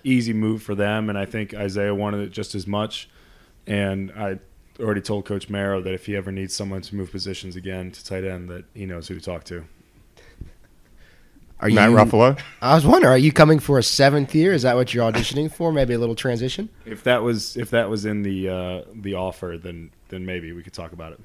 [0.03, 3.09] easy move for them, and I think Isaiah wanted it just as much.
[3.65, 4.39] And I
[4.79, 8.03] already told Coach Marrow that if he ever needs someone to move positions again to
[8.03, 9.65] tight end, that he knows who to talk to.
[11.59, 12.37] Are Matt you, Ruffolo?
[12.61, 14.51] I was wondering, are you coming for a seventh year?
[14.51, 15.71] Is that what you're auditioning for?
[15.71, 16.67] Maybe a little transition.
[16.85, 20.61] If that was if that was in the uh, the offer, then then maybe we
[20.61, 21.19] could talk about it.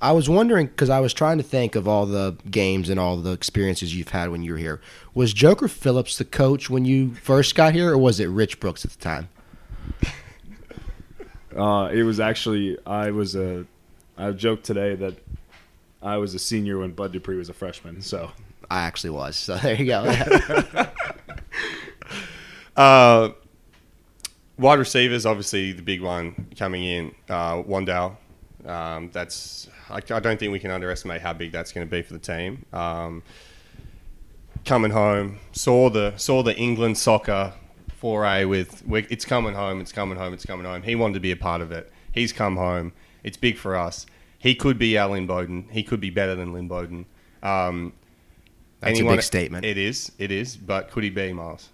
[0.00, 3.16] I was wondering because I was trying to think of all the games and all
[3.18, 4.80] the experiences you've had when you were here.
[5.12, 8.84] Was Joker Phillips the coach when you first got here, or was it Rich Brooks
[8.84, 9.28] at the time?
[11.56, 13.66] Uh, it was actually I was a
[14.16, 15.14] I joked today that
[16.02, 18.02] I was a senior when Bud Dupree was a freshman.
[18.02, 18.30] So
[18.70, 19.36] I actually was.
[19.36, 20.86] So there you go.
[22.76, 23.30] Uh,
[24.58, 27.14] wide receivers, obviously the big one coming in.
[27.28, 28.16] Uh, Wan'Dale.
[28.66, 32.02] Um, that's I, I don't think we can underestimate how big that's going to be
[32.02, 32.64] for the team.
[32.72, 33.22] Um,
[34.64, 37.52] coming home, saw the saw the England soccer
[37.94, 40.82] foray with it's coming home, it's coming home, it's coming home.
[40.82, 41.92] He wanted to be a part of it.
[42.12, 42.92] He's come home.
[43.22, 44.06] It's big for us.
[44.38, 45.68] He could be our Lynn Bowden.
[45.70, 47.06] He could be better than Lynn Bowden.
[47.42, 47.94] Um,
[48.80, 49.64] That's a big statement.
[49.64, 50.12] It is.
[50.18, 50.56] It is.
[50.56, 51.70] But could he be Miles?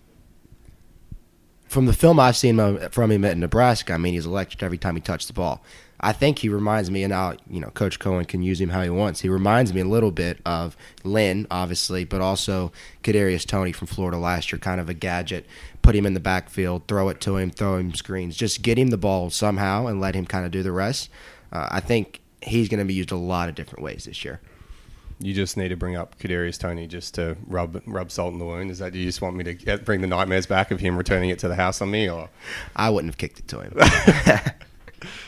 [1.66, 2.56] From the film I've seen
[2.90, 5.62] from him at Nebraska, I mean, he's electric every time he touched the ball.
[6.02, 8.82] I think he reminds me, and now you know, Coach Coen can use him how
[8.82, 9.20] he wants.
[9.20, 12.72] He reminds me a little bit of Lynn, obviously, but also
[13.02, 14.58] Kadarius Toney from Florida last year.
[14.58, 15.46] Kind of a gadget.
[15.82, 18.36] Put him in the backfield, throw it to him, throw him screens.
[18.36, 21.10] Just get him the ball somehow and let him kind of do the rest.
[21.52, 24.40] Uh, I think he's going to be used a lot of different ways this year.
[25.22, 28.46] You just need to bring up Kadarius Toney just to rub rub salt in the
[28.46, 28.70] wound.
[28.70, 31.28] Is that you just want me to get, bring the nightmares back of him returning
[31.28, 32.30] it to the house on me, or
[32.74, 33.74] I wouldn't have kicked it to him.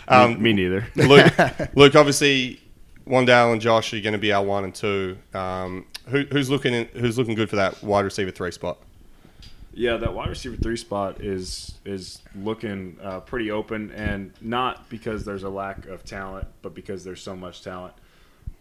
[0.08, 0.86] Um, me, me neither.
[0.96, 1.32] Luke,
[1.74, 2.60] Luke, obviously,
[3.06, 5.18] Wan'Dale and Josh are going to be our one and two.
[5.34, 8.78] Um, who, who's looking in, who's looking good for that wide receiver three spot?
[9.74, 15.24] Yeah, that wide receiver three spot is is looking uh, pretty open, and not because
[15.24, 17.94] there's a lack of talent, but because there's so much talent.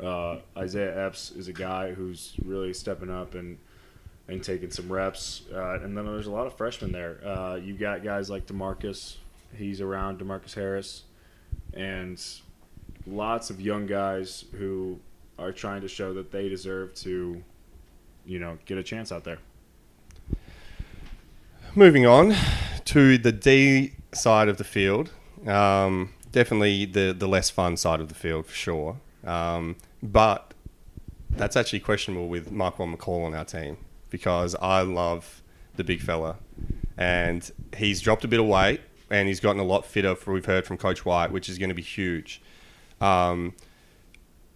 [0.02, 3.58] Uh, Isaiah Epps is a guy who's really stepping up and
[4.28, 7.20] and taking some reps, uh, and then there's a lot of freshmen there.
[7.26, 9.18] Uh, you got guys like Demarcus,
[9.58, 11.04] he's around Demarcus Harris,
[11.74, 12.22] and
[13.08, 15.00] lots of young guys who
[15.40, 17.44] are trying to show that they deserve to,
[18.26, 19.40] you know, get a chance out there.
[21.74, 22.36] Moving on
[22.86, 25.12] to the D side of the field,
[25.48, 28.98] um, definitely the the less fun side of the field for sure.
[29.24, 30.54] Um, but
[31.30, 33.78] that's actually questionable with Michael McCall on our team
[34.10, 35.42] because I love
[35.78, 36.38] the big fella,
[36.98, 38.82] and he's dropped a bit of weight
[39.12, 40.16] and he's gotten a lot fitter.
[40.16, 42.42] For we've heard from Coach White, which is going to be huge.
[43.00, 43.54] Um,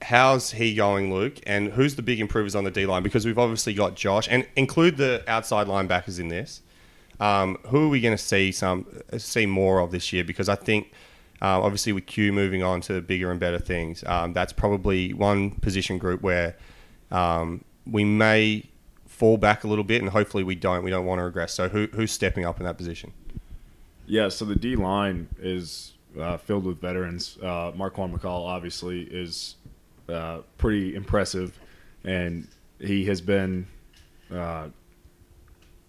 [0.01, 1.39] how's he going, Luke?
[1.45, 3.03] And who's the big improvers on the D line?
[3.03, 6.61] Because we've obviously got Josh, and include the outside linebackers in this.
[7.19, 8.85] Um, who are we going to see some
[9.17, 10.23] see more of this year?
[10.23, 10.91] Because I think,
[11.41, 15.51] um, obviously, with Q moving on to bigger and better things, um, that's probably one
[15.51, 16.57] position group where
[17.11, 18.63] um, we may
[19.07, 20.83] fall back a little bit, and hopefully we don't.
[20.83, 21.53] We don't want to regress.
[21.53, 23.13] So who, who's stepping up in that position?
[24.07, 27.37] Yeah, so the D line is uh, filled with veterans.
[27.41, 29.55] Uh, Marquan McCall obviously is
[30.07, 31.57] uh, pretty impressive,
[32.03, 32.47] and
[32.79, 33.67] he has been
[34.31, 34.67] uh,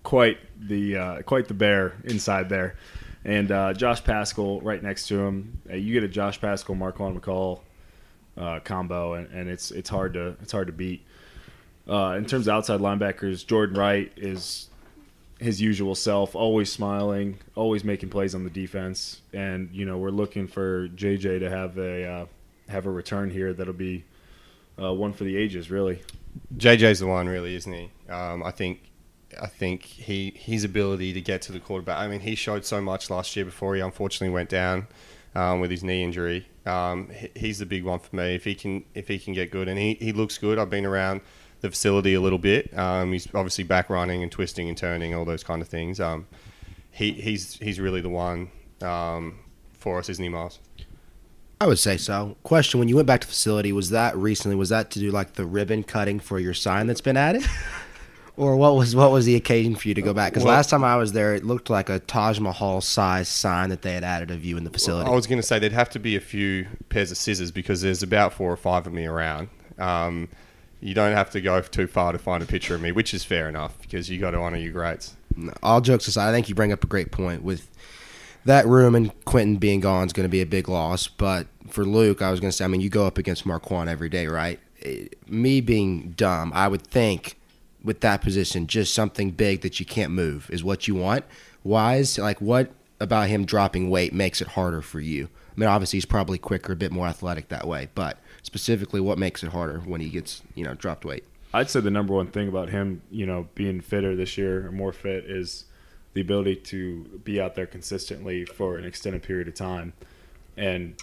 [0.02, 2.76] quite the uh, quite the bear inside there.
[3.24, 5.60] And uh, Josh Paschal right next to him.
[5.68, 7.60] Uh, you get a Josh Paschal Marquan McCall
[8.64, 11.04] combo, and, and it's it's hard to it's hard to beat.
[11.86, 14.70] In terms of outside linebackers, Jordan Wright is
[15.38, 20.10] his usual self, always smiling, always making plays on the defense, and you know we're
[20.10, 22.26] looking for JJ to have a uh,
[22.68, 24.04] have a return here that'll be
[24.80, 26.02] uh, one for the ages, really.
[26.56, 27.90] JJ's the one, really, isn't he?
[28.10, 28.90] Um, I think,
[29.40, 31.98] I think he his ability to get to the quarterback.
[31.98, 34.86] I mean, he showed so much last year before he unfortunately went down
[35.34, 36.46] um, with his knee injury.
[36.64, 38.34] Um, he's the big one for me.
[38.34, 40.58] If he can, if he can get good, and he, he looks good.
[40.58, 41.20] I've been around
[41.60, 42.76] the facility a little bit.
[42.76, 46.00] Um, he's obviously back running and twisting and turning, all those kind of things.
[46.00, 46.26] Um,
[46.90, 48.50] he he's he's really the one
[48.82, 49.38] um,
[49.72, 50.58] for us, isn't he, Miles?
[51.60, 52.36] I would say so.
[52.42, 54.56] Question: When you went back to the facility, was that recently?
[54.56, 57.44] Was that to do like the ribbon cutting for your sign that's been added,
[58.36, 60.32] or what was what was the occasion for you to go back?
[60.32, 63.70] Because Well- last time I was there, it looked like a Taj Mahal size sign
[63.70, 65.10] that they had added of you in the facility.
[65.10, 67.80] I was going to say there'd have to be a few pairs of scissors because
[67.80, 69.48] there's about four or five of me around.
[69.78, 70.28] Um,
[70.80, 73.24] you don't have to go too far to find a picture of me, which is
[73.24, 75.16] fair enough because you got to honour your greats.
[75.62, 77.70] All jokes aside, I think you bring up a great point with
[78.44, 81.08] that room and Quentin being gone is going to be a big loss.
[81.08, 83.88] But for Luke, I was going to say, I mean, you go up against Marquan
[83.88, 84.60] every day, right?
[84.82, 87.38] Eh, Me being dumb, I would think
[87.82, 91.24] with that position, just something big that you can't move is what you want.
[91.62, 92.70] Why is like what
[93.00, 95.28] about him dropping weight makes it harder for you?
[95.56, 99.18] I mean, obviously he's probably quicker, a bit more athletic that way, but specifically, what
[99.18, 101.24] makes it harder when he gets you know dropped weight?
[101.52, 104.72] I'd say the number one thing about him, you know, being fitter this year or
[104.72, 105.64] more fit is
[106.14, 109.92] the ability to be out there consistently for an extended period of time.
[110.56, 111.00] And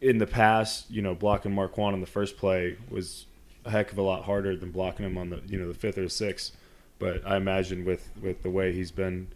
[0.00, 3.26] in the past, you know, blocking Mark Marquan on the first play was
[3.64, 5.98] a heck of a lot harder than blocking him on the you know the fifth
[5.98, 6.56] or the sixth.
[6.98, 9.28] But I imagine with with the way he's been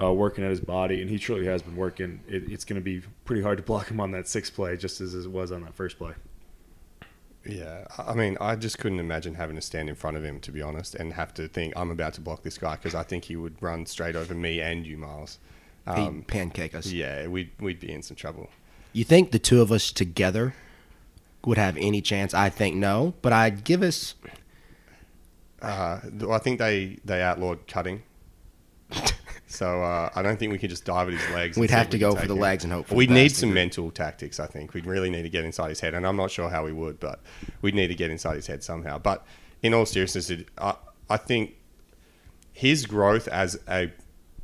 [0.00, 2.84] uh, working at his body, and he truly has been working, it, it's going to
[2.84, 5.62] be pretty hard to block him on that sixth play, just as it was on
[5.62, 6.14] that first play.
[7.46, 10.52] Yeah, I mean, I just couldn't imagine having to stand in front of him, to
[10.52, 13.24] be honest, and have to think I'm about to block this guy because I think
[13.24, 15.38] he would run straight over me and you, Miles.
[15.86, 16.90] Um, He'd pancake us.
[16.90, 18.48] Yeah, we'd we'd be in some trouble.
[18.92, 20.54] You think the two of us together
[21.44, 22.32] would have any chance?
[22.32, 24.14] I think no, but I'd give us.
[25.60, 28.02] Uh, I think they they outlawed cutting.
[29.54, 31.56] So uh, I don't think we can just dive at his legs.
[31.56, 32.40] We'd have to go for the him.
[32.40, 32.90] legs and hope.
[32.90, 34.40] We'd need some mental tactics.
[34.40, 36.64] I think we'd really need to get inside his head, and I'm not sure how
[36.64, 37.20] we would, but
[37.62, 38.98] we'd need to get inside his head somehow.
[38.98, 39.24] But
[39.62, 40.74] in all seriousness, it, I,
[41.08, 41.54] I think
[42.52, 43.92] his growth as a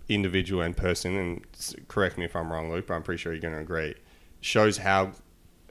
[0.08, 3.40] individual and person, and correct me if I'm wrong, Luke, but I'm pretty sure you're
[3.40, 3.94] going to agree,
[4.40, 5.12] shows how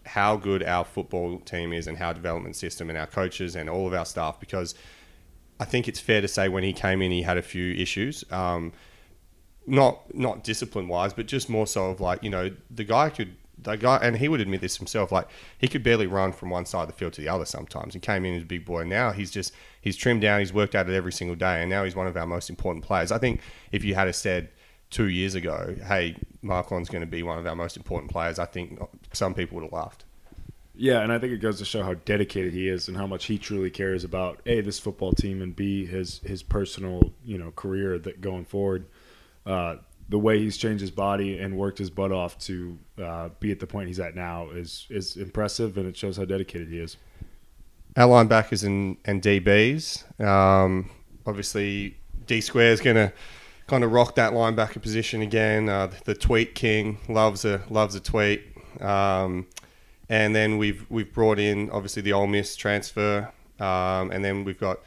[0.05, 3.85] how good our football team is and how development system and our coaches and all
[3.85, 4.39] of our staff.
[4.39, 4.73] Because
[5.59, 8.23] I think it's fair to say when he came in, he had a few issues.
[8.31, 8.73] Um,
[9.70, 13.36] not not discipline wise, but just more so of like you know the guy could
[13.61, 16.65] the guy and he would admit this himself like he could barely run from one
[16.65, 17.93] side of the field to the other sometimes.
[17.93, 18.84] He came in as a big boy.
[18.84, 20.39] Now he's just he's trimmed down.
[20.39, 22.84] He's worked at it every single day, and now he's one of our most important
[22.84, 23.11] players.
[23.11, 23.41] I think
[23.72, 24.49] if you had said
[24.89, 28.45] two years ago, hey, Marquan's going to be one of our most important players, I
[28.45, 28.80] think
[29.13, 30.05] some people would have laughed.
[30.76, 33.26] Yeah, and I think it goes to show how dedicated he is and how much
[33.26, 37.51] he truly cares about a this football team and b his his personal you know
[37.51, 38.86] career that going forward
[39.45, 39.77] uh,
[40.09, 43.59] the way he's changed his body and worked his butt off to uh, be at
[43.59, 46.97] the point he's at now is is impressive, and it shows how dedicated he is.
[47.95, 50.89] Our linebackers and, and DBs, um,
[51.25, 53.13] obviously D Square is going to
[53.67, 55.69] kind of rock that linebacker position again.
[55.69, 58.41] Uh, the tweet king loves a loves a tweet,
[58.81, 59.47] um,
[60.09, 64.59] and then we've we've brought in obviously the Ole Miss transfer, um, and then we've
[64.59, 64.79] got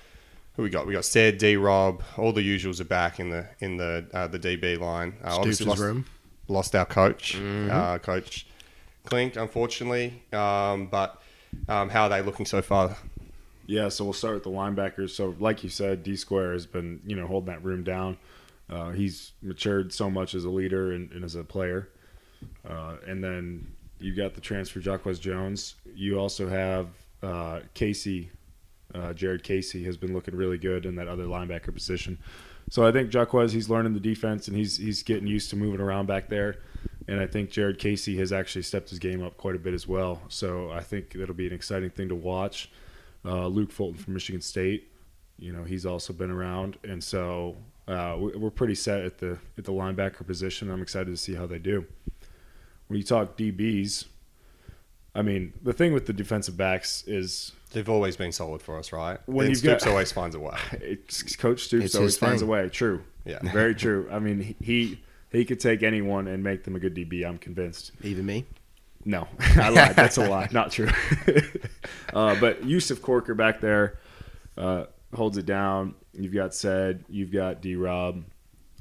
[0.55, 0.87] who we got?
[0.87, 4.27] We got Said, D Rob, all the usuals are back in the in the uh,
[4.27, 5.15] the DB line.
[5.25, 6.05] Uh, obviously lost, room.
[6.49, 7.71] lost our coach, mm-hmm.
[7.71, 8.47] uh, Coach
[9.05, 10.23] Clink, unfortunately.
[10.33, 11.23] Um, but
[11.69, 12.97] um, how are they looking so far?
[13.67, 15.11] Yeah, so we'll start with the linebackers.
[15.11, 18.19] So, like you said, D Square has been you know holding that room down.
[18.69, 21.89] Uh, he's matured so much as a leader and, and as a player.
[22.69, 23.67] Uh, and then
[23.99, 25.75] you got the transfer, Jacquez Jones.
[25.95, 26.89] You also have
[27.23, 28.31] uh, Casey
[28.95, 32.19] uh, Jared Casey has been looking really good in that other linebacker position.
[32.71, 35.81] So I think Jacquez, he's learning the defense and he's he's getting used to moving
[35.81, 36.57] around back there.
[37.09, 39.89] And I think Jared Casey has actually stepped his game up quite a bit as
[39.89, 40.23] well.
[40.29, 42.71] So I think it'll be an exciting thing to watch.
[43.25, 44.89] Uh, Luke Fulton from Michigan State,
[45.39, 49.65] you know, he's also been around, and so uh, we're pretty set at the at
[49.65, 50.71] the linebacker position.
[50.71, 51.85] I'm excited to see how they do.
[52.87, 54.07] When you talk DBs,
[55.15, 58.93] I mean, the thing with the defensive backs is They've always been solid for us,
[58.93, 59.19] right?
[59.27, 60.57] When you Stoops got, always finds a way.
[61.39, 62.69] Coach Stoops always finds a way.
[62.73, 63.03] True.
[63.25, 63.39] Yeah.
[63.43, 64.09] Very true.
[64.11, 65.01] I mean, he
[65.31, 67.25] he could take anyone and make them a good DB.
[67.25, 67.93] I'm convinced.
[68.03, 68.47] Even me.
[69.05, 69.97] No, I lied.
[69.97, 70.49] That's a lie.
[70.53, 70.89] Not true.
[72.15, 73.99] uh, but Yusuf Corker back there
[74.57, 75.95] uh, holds it down.
[76.13, 77.05] You've got Said.
[77.09, 77.75] You've got D.
[77.77, 78.25] Rob.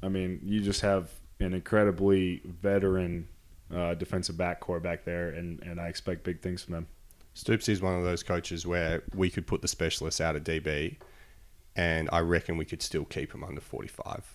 [0.04, 3.28] I mean, you just have an incredibly veteran
[3.74, 6.88] uh, defensive back core back there, and, and I expect big things from them.
[7.34, 10.98] Stoops is one of those coaches where we could put the specialists out of DB,
[11.76, 14.34] and I reckon we could still keep him under 45.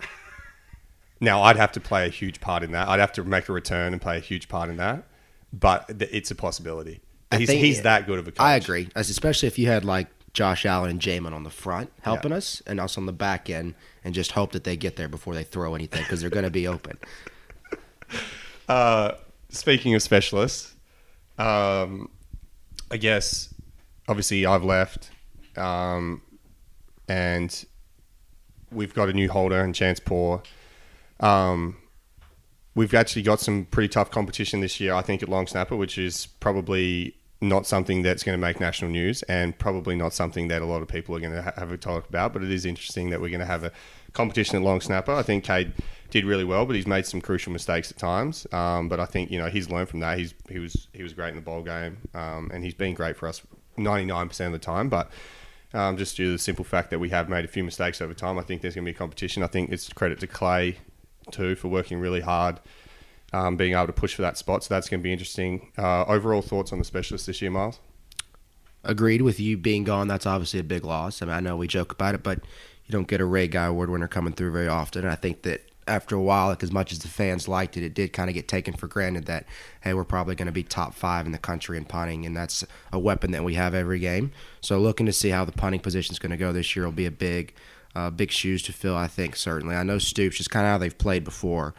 [1.20, 2.88] now, I'd have to play a huge part in that.
[2.88, 5.04] I'd have to make a return and play a huge part in that,
[5.52, 7.00] but it's a possibility.
[7.36, 8.40] He's, think, he's that good of a coach.
[8.40, 12.30] I agree, especially if you had like Josh Allen and Jamin on the front helping
[12.30, 12.38] yeah.
[12.38, 13.74] us, and us on the back end,
[14.04, 16.50] and just hope that they get there before they throw anything because they're going to
[16.50, 16.98] be open.
[18.68, 19.12] Uh,
[19.48, 20.74] speaking of specialists,
[21.38, 22.08] um,
[22.90, 23.52] I guess
[24.08, 25.10] obviously I've left,
[25.56, 26.22] um,
[27.08, 27.64] and
[28.70, 30.42] we've got a new holder and Chance Poore.
[31.20, 31.76] Um,
[32.74, 35.98] we've actually got some pretty tough competition this year, I think, at long snapper, which
[35.98, 40.62] is probably not something that's going to make national news and probably not something that
[40.62, 42.32] a lot of people are going to have a talk about.
[42.32, 43.72] But it is interesting that we're going to have a
[44.12, 45.12] competition at long snapper.
[45.12, 45.72] I think Cade
[46.10, 48.46] did really well, but he's made some crucial mistakes at times.
[48.52, 50.18] Um, but I think you know he's learned from that.
[50.18, 53.16] He's he was he was great in the bowl game, um, and he's been great
[53.16, 53.42] for us
[53.76, 54.88] ninety nine percent of the time.
[54.88, 55.10] But
[55.74, 58.14] um, just due to the simple fact that we have made a few mistakes over
[58.14, 58.38] time.
[58.38, 59.42] I think there's going to be a competition.
[59.42, 60.78] I think it's credit to Clay
[61.30, 62.60] too for working really hard,
[63.32, 64.64] um, being able to push for that spot.
[64.64, 65.72] So that's going to be interesting.
[65.76, 67.80] Uh, overall thoughts on the specialist this year, Miles?
[68.84, 70.06] Agreed with you being gone.
[70.06, 71.20] That's obviously a big loss.
[71.20, 72.38] I mean, I know we joke about it, but
[72.86, 75.02] you don't get a Ray Guy Award winner coming through very often.
[75.02, 77.82] And I think that after a while, like as much as the fans liked it,
[77.82, 79.46] it did kind of get taken for granted that
[79.82, 82.64] hey, we're probably going to be top five in the country in punting, and that's
[82.92, 84.32] a weapon that we have every game.
[84.60, 86.92] So looking to see how the punting position is going to go this year will
[86.92, 87.54] be a big,
[87.94, 88.96] uh, big shoes to fill.
[88.96, 89.76] I think certainly.
[89.76, 91.74] I know Stoops just kind of how they've played before.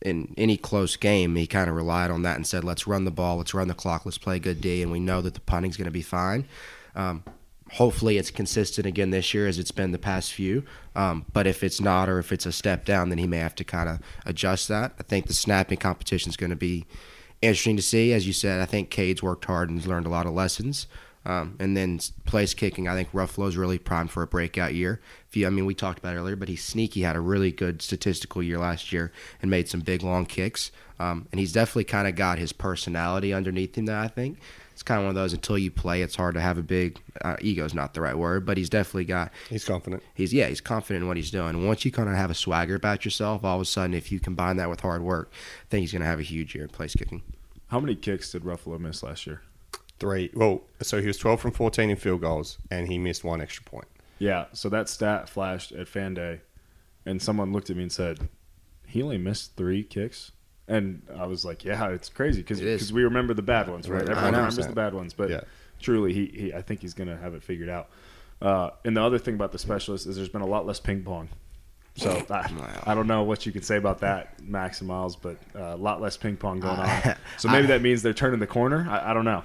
[0.00, 3.10] In any close game, he kind of relied on that and said, "Let's run the
[3.10, 5.76] ball, let's run the clock, let's play good D," and we know that the punting's
[5.76, 6.46] going to be fine.
[6.94, 7.22] Um,
[7.72, 10.64] hopefully it's consistent again this year as it's been the past few.
[10.96, 13.54] Um, but if it's not or if it's a step down, then he may have
[13.56, 14.92] to kind of adjust that.
[14.98, 16.86] I think the snapping competition is going to be
[17.40, 18.12] interesting to see.
[18.12, 20.86] As you said, I think Cade's worked hard and learned a lot of lessons.
[21.24, 25.00] Um, and then place kicking, I think Ruffolo's really primed for a breakout year.
[25.36, 27.02] I mean, we talked about earlier, but he's sneaky.
[27.02, 29.12] Had a really good statistical year last year
[29.42, 30.72] and made some big long kicks.
[30.98, 33.86] Um, and he's definitely kind of got his personality underneath him.
[33.86, 34.38] That I think
[34.80, 36.98] it's kind of one of those until you play, it's hard to have a big
[37.20, 39.30] uh, ego is not the right word, but he's definitely got.
[39.50, 40.02] He's confident.
[40.14, 41.66] He's yeah, he's confident in what he's doing.
[41.66, 44.18] Once you kind of have a swagger about yourself, all of a sudden, if you
[44.18, 46.70] combine that with hard work, I think he's going to have a huge year in
[46.70, 47.20] place kicking.
[47.68, 49.42] How many kicks did Ruffolo miss last year?
[49.98, 50.30] Three.
[50.32, 53.62] Well, so he was 12 from 14 in field goals, and he missed one extra
[53.64, 53.86] point.
[54.18, 54.46] Yeah.
[54.54, 56.40] So that stat flashed at fan day,
[57.04, 58.30] and someone looked at me and said,
[58.86, 60.32] "He only missed three kicks."
[60.70, 64.02] And I was like, "Yeah, it's crazy because we remember the bad ones, right?
[64.02, 65.40] Everyone remembers the bad ones, but Yeah.
[65.80, 67.88] truly, he, he I think he's going to have it figured out."
[68.40, 71.02] Uh, and the other thing about the specialist is there's been a lot less ping
[71.02, 71.28] pong.
[71.96, 72.48] So I,
[72.86, 75.76] I don't know what you could say about that, Max and Miles, but uh, a
[75.76, 77.14] lot less ping pong going on.
[77.38, 78.86] So maybe that means they're turning the corner.
[78.88, 79.42] I, I don't know.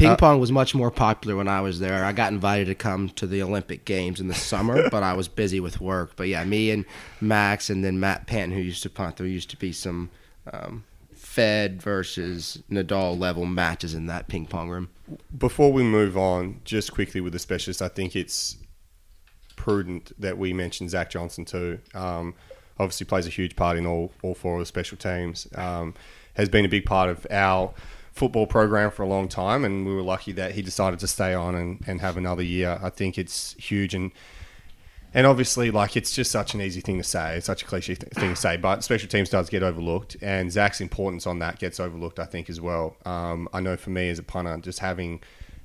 [0.00, 2.04] Ping pong was much more popular when I was there.
[2.04, 5.28] I got invited to come to the Olympic Games in the summer, but I was
[5.28, 6.12] busy with work.
[6.16, 6.84] But yeah, me and
[7.20, 10.10] Max and then Matt Panton, who used to punt, there used to be some
[10.52, 10.84] um,
[11.14, 14.88] Fed versus Nadal level matches in that ping pong room.
[15.36, 18.56] Before we move on, just quickly with the specialists, I think it's
[19.56, 21.78] prudent that we mention Zach Johnson too.
[21.94, 22.34] Um,
[22.78, 25.46] obviously, plays a huge part in all, all four of the special teams.
[25.54, 25.94] Um,
[26.34, 27.74] has been a big part of our
[28.20, 31.32] football program for a long time, and we were lucky that he decided to stay
[31.32, 32.78] on and, and have another year.
[32.82, 34.12] I think it's huge and
[35.12, 37.36] and obviously, like it's just such an easy thing to say.
[37.36, 40.52] It's such a cliche th- thing to say, but special teams does get overlooked, and
[40.52, 42.94] Zach's importance on that gets overlooked, I think, as well.
[43.04, 45.20] Um, I know for me as a punter, just having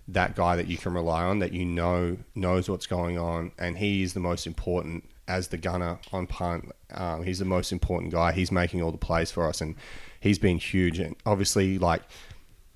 [0.07, 3.77] that guy that you can rely on, that you know knows what's going on, and
[3.77, 6.71] he is the most important as the gunner on punt.
[6.91, 8.31] Um, he's the most important guy.
[8.31, 9.75] He's making all the plays for us, and
[10.21, 10.97] he's been huge.
[10.99, 12.01] And obviously, like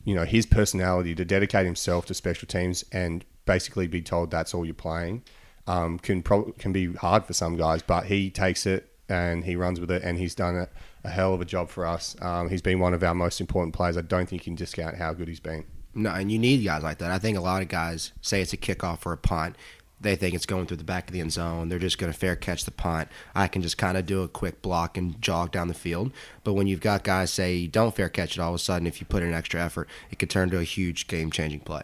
[0.04, 4.54] you know, his personality to dedicate himself to special teams and basically be told that's
[4.54, 5.24] all you're playing
[5.70, 7.82] um, can pro- can be hard for some guys.
[7.82, 10.68] But he takes it and he runs with it, and he's done a,
[11.04, 12.16] a hell of a job for us.
[12.22, 13.98] Um, he's been one of our most important players.
[13.98, 15.66] I don't think you can discount how good he's been.
[15.96, 17.12] No, and you need guys like that.
[17.12, 19.56] I think a lot of guys say it's a kickoff or a punt.
[20.02, 21.70] They think it's going through the back of the end zone.
[21.70, 23.10] They're just going to fair catch the punt.
[23.36, 26.12] I can just kind of do a quick block and jog down the field.
[26.44, 29.02] But when you've got guys say don't fair catch it, all of a sudden, if
[29.02, 31.84] you put in extra effort, it could turn to a huge game changing play.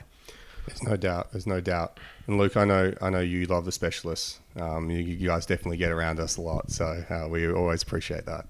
[0.65, 1.31] There's no doubt.
[1.31, 1.99] There's no doubt.
[2.27, 4.39] And Luke, I know, I know you love the specialists.
[4.59, 8.25] Um, you, you guys definitely get around us a lot, so uh, we always appreciate
[8.25, 8.47] that.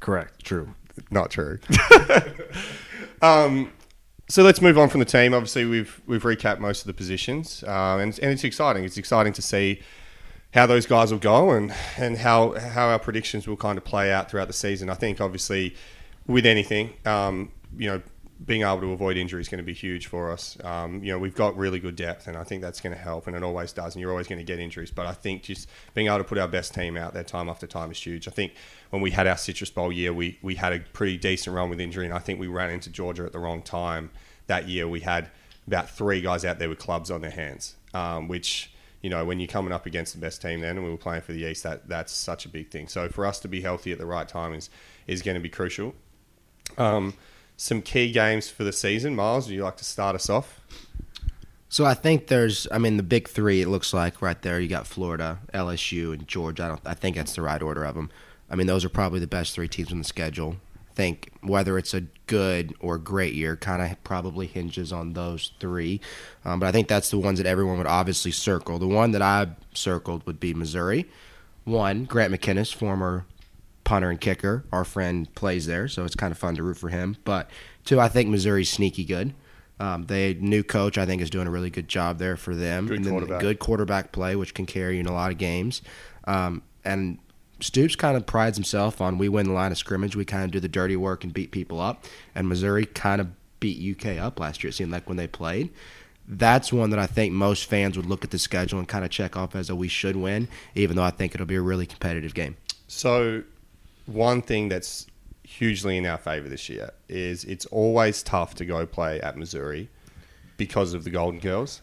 [0.00, 0.44] Correct.
[0.44, 0.74] True.
[1.10, 1.58] Not true.
[3.22, 3.72] um,
[4.28, 5.32] so let's move on from the team.
[5.32, 8.84] Obviously, we've we've recapped most of the positions, um, and and it's exciting.
[8.84, 9.80] It's exciting to see
[10.54, 14.12] how those guys will go and and how how our predictions will kind of play
[14.12, 14.90] out throughout the season.
[14.90, 15.74] I think obviously
[16.26, 18.02] with anything, um, you know,
[18.44, 20.56] being able to avoid injury is going to be huge for us.
[20.62, 23.26] Um, you know, we've got really good depth, and I think that's going to help,
[23.26, 23.94] and it always does.
[23.94, 26.38] And you're always going to get injuries, but I think just being able to put
[26.38, 28.28] our best team out there time after time is huge.
[28.28, 28.52] I think
[28.90, 31.80] when we had our Citrus Bowl year, we we had a pretty decent run with
[31.80, 34.10] injury, and I think we ran into Georgia at the wrong time
[34.46, 34.86] that year.
[34.86, 35.30] We had
[35.66, 38.70] about three guys out there with clubs on their hands, um, which
[39.02, 41.22] you know, when you're coming up against the best team then and we were playing
[41.22, 42.88] for the East, that that's such a big thing.
[42.88, 44.70] So for us to be healthy at the right time is
[45.06, 45.94] is going to be crucial.
[46.76, 47.14] Um,
[47.58, 49.16] some key games for the season.
[49.16, 50.60] Miles, would you like to start us off?
[51.68, 53.60] So I think there's, I mean, the big three.
[53.60, 54.58] It looks like right there.
[54.58, 56.64] You got Florida, LSU, and Georgia.
[56.64, 56.80] I don't.
[56.86, 58.10] I think that's the right order of them.
[58.48, 60.56] I mean, those are probably the best three teams on the schedule.
[60.88, 65.50] I think whether it's a good or great year kind of probably hinges on those
[65.58, 66.00] three.
[66.44, 68.78] Um, but I think that's the ones that everyone would obviously circle.
[68.78, 71.10] The one that I circled would be Missouri.
[71.64, 73.26] One, Grant McKinniss, former
[73.88, 74.66] punter and kicker.
[74.70, 77.16] Our friend plays there, so it's kind of fun to root for him.
[77.24, 77.50] But
[77.86, 79.32] two, I think Missouri's sneaky good.
[79.80, 82.86] Um, they new coach I think is doing a really good job there for them.
[82.86, 83.40] Good and then quarterback.
[83.40, 85.80] Good quarterback play, which can carry you in a lot of games.
[86.24, 87.18] Um, and
[87.60, 90.50] Stoops kind of prides himself on we win the line of scrimmage, we kind of
[90.50, 92.04] do the dirty work and beat people up.
[92.34, 93.28] And Missouri kind of
[93.58, 94.68] beat UK up last year.
[94.68, 95.70] It seemed like when they played.
[96.28, 99.10] That's one that I think most fans would look at the schedule and kind of
[99.10, 101.86] check off as a we should win, even though I think it'll be a really
[101.86, 102.58] competitive game.
[102.86, 103.44] So,
[104.08, 105.06] one thing that's
[105.44, 109.88] hugely in our favour this year is it's always tough to go play at Missouri
[110.56, 111.80] because of the Golden Girls.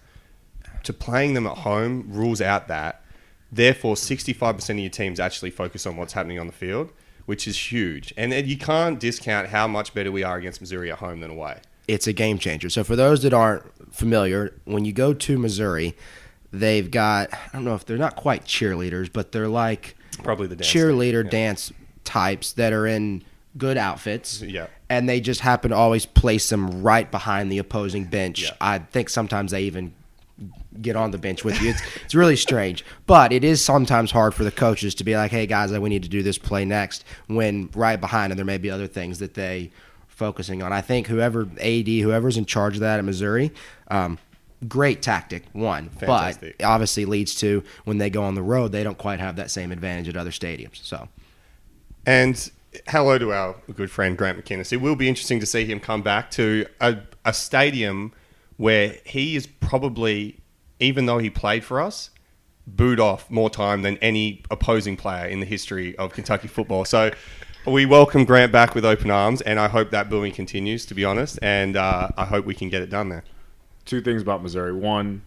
[0.84, 3.02] To playing them at home rules out that.
[3.52, 6.92] Therefore, 65% of your teams actually focus on what's happening on the field,
[7.26, 8.14] which is huge.
[8.18, 11.62] And you can't discount how much better we are against Missouri at home than away.
[11.88, 12.70] it's a game changer.
[12.70, 13.64] So for those that aren't
[13.94, 15.96] familiar, when you go to Missouri,
[16.52, 20.56] they've got I don't know if they're not quite cheerleaders, but they're like Probably the
[20.56, 21.32] dance cheerleader team, yeah.
[21.32, 21.72] dance
[22.06, 23.24] types that are in
[23.58, 24.42] good outfits.
[24.42, 24.68] Yeah.
[24.90, 28.44] And they just happen to always place them right behind the opposing bench.
[28.44, 28.52] Yeah.
[28.62, 29.94] I think sometimes they even
[30.82, 31.70] get on the bench with you.
[31.70, 35.32] It's it's really strange, but it is sometimes hard for the coaches to be like,
[35.32, 38.58] "Hey guys, we need to do this play next." When right behind them, there may
[38.58, 39.72] be other things that they
[40.08, 40.74] focusing on.
[40.74, 43.52] I think whoever AD, whoever's in charge of that at Missouri,
[43.90, 44.18] um,
[44.68, 46.58] great tactic one, Fantastic.
[46.58, 49.52] but obviously leads to when they go on the road, they don't quite have that
[49.52, 50.84] same advantage at other stadiums.
[50.84, 51.08] So
[52.06, 52.52] And
[52.88, 54.72] hello to our good friend Grant McKinniss.
[54.72, 58.14] It will be interesting to see him come back to a, a stadium
[58.58, 60.38] where he is probably,
[60.80, 62.12] even though he played for us,
[62.68, 66.86] booed off more time than any opposing player in the history of Kentucky football.
[66.86, 67.10] So
[67.66, 71.04] we welcome Grant back with open arms, and I hope that booing continues, to be
[71.04, 73.24] honest, and uh, I hope we can get it done there.
[73.86, 74.74] Two things about Missouri.
[74.74, 75.24] One,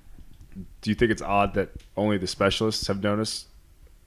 [0.80, 3.48] do you think it's odd that only the specialists have noticed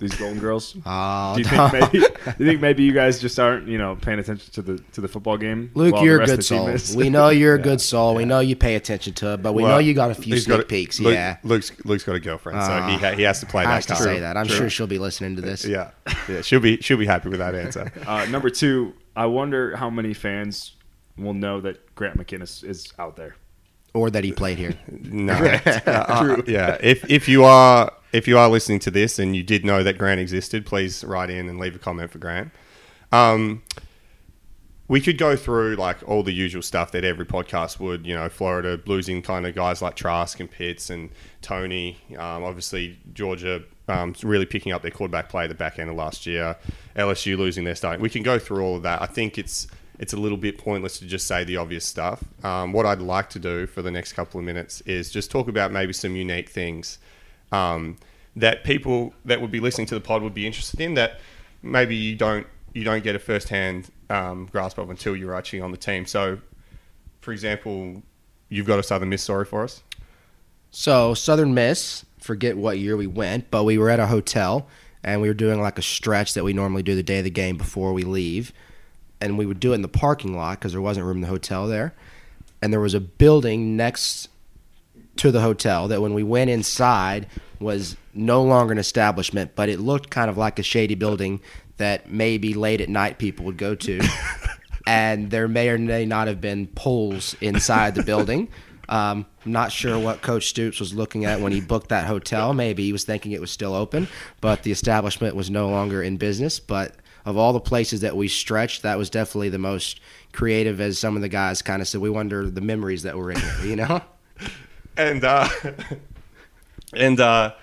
[0.01, 0.75] these Golden Girls?
[0.85, 1.69] Oh, do you no.
[1.69, 4.61] think maybe do you think maybe you guys just aren't you know paying attention to
[4.61, 5.71] the to the football game?
[5.75, 6.69] Luke, you're a good soul.
[6.95, 7.63] We know you're a Yeah.
[7.63, 8.15] good soul.
[8.15, 10.37] We know you pay attention to it, but we Well, know you got a few
[10.37, 10.99] sneak got a- peeks.
[10.99, 11.37] Luke- yeah.
[11.43, 13.73] Luke's, Luke's got a girlfriend, so he, Uh, ha- he has to play I that
[13.87, 14.35] have to say that.
[14.35, 14.57] I'm True.
[14.57, 15.63] sure she'll be listening to this.
[15.65, 15.91] Yeah,
[16.27, 17.91] yeah, she'll be she'll be happy with that answer.
[18.07, 20.73] Uh, number two, I wonder how many fans
[21.17, 23.35] will know that Grant McKinniss is out there.
[23.93, 24.73] Or that he played here.
[24.89, 26.77] No, Uh, uh, yeah.
[26.81, 29.97] If if you are if you are listening to this and you did know that
[29.97, 32.51] Grant existed, please write in and leave a comment for Grant.
[33.12, 33.64] Um,
[34.88, 38.05] we could go through like all the usual stuff that every podcast would.
[38.05, 41.09] You know, Florida losing kind of guys like Trask and Pitts and
[41.41, 41.97] Toney.
[42.12, 45.95] Um, obviously, Georgia um, really picking up their quarterback play at the back end of
[45.95, 46.57] last year.
[46.97, 48.01] LSU losing their starting.
[48.01, 49.01] We can go through all of that.
[49.01, 52.24] I think it's it's a little bit pointless to just say the obvious stuff.
[52.43, 55.47] Um, what I'd like to do for the next couple of minutes is just talk
[55.47, 56.97] about maybe some unique things
[57.51, 57.97] um,
[58.35, 61.19] that people that would be listening to the pod would be interested in that
[61.61, 65.61] maybe you don't you don't get a first hand um, grasp of until you're actually
[65.61, 66.05] on the team.
[66.05, 66.39] So,
[67.19, 68.01] for example,
[68.49, 69.83] you've got a Southern Miss story for us.
[70.71, 74.67] So Southern Miss, forget what year we went, but we were at a hotel
[75.03, 77.29] and we were doing like a stretch that we normally do the day of the
[77.29, 78.53] game before we leave,
[79.19, 81.27] and we would do it in the parking lot because there wasn't room in the
[81.27, 81.93] hotel there,
[82.61, 84.29] and there was a building next
[85.18, 87.28] to the hotel that when we went inside
[87.59, 91.41] was no longer an establishment, but it looked kind of like a shady building
[91.78, 94.01] that maybe late at night people would go to.
[94.88, 98.49] and there may or may not have been poles inside the building.
[98.89, 102.53] Um, not sure what Coach Stoops was looking at when he booked that hotel.
[102.53, 104.07] Maybe he was thinking it was still open,
[104.41, 106.59] but the establishment was no longer in business.
[106.59, 106.95] But
[107.26, 110.01] of all the places that we stretched, that was definitely the most
[110.34, 112.01] creative, as some of the guys kind of said.
[112.01, 114.01] We wonder the memories that were in there, you know?
[114.97, 115.47] And uh,
[116.93, 117.53] and uh,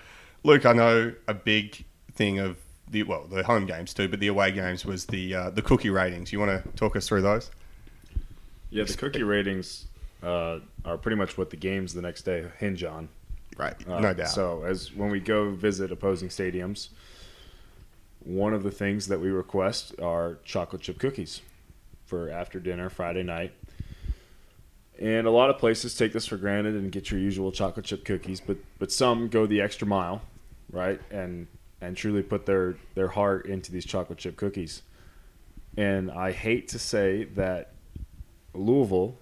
[0.44, 2.56] Luke, I know a big thing of
[2.90, 5.90] the well, the home games too, but the away games was the uh, the cookie
[5.90, 6.32] ratings.
[6.32, 7.50] You want to talk us through those?
[8.70, 9.86] Yeah, the cookie ratings
[10.22, 13.08] uh, are pretty much what the games the next day hinge on.
[13.56, 13.74] Right.
[13.88, 14.28] Uh, No doubt.
[14.28, 16.88] So as when we go visit opposing stadiums,
[18.20, 21.40] one of the things that we request are chocolate chip cookies
[22.04, 23.52] for after dinner Friday night.
[25.00, 28.04] And a lot of places take this for granted and get your usual chocolate chip
[28.04, 30.22] cookies, but but some go the extra mile,
[30.72, 31.00] right?
[31.10, 31.46] And
[31.80, 34.82] and truly put their their heart into these chocolate chip cookies.
[35.76, 37.72] And I hate to say that
[38.54, 39.16] Louisville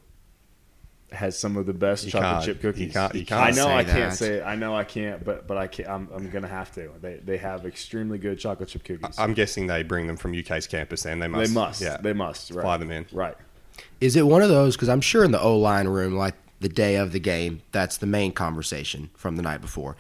[1.13, 2.45] has some of the best You chocolate can't.
[2.45, 2.87] chip cookies.
[2.87, 4.17] You can't- you I can't I know say I can't that.
[4.17, 4.43] say it.
[4.43, 5.89] I know I can't, but but I can't.
[5.89, 6.91] I'm I'm gonna have to.
[7.01, 9.19] They they have extremely good chocolate chip cookies.
[9.19, 11.49] I'm guessing they bring them from UK's campus, and they must.
[11.51, 11.81] they must.
[11.83, 12.51] Yeah, They must.
[12.51, 12.63] Right.
[12.63, 13.07] fly them in.
[13.13, 13.37] Right.
[14.01, 14.77] Is it one of those?
[14.77, 17.97] Because I'm sure in the O line room, like the day of the game, that's
[17.97, 19.97] the main conversation from the night before.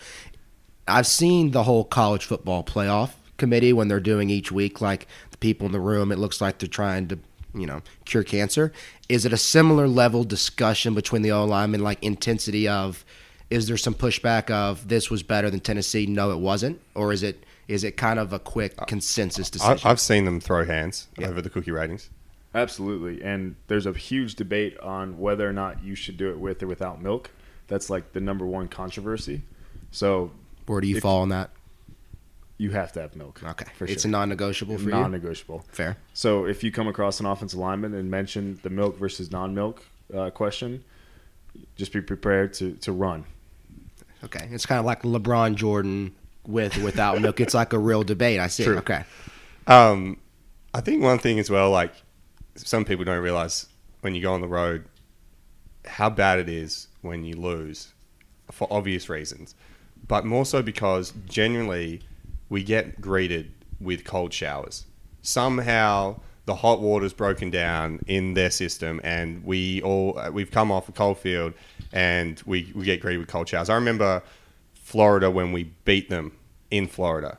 [0.88, 5.38] I've seen the whole college football playoff committee when they're doing each week, like the
[5.38, 7.18] people in the room, it looks like they're trying to
[7.54, 8.72] you know cure cancer.
[9.08, 13.04] Is it a similar level discussion between the O linemen, like intensity of?
[13.48, 16.06] Is there some pushback of this was better than Tennessee?
[16.06, 19.78] No, it wasn't, or is it is it kind of a quick consensus decision?
[19.84, 22.10] I, I've seen them throw hands over the cookie ratings.
[22.56, 23.22] Absolutely.
[23.22, 26.66] And there's a huge debate on whether or not you should do it with or
[26.66, 27.30] without milk.
[27.68, 29.42] That's like the number one controversy.
[29.90, 30.30] So,
[30.66, 31.50] Where do you fall on that?
[32.58, 33.42] You have to have milk.
[33.44, 33.66] Okay.
[33.76, 34.08] For It's sure.
[34.08, 34.90] a non-negotiable for you?
[34.90, 35.66] Non-negotiable.
[35.68, 35.98] Fair.
[36.14, 39.84] So if you come across an offensive lineman and mention the milk versus non-milk
[40.16, 40.82] uh, question,
[41.76, 43.26] just be prepared to, to run.
[44.24, 46.14] Okay, it's kind of like LeBron Jordan
[46.46, 47.40] with or without milk.
[47.40, 48.40] It's like a real debate.
[48.40, 48.64] I see.
[48.64, 48.78] True.
[48.78, 49.04] Okay.
[49.66, 50.16] Um,
[50.72, 51.92] I think one thing as well, like
[52.56, 53.66] some people don't realize
[54.00, 54.84] when you go on the road,
[55.84, 57.92] how bad it is when you lose,
[58.50, 59.54] for obvious reasons,
[60.06, 62.00] but more so because generally
[62.48, 64.86] we get greeted with cold showers.
[65.22, 70.88] Somehow the hot water's broken down in their system, and we all we've come off
[70.88, 71.52] a cold field,
[71.92, 73.68] and we, we get greeted with cold showers.
[73.68, 74.22] I remember
[74.74, 76.32] Florida when we beat them
[76.70, 77.38] in Florida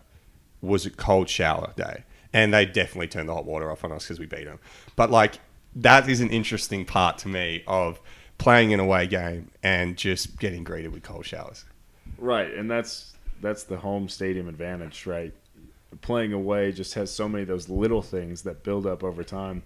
[0.61, 4.03] was a cold shower day, and they definitely turned the hot water off on us
[4.03, 4.59] because we beat them.
[4.95, 5.39] But like
[5.75, 7.99] that is an interesting part to me of
[8.37, 11.65] playing an away game and just getting greeted with cold showers.
[12.17, 15.33] Right, and that's that's the home stadium advantage, right?
[16.01, 19.63] Playing away just has so many of those little things that build up over time.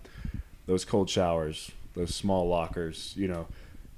[0.65, 3.47] Those cold showers, those small lockers, you know,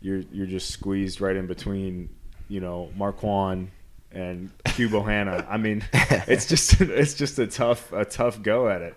[0.02, 2.10] you're you're just squeezed right in between,
[2.48, 3.68] you know, Marquan
[4.14, 5.46] and Hugh Bohanna.
[5.50, 8.96] I mean, it's just it's just a tough a tough go at it.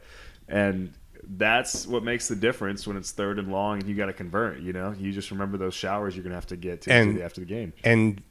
[0.48, 0.92] And
[1.28, 4.60] that's what makes the difference when it's third and long and you got to convert,
[4.60, 4.94] you know?
[4.96, 7.46] You just remember those showers you're going to have to get to And- after the
[7.46, 7.72] game.
[7.82, 8.22] And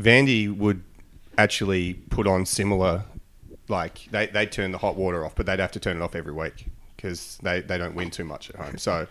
[0.00, 0.82] Vandy would
[1.36, 3.04] actually put on similar,
[3.68, 6.14] like they they turn the hot water off, but they'd have to turn it off
[6.14, 6.66] every week
[6.96, 8.78] because they, they don't win too much at home.
[8.78, 9.06] So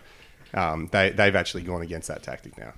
[0.54, 2.72] um, they they've actually gone against that tactic now.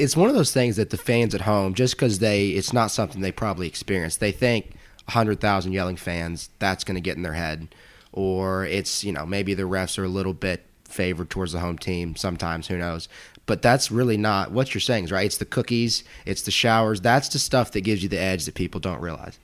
[0.00, 2.90] It's one of those things that the fans at home, just because they, it's not
[2.90, 4.16] something they probably experience.
[4.16, 4.72] They think
[5.08, 7.68] hundred thousand yelling fans, that's going to get in their head,
[8.12, 11.78] or it's you know maybe the refs are a little bit favored towards the home
[11.78, 12.68] team sometimes.
[12.68, 13.08] Who knows?
[13.46, 15.26] But that's really not what you're saying, right?
[15.26, 17.00] It's the cookies, it's the showers.
[17.00, 19.38] That's the stuff that gives you the edge that people don't realize.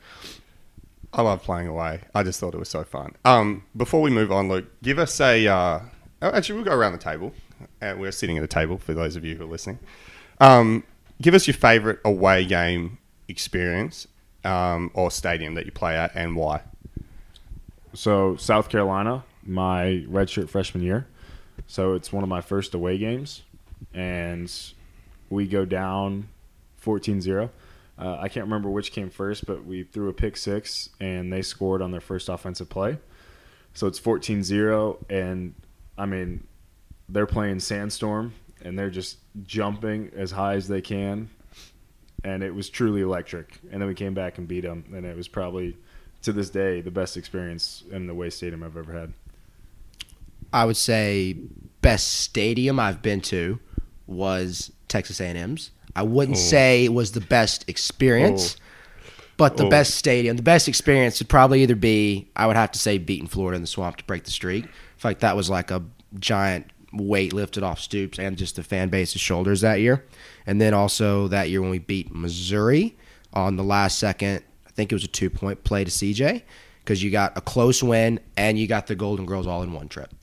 [1.13, 2.03] I love playing away.
[2.15, 3.15] I just thought it was so fun.
[3.25, 5.47] Um, before we move on, Luke, give us a.
[5.47, 5.81] Uh,
[6.21, 7.33] actually, we'll go around the table.
[7.81, 9.79] Uh, we're sitting at a table for those of you who are listening.
[10.41, 10.85] Um,
[11.21, 12.99] give us your favourite away game
[13.29, 14.07] experience
[14.45, 16.63] um, or stadium that you play at and why.
[17.95, 21.07] So South Carolina, my redshirt freshman year.
[21.67, 23.43] So it's one of my first away games,
[23.95, 24.53] and
[25.31, 26.29] we go down
[26.85, 27.51] 14-0.
[27.99, 31.43] Uh, I can't remember which came first, but we threw a pick six, and they
[31.43, 32.99] scored on their first offensive play.
[33.73, 35.55] So it's 14-0, and
[35.97, 36.47] I mean,
[37.09, 38.35] they're playing Sandstorm,
[38.67, 41.31] and they're just jumping as high as they can,
[42.25, 43.59] and it was truly electric.
[43.71, 45.77] And then we came back and beat them, and it was probably
[46.23, 49.13] to this day the best experience in the Way Stadium I've ever had.
[50.53, 51.35] I would say
[51.83, 53.59] best stadium I've been to
[54.07, 55.71] was Texas A&M's.
[55.95, 56.41] I wouldn't Oh.
[56.41, 59.11] say it was the best experience, oh.
[59.37, 59.71] but the Oh.
[59.71, 63.29] best stadium, the best experience would probably either be I would have to say beating
[63.29, 64.65] Florida in the swamp to break the streak.
[64.65, 65.83] In fact, that was like a
[66.19, 70.05] giant weight lifted off Stoops and just the fan base's shoulders that year.
[70.47, 72.97] And then also that year when we beat Missouri
[73.33, 76.43] on the last second, I think it was a two point play to CJ
[76.81, 79.89] because you got a close win and you got the Golden Girls all in one
[79.89, 80.15] trip.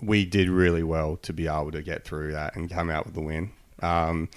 [0.00, 3.14] we did really well to be able to get through that and come out with
[3.14, 3.50] the win.
[3.82, 4.28] Um,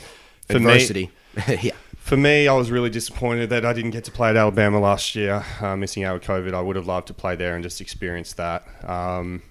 [0.47, 1.11] for Adversity.
[1.47, 1.75] Me, yeah.
[1.97, 5.15] For me, I was really disappointed that I didn't get to play at Alabama last
[5.15, 6.53] year, uh, missing out with COVID.
[6.53, 8.65] I would have loved to play there and just experience that.
[8.87, 9.43] Um,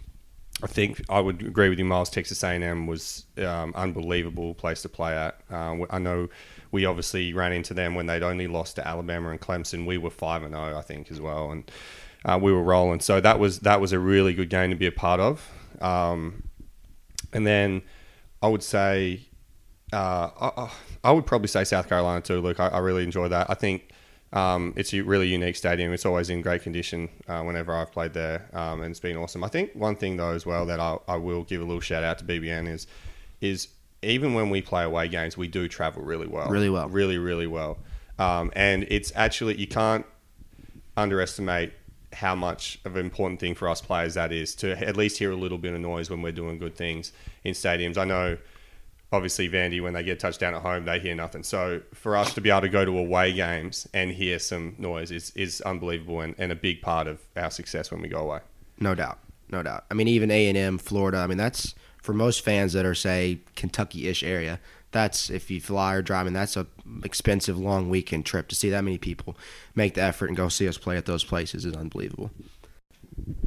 [0.62, 2.10] I think I would agree with you, Miles.
[2.10, 5.40] Texas A&M was um, unbelievable place to play at.
[5.50, 6.28] Uh, I know
[6.70, 9.86] we obviously ran into them when they'd only lost to Alabama and Clemson.
[9.86, 11.70] We were five and zero, I think, as well, and
[12.24, 13.00] uh, we were rolling.
[13.00, 15.50] So that was that was a really good game to be a part of.
[15.80, 16.44] Um,
[17.32, 17.82] and then
[18.42, 19.26] I would say
[19.92, 20.70] uh, I,
[21.04, 22.40] I would probably say South Carolina too.
[22.40, 23.48] Luke, I, I really enjoy that.
[23.48, 23.90] I think
[24.32, 25.92] um, it's a really unique stadium.
[25.92, 29.42] It's always in great condition uh, whenever I've played there, um, and it's been awesome.
[29.42, 32.04] I think one thing though as well that I, I will give a little shout
[32.04, 32.86] out to BBN is
[33.40, 33.68] is
[34.02, 36.88] even when we play away games, we do travel really well, Really well.
[36.88, 37.78] really really well,
[38.18, 40.06] um, and it's actually you can't
[40.96, 41.72] underestimate
[42.12, 45.30] how much of an important thing for us players that is to at least hear
[45.30, 47.12] a little bit of noise when we're doing good things
[47.44, 47.96] in stadiums.
[47.96, 48.36] I know
[49.12, 51.42] obviously Vandy when they get a touchdown at home they hear nothing.
[51.42, 55.10] So for us to be able to go to away games and hear some noise
[55.10, 58.40] is, is unbelievable and, and a big part of our success when we go away.
[58.78, 59.18] No doubt.
[59.50, 59.84] no doubt.
[59.90, 61.18] I mean, even A and M, Florida.
[61.18, 64.60] I mean, that's for most fans that are say Kentucky-ish area.
[64.92, 66.66] That's if you fly or drive, and that's a
[67.04, 69.36] expensive long weekend trip to see that many people
[69.76, 72.32] make the effort and go see us play at those places is unbelievable.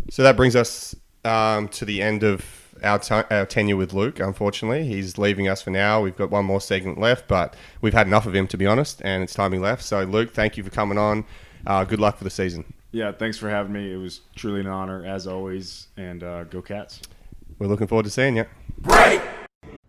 [0.10, 0.96] So that brings us
[1.26, 4.20] um, to the end of our, t- our tenure with Luke.
[4.20, 6.02] Unfortunately, he's leaving us for now.
[6.02, 9.02] We've got one more segment left, but we've had enough of him to be honest,
[9.04, 9.84] and it's time he left.
[9.84, 11.26] So, Luke, thank you for coming on.
[11.66, 12.66] Uh, good luck for the season.
[12.92, 13.92] Yeah, thanks for having me.
[13.92, 17.02] It was truly an honor as always, and uh, go Cats.
[17.58, 18.46] We're looking forward to seeing you.
[18.78, 19.22] Break!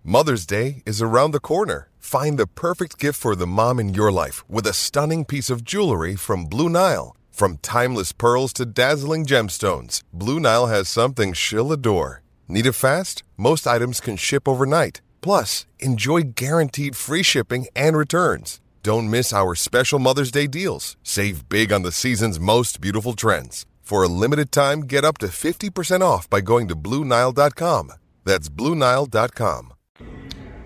[0.03, 1.89] Mother's Day is around the corner.
[1.99, 5.65] Find the perfect gift for the mom in your life with a stunning piece of
[5.65, 7.17] jewelry from Blue Nile.
[7.31, 12.24] From timeless pearls to dazzling gemstones, Blue Nile has something she'll adore.
[12.47, 13.23] Need it fast?
[13.37, 15.01] Most items can ship overnight.
[15.21, 18.61] Plus, enjoy guaranteed free shipping and returns.
[18.83, 20.97] Don't miss our special Mother's Day deals.
[21.03, 23.65] Save big on the season's most beautiful trends.
[23.81, 27.93] For a limited time, get up to 50% off by going to BlueNile.com.
[28.25, 29.73] That's BlueNile.com.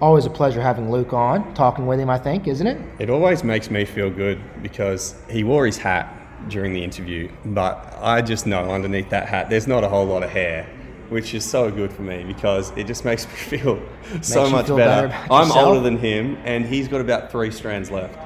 [0.00, 2.80] Always a pleasure having Luke on, talking with him, I think, isn't it?
[3.00, 6.14] It always makes me feel good because he wore his hat
[6.48, 10.22] during the interview, but I just know underneath that hat there's not a whole lot
[10.22, 10.68] of hair,
[11.08, 13.82] which is so good for me because it just makes me feel
[14.22, 15.08] so you much feel better.
[15.08, 15.66] better I'm yourself?
[15.66, 18.18] older than him, and he's got about three strands left.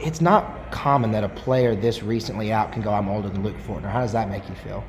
[0.00, 3.56] It's not common that a player this recently out can go, I'm older than Luke
[3.66, 3.90] Fortner.
[3.90, 4.84] How does that make you feel?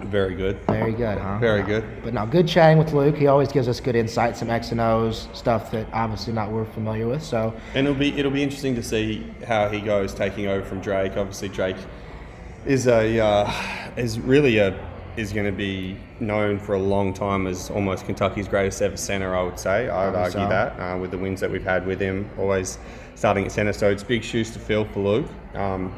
[0.00, 0.60] Very good.
[0.66, 1.38] Very good, huh?
[1.38, 1.82] Very good.
[2.04, 3.16] But now, good chatting with Luke.
[3.16, 6.66] He always gives us good insight, some X and O's, stuff that obviously not we're
[6.66, 7.22] familiar with.
[7.22, 10.80] So And it'll be it'll be interesting to see how he goes taking over from
[10.82, 11.16] Drake.
[11.16, 11.78] Obviously, Drake
[12.66, 13.50] is a uh,
[13.96, 14.78] is really a
[15.16, 19.34] is going to be known for a long time as almost Kentucky's greatest ever center.
[19.34, 19.88] I would say.
[19.88, 20.48] I would argue so.
[20.48, 22.78] that uh, with the wins that we've had with him, always
[23.14, 23.72] starting at center.
[23.72, 25.26] So it's big shoes to fill for Luke.
[25.54, 25.94] Um,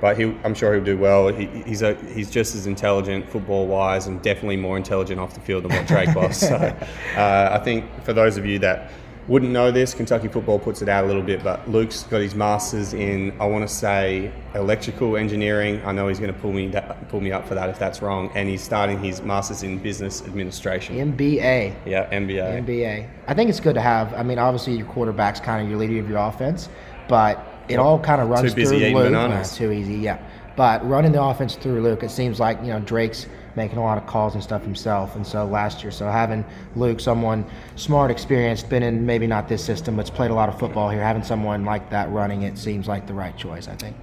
[0.00, 1.28] but he, I'm sure he'll do well.
[1.28, 5.40] He, he's a, he's just as intelligent football wise, and definitely more intelligent off the
[5.40, 6.40] field than what Drake was.
[6.50, 8.90] So uh, I think for those of you that
[9.30, 11.44] wouldn't know this, Kentucky football puts it out a little bit.
[11.44, 15.80] But Luke's got his masters in, I want to say, electrical engineering.
[15.84, 18.02] I know he's going to pull me that, pull me up for that if that's
[18.02, 18.32] wrong.
[18.34, 20.96] And he's starting his masters in business administration.
[20.96, 21.76] MBA.
[21.86, 22.66] Yeah, MBA.
[22.66, 23.08] NBA.
[23.28, 24.12] I think it's good to have.
[24.14, 26.68] I mean, obviously your quarterback's kind of your leader of your offense,
[27.08, 29.12] but it all kind of Too runs busy through Luke.
[29.12, 29.52] bananas.
[29.52, 30.18] Nah, too easy, yeah.
[30.56, 33.98] But running the offense through Luke, it seems like you know Drake's making a lot
[33.98, 36.44] of calls and stuff himself, and so last year, so having
[36.76, 37.44] Luke, someone
[37.76, 41.02] smart, experienced, been in maybe not this system, but's played a lot of football here,
[41.02, 43.68] having someone like that running it seems like the right choice.
[43.68, 43.96] I think.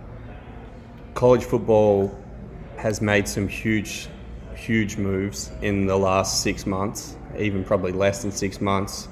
[1.14, 2.18] college football
[2.78, 4.07] has made some huge,
[4.56, 9.07] huge moves in the last six months, even probably less than six months.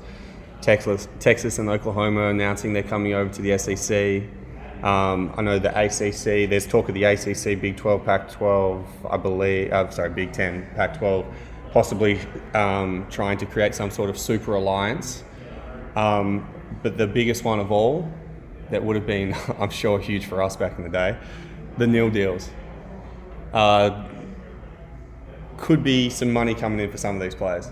[0.61, 4.23] Texas, Texas and Oklahoma announcing they're coming over to the SEC.
[4.85, 6.47] Um, I know the ACC.
[6.47, 9.73] There's talk of the ACC, Big 12, Pac-12, I believe.
[9.73, 11.25] Uh, sorry, Big 10, Pac-12,
[11.71, 12.19] possibly
[12.53, 15.23] um, trying to create some sort of super alliance.
[15.95, 16.47] Um,
[16.83, 18.07] but the biggest one of all,
[18.69, 21.17] that would have been, I'm sure, huge for us back in the day,
[21.79, 22.51] the nil deals.
[23.53, 24.07] Uh,
[25.57, 27.71] could be some money coming in for some of these players.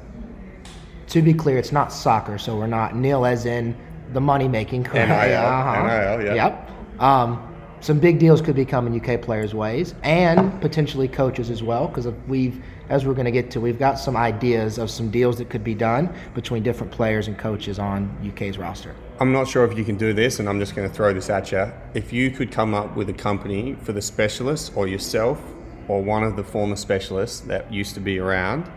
[1.10, 3.78] To be clear, it's not soccer, so we're not nil as in
[4.14, 4.84] the money making.
[4.84, 6.34] NIL, NIL, yeah.
[6.34, 6.73] Yep.
[7.00, 7.50] Um,
[7.84, 12.08] some big deals could be coming UK players' ways, and potentially coaches as well, because
[12.30, 15.50] we've, as we're going to get to, we've got some ideas of some deals that
[15.50, 18.96] could be done between different players and coaches on UK's roster.
[19.20, 21.30] I'm not sure if you can do this, and I'm just going to throw this
[21.30, 21.74] at you.
[21.94, 25.42] If you could come up with a company for the specialist, or yourself,
[25.90, 28.72] or one of the former specialists that used to be around,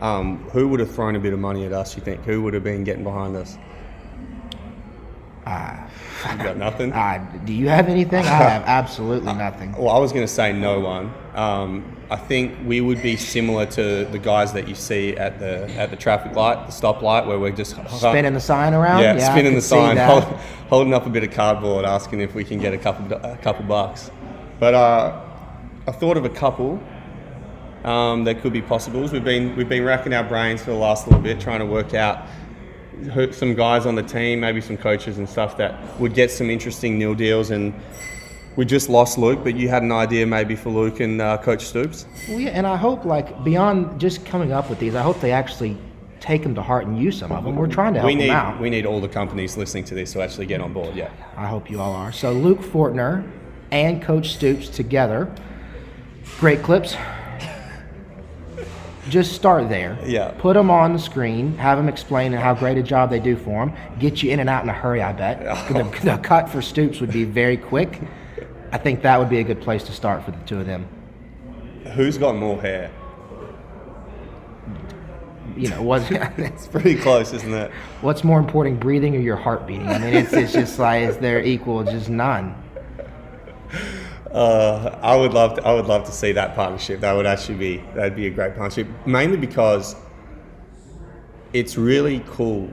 [0.00, 1.94] um, who would have thrown a bit of money at us?
[1.94, 3.58] You think who would have been getting behind us?
[5.46, 5.76] Uh,
[6.32, 6.92] You got nothing.
[6.92, 8.24] uh, do you have anything?
[8.24, 9.72] I have absolutely nothing.
[9.78, 11.12] Well, I was going to say no one.
[11.34, 15.68] Um, I think we would be similar to the guys that you see at the
[15.76, 19.02] at the traffic light, the stoplight, where we're just Spinning the sign around?
[19.02, 20.22] Yeah, Yeah, spinning the sign, hold,
[20.68, 23.64] holding up a bit of cardboard, asking if we can get a couple a couple
[23.64, 24.10] bucks.
[24.60, 25.20] But uh,
[25.86, 26.80] I thought of a couple
[27.84, 29.12] um, that could be possibles.
[29.12, 31.92] We've been we've been racking our brains for the last little bit, trying to work
[31.94, 32.26] out
[33.32, 36.98] some guys on the team, maybe some coaches and stuff that would get some interesting
[36.98, 37.50] NIL deals.
[37.50, 37.74] And
[38.56, 41.64] we just lost Luke, but you had an idea maybe for Luke and uh, Coach
[41.64, 42.06] Stoops.
[42.28, 45.32] Well, yeah, and I hope, like, beyond just coming up with these, I hope they
[45.32, 45.76] actually
[46.20, 47.54] take them to heart and use some of them.
[47.56, 48.60] We're trying to help we need them out.
[48.60, 50.96] we need all the companies listening to this to actually get on board.
[50.96, 51.10] Yeah.
[51.36, 52.10] I hope you all are.
[52.12, 53.30] So Luke Fortner
[53.70, 55.30] and Coach Stoops together.
[56.38, 56.96] Great clips.
[59.08, 59.98] Just start there.
[60.04, 60.32] Yeah.
[60.38, 61.56] Put them on the screen.
[61.58, 63.76] Have them explaining how great a job they do for them.
[63.98, 65.02] Get you in and out in a hurry.
[65.02, 65.40] I bet.
[65.76, 68.00] The, the cut for Stoops would be very quick.
[68.72, 70.88] I think that would be a good place to start for the two of them.
[71.94, 72.90] Who's got more hair?
[75.56, 77.70] you know, what, It's pretty close, isn't it?
[78.02, 79.88] what's more important, breathing or your heart beating?
[79.88, 81.82] I mean, it's, it's just like, is there equal?
[81.84, 82.54] Just none.
[84.36, 87.00] Uh, I would love to, I would love to see that partnership.
[87.00, 88.86] That would actually be that'd be a great partnership.
[89.06, 89.96] Mainly because
[91.54, 92.68] it's really cool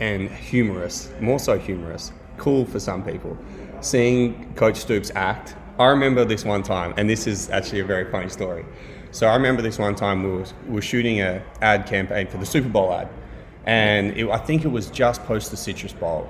[0.00, 3.36] and humorous, more so humorous, cool for some people.
[3.82, 5.54] Seeing Coach Stoops act.
[5.78, 8.64] I remember this one time, and this is actually a very funny story.
[9.10, 12.38] So I remember this one time we were, we were shooting a ad campaign for
[12.38, 13.10] the Super Bowl ad,
[13.66, 16.26] and it, I think it was just post the Citrus Bowl,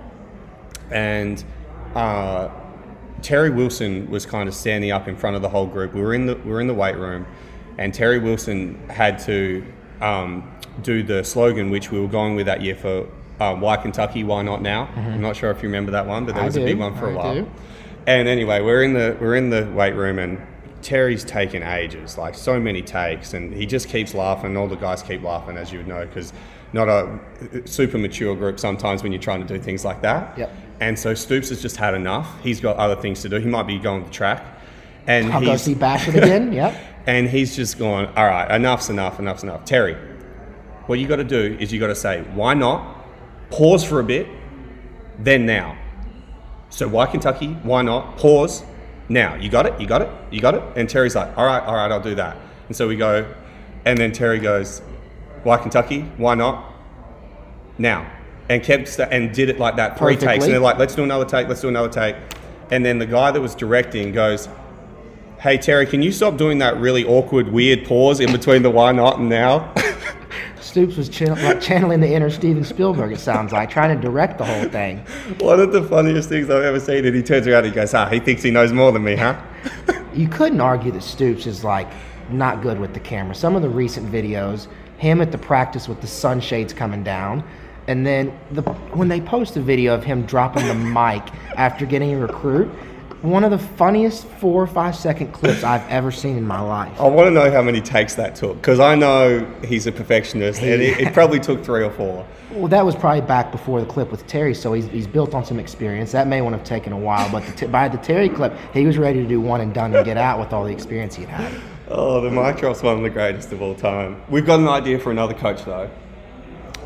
[0.90, 1.44] and.
[1.94, 2.51] Uh,
[3.24, 5.94] Terry Wilson was kind of standing up in front of the whole group.
[5.94, 7.26] We were in the we were in the weight room,
[7.78, 9.64] and Terry Wilson had to
[10.02, 13.09] um, do the slogan which we were going with that year for
[13.40, 14.90] uh, Why Kentucky, Why Not Now.
[14.94, 16.78] I'm not sure if you remember that one, but there I was a do, big
[16.78, 17.34] one for a I while.
[17.34, 17.51] do.
[18.06, 20.38] And anyway, we're in the we're in the weight room, and
[20.82, 24.55] Terry's taken ages, like so many takes, and he just keeps laughing.
[24.55, 26.34] All the guys keep laughing, as you would know, because
[26.74, 27.18] not a
[27.64, 30.36] super mature group sometimes when you're trying to do things like that.
[30.36, 30.52] Yep.
[30.80, 32.42] And so Stoops has just had enough.
[32.42, 33.36] He's got other things to do.
[33.36, 34.44] He might be going to the track,
[35.06, 36.52] and I'll go see Bashford again.
[36.52, 36.74] Yep.
[37.06, 39.64] and he's just going, all right, enough's enough, enough's enough.
[39.64, 39.96] Terry,
[40.86, 43.05] what you got to do is you got to say, why not?
[43.51, 44.26] Pause for a bit,
[45.18, 45.76] then now.
[46.70, 47.48] So why Kentucky?
[47.62, 48.16] Why not?
[48.16, 48.64] Pause,
[49.09, 49.34] now.
[49.34, 49.78] You got it?
[49.80, 50.10] You got it?
[50.30, 50.62] You got it?
[50.76, 52.36] And Terry's like, all right, all right, I'll do that.
[52.68, 53.32] And so we go,
[53.84, 54.80] and then Terry goes,
[55.42, 56.01] why Kentucky?
[56.16, 56.72] Why not?
[57.78, 58.10] Now.
[58.48, 60.44] And kept st- and did it like that three takes.
[60.44, 62.16] And they're like, let's do another take, let's do another take.
[62.70, 64.48] And then the guy that was directing goes,
[65.40, 68.92] Hey Terry, can you stop doing that really awkward, weird pause in between the why
[68.92, 69.72] not and now?
[70.60, 73.12] Stoops was channel, like channeling the inner Steven Spielberg.
[73.12, 74.98] It sounds like trying to direct the whole thing.
[75.40, 77.04] One of the funniest things I've ever seen.
[77.04, 79.16] And he turns around and he goes, Ah, he thinks he knows more than me,
[79.16, 79.40] huh?
[80.14, 81.88] You couldn't argue that Stoops is like
[82.30, 83.34] not good with the camera.
[83.34, 87.42] Some of the recent videos, him at the practice with the sunshades coming down,
[87.86, 88.62] and then the
[88.93, 91.23] when they post a video of him dropping the mic
[91.56, 92.69] after getting a recruit,
[93.24, 97.01] one of the funniest four or five second clips I've ever seen in my life.
[97.01, 100.61] I want to know how many takes that took because I know he's a perfectionist
[100.61, 102.27] and it, it probably took three or four.
[102.51, 105.44] Well, that was probably back before the clip with Terry, so he's, he's built on
[105.44, 106.12] some experience.
[106.12, 108.97] That may have taken a while, but the t- by the Terry clip, he was
[108.97, 111.52] ready to do one and done and get out with all the experience he had.
[111.89, 114.23] Oh, the mic drop's one of the greatest of all time.
[114.28, 115.90] We've got an idea for another coach though.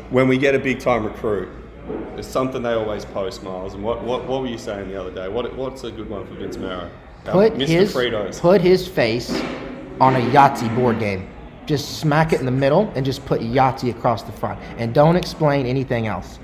[0.09, 1.49] When we get a big time recruit,
[2.17, 3.75] it's something they always post, Miles.
[3.75, 5.27] And what, what, what were you saying the other day?
[5.27, 6.89] What, what's a good one for Vince Marrow?
[7.25, 7.67] Um, Put Mr.
[7.67, 8.39] his Fritos.
[8.39, 9.31] put his face
[10.01, 11.29] on a Yahtzee board game.
[11.65, 15.15] Just smack it in the middle and just put Yahtzee across the front, and don't
[15.15, 16.39] explain anything else.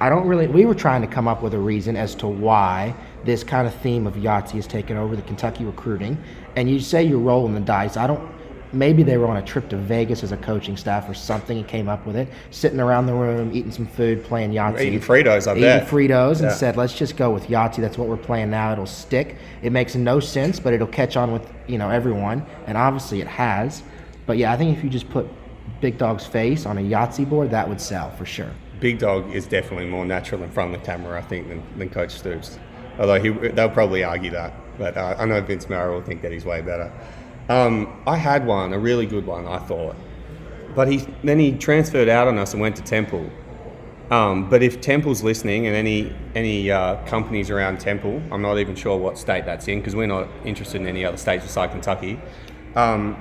[0.00, 0.48] I don't really.
[0.48, 3.74] We were trying to come up with a reason as to why this kind of
[3.76, 6.18] theme of Yahtzee has taken over the Kentucky recruiting.
[6.56, 7.96] And you say you're rolling the dice.
[7.96, 8.33] I don't.
[8.74, 11.66] Maybe they were on a trip to Vegas as a coaching staff or something and
[11.66, 12.28] came up with it.
[12.50, 14.80] Sitting around the room, eating some food, playing Yahtzee.
[14.82, 15.86] Eating Fritos, I Eating bet.
[15.88, 16.54] Fritos and Yeah.
[16.54, 17.76] said, let's just go with Yahtzee.
[17.80, 18.72] That's what we're playing now.
[18.72, 19.36] It'll stick.
[19.62, 23.28] It makes no sense, but it'll catch on with you know everyone, and obviously it
[23.28, 23.82] has.
[24.26, 25.26] But yeah, I think if you just put
[25.80, 28.50] Big Dog's face on a Yahtzee board, that would sell for sure.
[28.80, 31.88] Big Dog is definitely more natural in front of the camera, I think, than, than
[31.88, 32.58] Coach Stoops.
[32.98, 36.32] Although he, they'll probably argue that, but uh, I know Vince Marrow will think that
[36.32, 36.92] he's way better.
[37.48, 39.96] Um, I had one, a really good one, I thought,
[40.74, 43.30] but he then he transferred out on us and went to Temple.
[44.10, 48.74] Um, but if Temple's listening and any any uh, companies around Temple, I'm not even
[48.74, 52.18] sure what state that's in because we're not interested in any other states besides Kentucky.
[52.76, 53.16] Um,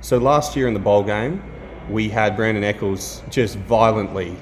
[0.00, 1.42] so last year in the bowl game,
[1.88, 4.36] we had Brandon Eccles just violently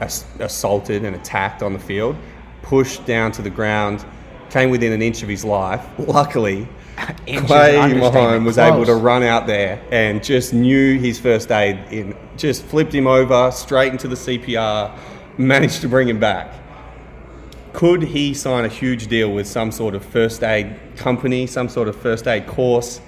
[0.00, 2.16] ass- assaulted and attacked on the field,
[2.62, 4.04] pushed down to the ground,
[4.50, 5.84] came within an inch of his life.
[5.98, 7.94] Luckily, Clay.
[7.94, 12.64] Mahone was able to run out there and just knew his first aid in, just
[12.64, 14.96] flipped him over straight into the CPR,
[15.38, 16.54] managed to bring him back.
[17.72, 21.88] Could he sign a huge deal with some sort of first aid company, some sort
[21.88, 23.00] of first aid course,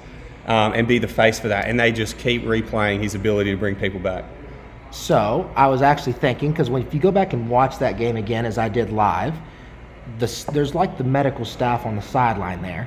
[0.46, 1.66] um, and be the face for that?
[1.66, 4.24] And they just keep replaying his ability to bring people back.
[4.92, 8.44] So I was actually thinking because if you go back and watch that game again
[8.44, 9.34] as I did live,
[10.18, 12.86] the, there's like the medical staff on the sideline there.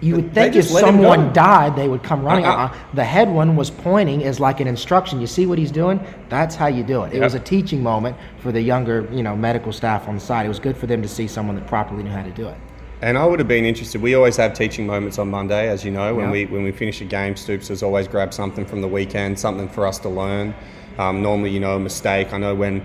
[0.00, 2.44] You would think if just let him someone died, they would come running.
[2.44, 2.66] Uh-uh.
[2.66, 2.74] Uh-uh.
[2.94, 5.20] The head one was pointing as like an instruction.
[5.20, 6.00] You see what he's doing?
[6.28, 7.08] That's how you do it.
[7.08, 7.22] It Yep.
[7.22, 10.44] was a teaching moment for the younger, you know, medical staff on the side.
[10.44, 12.56] It was good for them to see someone that properly knew how to do it.
[13.02, 14.00] And I would have been interested.
[14.02, 16.14] We always have teaching moments on Monday, as you know.
[16.14, 16.32] When Yeah.
[16.32, 19.68] we when we finish a game, Stoops has always grabbed something from the weekend, something
[19.68, 20.54] for us to learn.
[20.98, 22.32] Um, normally, you know, a mistake.
[22.32, 22.82] I know when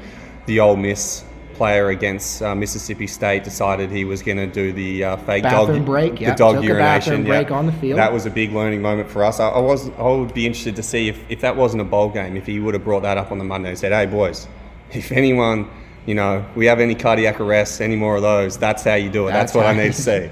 [0.48, 1.24] the Ole Miss
[1.62, 5.78] player against uh, Mississippi State decided he was going to do the uh, fake Bathroom
[5.78, 6.36] dog break, the yeah.
[6.36, 7.24] dog Took urination.
[7.24, 8.00] break on the field.
[8.00, 9.40] That was a big learning moment for us.
[9.40, 12.10] I, I was I would be interested to see if, if that wasn't a bowl
[12.10, 14.48] game, if he would have brought that up on the Monday and said, "Hey boys,
[14.92, 15.70] if anyone,
[16.08, 19.28] you know, we have any cardiac arrests, any more of those, that's how you do
[19.28, 19.32] it.
[19.34, 20.32] That's, That's what I need to see."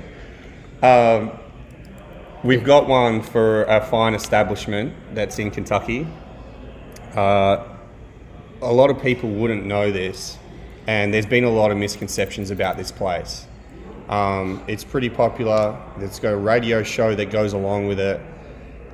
[0.81, 1.37] Um,
[2.43, 6.07] we've got one for a fine establishment that's in Kentucky.
[7.15, 7.65] Uh,
[8.63, 10.38] a lot of people wouldn't know this,
[10.89, 13.45] and there's been a lot of misconceptions about this place.
[14.09, 15.79] Um, it's pretty popular.
[15.99, 18.19] It's got a radio show that goes along with it,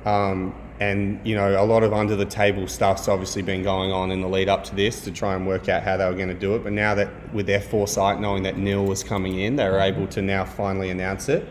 [0.04, 4.10] um, and you know a lot of under the table stuff's obviously been going on
[4.10, 6.28] in the lead up to this to try and work out how they were going
[6.28, 6.64] to do it.
[6.64, 10.06] But now that with their foresight, knowing that NIL was coming in, they were able
[10.08, 11.48] to now finally announce it.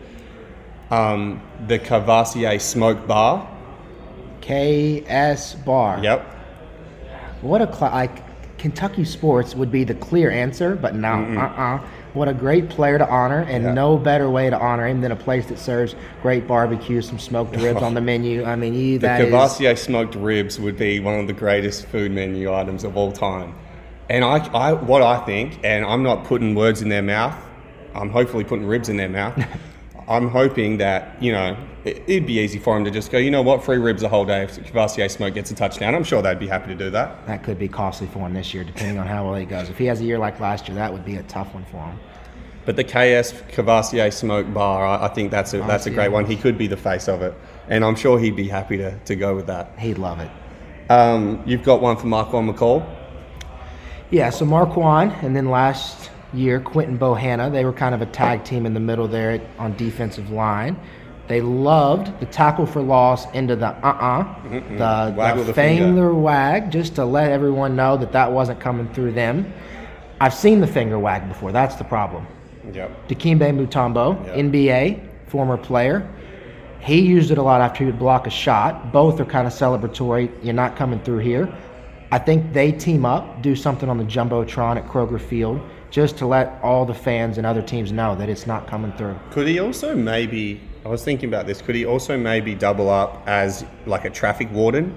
[0.92, 3.50] Um, the Kavosiey Smoke Bar.
[4.42, 6.04] KS Bar.
[6.04, 6.24] Yep.
[7.40, 8.25] What a cl- like
[8.66, 11.38] Kentucky sports would be the clear answer, but no, Mm-mm.
[11.40, 11.86] uh-uh.
[12.14, 15.16] What a great player to honor, and no better way to honor him than a
[15.16, 18.42] place that serves great barbecue, some smoked ribs on the menu.
[18.42, 21.86] I mean, you, The that is Kavosiey smoked ribs would be one of the greatest
[21.86, 23.54] food menu items of all time.
[24.08, 27.36] And I, I, what I think, and I'm not putting words in their mouth,
[27.94, 29.40] I'm hopefully putting ribs in their mouth.
[30.08, 31.56] I'm hoping that, you know,
[31.86, 34.24] it'd be easy for him to just go, you know what, free ribs the whole
[34.24, 35.94] day if Kavosiey Smoke gets a touchdown.
[35.94, 37.26] I'm sure they'd be happy to do that.
[37.26, 39.70] that could be costly for him this year, depending on how well he goes.
[39.70, 41.84] If he has a year like last year, that would be a tough one for
[41.84, 41.98] him.
[42.64, 46.26] But the KS Kavosiey Smoke Bar, I, I think that's a, that's a great one.
[46.26, 47.32] He could be the face of it.
[47.68, 49.78] And I'm sure he'd be happy to, to go with that.
[49.78, 50.30] He'd love it.
[50.90, 52.84] Um, you've got one for Marquan McCall.
[54.10, 57.50] Yeah, so Marquan, and then last year Quinton Bohanna.
[57.50, 60.76] They were kind of a tag team in the middle there on defensive line.
[61.28, 64.78] They loved the tackle for loss into the uh-uh, Mm-mm.
[64.78, 66.14] the, Waggle the the finger.
[66.14, 69.52] wag, just to let everyone know that that wasn't coming through them.
[70.20, 71.52] I've seen the finger wag before.
[71.52, 72.26] That's the problem.
[72.72, 73.08] Yep.
[73.08, 76.08] Dikembe Mutombo, NBA, former player.
[76.80, 78.92] He used it a lot after he would block a shot.
[78.92, 80.30] Both are kind of celebratory.
[80.44, 81.52] You're not coming through here.
[82.12, 86.26] I think they team up, do something on the Jumbotron at Kroger Field, just to
[86.26, 89.18] let all the fans and other teams know that it's not coming through.
[89.32, 90.60] Could he also maybe?
[90.86, 91.60] I was thinking about this.
[91.60, 94.96] Could he also maybe double up as like a traffic warden?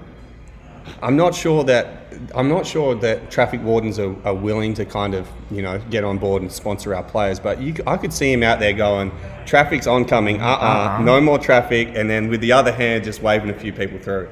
[1.02, 5.14] I'm not sure that I'm not sure that traffic wardens are, are willing to kind
[5.14, 7.40] of you know get on board and sponsor our players.
[7.40, 9.10] But you, I could see him out there going,
[9.46, 11.02] "Traffic's oncoming, uh, uh Uh-uh.
[11.02, 14.28] no more traffic," and then with the other hand just waving a few people through.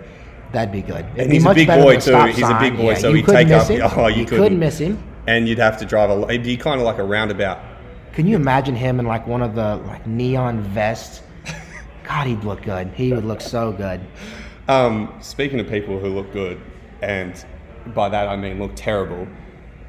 [0.53, 1.07] That'd be good.
[1.17, 2.33] It'd And be he's a big boy than a too.
[2.35, 3.67] He's a big boy, so he'd take up.
[3.67, 3.83] him.
[3.97, 4.45] Oh, you, You couldn't.
[4.45, 5.03] couldn't miss him.
[5.27, 6.23] And you'd have to drive a.
[6.29, 7.59] It'd be kind of like a roundabout.
[8.13, 11.23] Can you imagine him in like one of the like neon vests?
[12.09, 12.89] God, he'd look good.
[12.95, 14.01] He would look so good.
[14.67, 16.59] Um, speaking of people who look good,
[17.03, 17.45] and
[17.95, 19.29] by that I mean look terrible,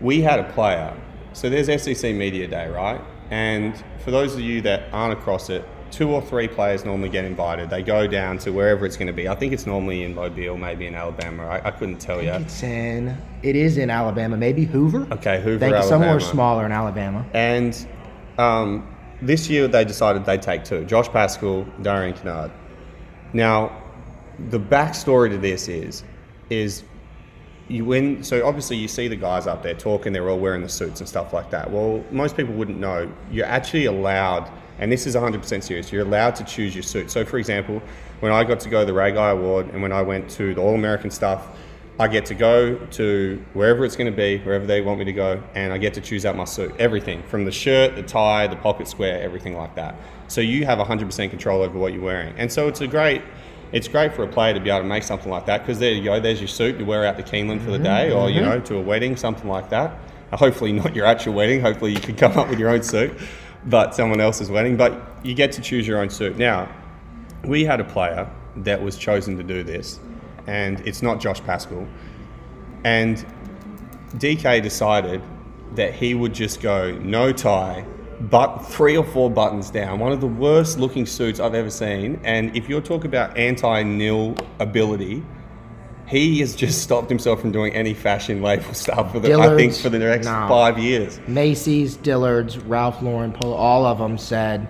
[0.02, 0.94] we had a player.
[1.32, 3.00] So there's SEC Media Day, right?
[3.32, 7.26] And for those of you that aren't across it, two or three players normally get
[7.26, 7.70] invited.
[7.70, 9.28] They go down to wherever it's going to be.
[9.28, 11.46] I think it's normally in Mobile, maybe in Alabama.
[11.46, 12.32] I, I couldn't tell you.
[12.32, 13.18] It's in.
[13.42, 14.38] It is in Alabama.
[14.38, 15.08] Maybe Hoover.
[15.12, 17.26] Okay, Hoover, Think somewhere smaller in Alabama.
[17.34, 17.88] And
[18.38, 18.88] um,
[19.22, 22.52] this year they decided they'd take two Josh Paschal, Darian Kinnard.
[23.34, 23.84] Now,
[24.50, 26.04] the backstory to this is,
[26.50, 26.84] is
[27.68, 28.24] you win.
[28.24, 30.12] So obviously you see the guys up there talking.
[30.12, 31.70] They're all wearing the suits and stuff like that.
[31.70, 33.12] Well, most people wouldn't know.
[33.32, 35.92] You're actually allowed, and this is 100% serious.
[35.92, 37.12] You're allowed to choose your suit.
[37.12, 37.82] So, for example,
[38.20, 40.54] when I got to go to the Ray Guy Award, and when I went to
[40.54, 41.48] the All American stuff,
[42.00, 45.12] I get to go to wherever it's going to be, wherever they want me to
[45.12, 46.74] go, and I get to choose out my suit.
[46.80, 49.96] Everything from the shirt, the tie, the pocket square, everything like that.
[50.30, 53.22] So you have 100% control over what you're wearing, and so it's a great.
[53.72, 55.92] It's great for a player to be able to make something like that because there
[55.92, 56.20] you go.
[56.20, 56.80] There's your suit.
[56.80, 58.46] You wear out to Keeneland for the day, or you mhm.
[58.46, 59.92] know, to a wedding, something like that.
[60.32, 61.62] Uh, Hopefully, not your actual wedding.
[61.62, 63.14] Hopefully, you can come up with your own suit,
[63.66, 64.76] but someone else's wedding.
[64.78, 66.38] But you get to choose your own suit.
[66.38, 66.68] Now,
[67.44, 70.00] we had a player that was chosen to do this,
[70.50, 71.88] and it's not Josh Paschal.
[72.84, 73.24] And
[74.16, 75.22] DK decided
[75.76, 77.86] that he would just go no tie,
[78.20, 80.00] but three or four buttons down.
[80.00, 82.20] One of the worst looking suits I've ever seen.
[82.24, 85.24] And if you're talking about anti nil ability,
[86.08, 89.76] he has just stopped himself from doing any fashion label stuff for the, I think
[89.76, 90.48] for the next no.
[90.50, 91.20] five years.
[91.28, 94.68] Macy's, Dillard's, Ralph Lauren, Polo, all of them said,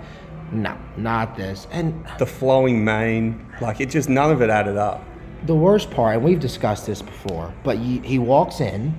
[0.51, 1.67] no, not this.
[1.71, 5.05] And The flowing mane, like it just none of it added up.
[5.45, 8.93] The worst part, and we've discussed this before, but he, he walks in,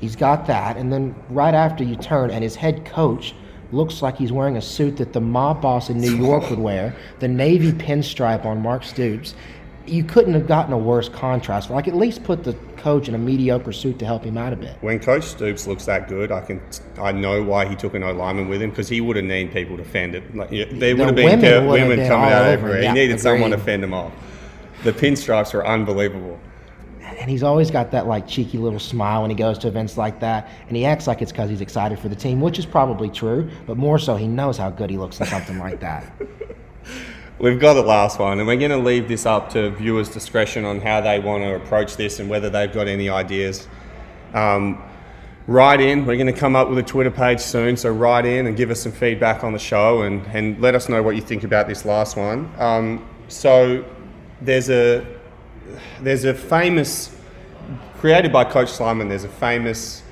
[0.00, 3.34] he's got that, and then right after you turn, and his head coach
[3.72, 6.94] looks like he's wearing a suit that the mob boss in New York would wear,
[7.20, 9.34] the navy pinstripe on Mark Stoops.
[9.86, 11.68] you couldn't have gotten a worse contrast.
[11.70, 14.56] Like at least put the coach in a mediocre suit to help him out a
[14.56, 14.76] bit.
[14.80, 16.60] When Coach Stoops looks that good, I can
[17.00, 19.52] I know why he took an O lineman with him because he would have needed
[19.52, 20.36] people to fend it.
[20.36, 22.68] Like, yeah, there The would have been women girl- would have women coming out over
[22.68, 22.76] him.
[22.76, 24.12] He Yeah, needed someone to fend him off.
[24.82, 26.38] The pinstripes were unbelievable.
[27.00, 30.18] And he's always got that like cheeky little smile when he goes to events like
[30.20, 33.08] that, and he acts like it's because he's excited for the team, which is probably
[33.10, 33.48] true.
[33.66, 36.12] But more so, he knows how good he looks in something like that.
[37.38, 40.64] We've got the last one, and we're going to leave this up to viewers' discretion
[40.64, 43.66] on how they want to approach this and whether they've got any ideas.
[44.32, 44.80] Um,
[45.48, 46.06] write in.
[46.06, 48.70] We're going to come up with a Twitter page soon, so write in and give
[48.70, 51.66] us some feedback on the show and, and let us know what you think about
[51.66, 52.48] this last one.
[52.58, 53.84] Um, so
[54.44, 55.06] there's a
[56.00, 57.14] there's a famous
[57.98, 59.08] created by Coach Schlarman.
[59.08, 60.02] There's a famous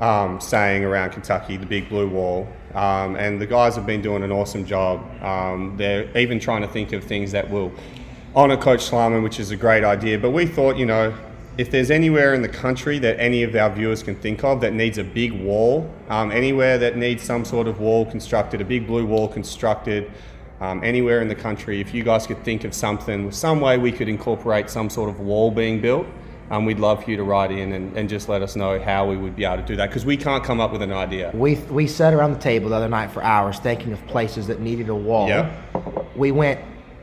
[0.00, 2.48] um, saying around Kentucky, the big blue wall.
[2.74, 5.00] Um, and the guys have been doing an awesome job.
[5.22, 7.72] Um, they're even trying to think of things that will
[8.34, 10.18] honour Coach Schlarman, which is a great idea.
[10.18, 11.14] But we thought, you know,
[11.56, 14.72] if there's anywhere in the country that any of our viewers can think of that
[14.72, 18.86] needs a big wall, um, anywhere that needs some sort of wall constructed, a big
[18.86, 20.10] blue wall constructed,
[20.60, 23.92] um, anywhere in the country, if you guys could think of something, some way we
[23.92, 26.06] could incorporate some sort of wall being built,
[26.50, 29.06] um, we'd love for you to write in and, and just let us know how
[29.06, 31.30] we would be able to do that because we can't come up with an idea.
[31.34, 34.60] We we sat around the table the other night for hours thinking of places that
[34.60, 35.28] needed a wall.
[35.28, 35.54] Yeah.
[36.16, 36.60] We went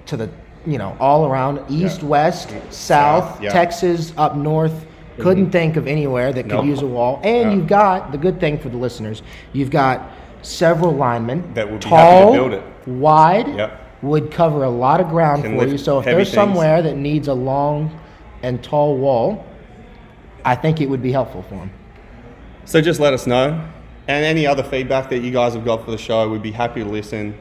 [0.07, 0.30] to the
[0.65, 3.40] you know all around east, west, south.
[3.41, 4.86] Texas, up north.
[5.19, 6.65] Couldn't think of anywhere that could Nope.
[6.65, 7.22] use a wall.
[7.23, 9.22] And you've got the good thing for the listeners.
[9.53, 10.11] You've got
[10.46, 12.64] several linemen That would be tall, happy to build it.
[12.88, 13.80] wide, Yep.
[14.02, 15.78] would cover a lot of ground Can for you.
[15.78, 16.34] So if there's things.
[16.36, 17.92] somewhere that needs a long
[18.44, 19.44] and tall wall,
[20.44, 21.72] I think it would be helpful for them.
[22.66, 23.60] So just let us know.
[24.08, 26.84] And any other feedback that you guys have got for the show, we'd be happy
[26.84, 27.36] to listen.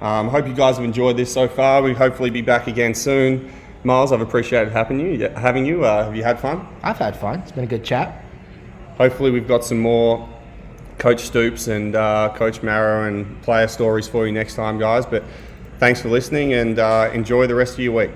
[0.00, 1.82] Um, hope you guys have enjoyed this so far.
[1.82, 3.50] We'll hopefully be back again soon.
[3.82, 5.28] Miles, I've appreciated having you.
[5.36, 6.66] Having you, uh, have you had fun?
[6.82, 7.40] I've had fun.
[7.40, 8.22] It's been a good chat.
[8.98, 10.28] Hopefully, we've got some more
[10.98, 15.04] Coach Stoops and uh, Coach Marrow and player stories for you next time, guys.
[15.06, 15.24] But
[15.78, 18.12] thanks for listening and uh, enjoy the rest of your week.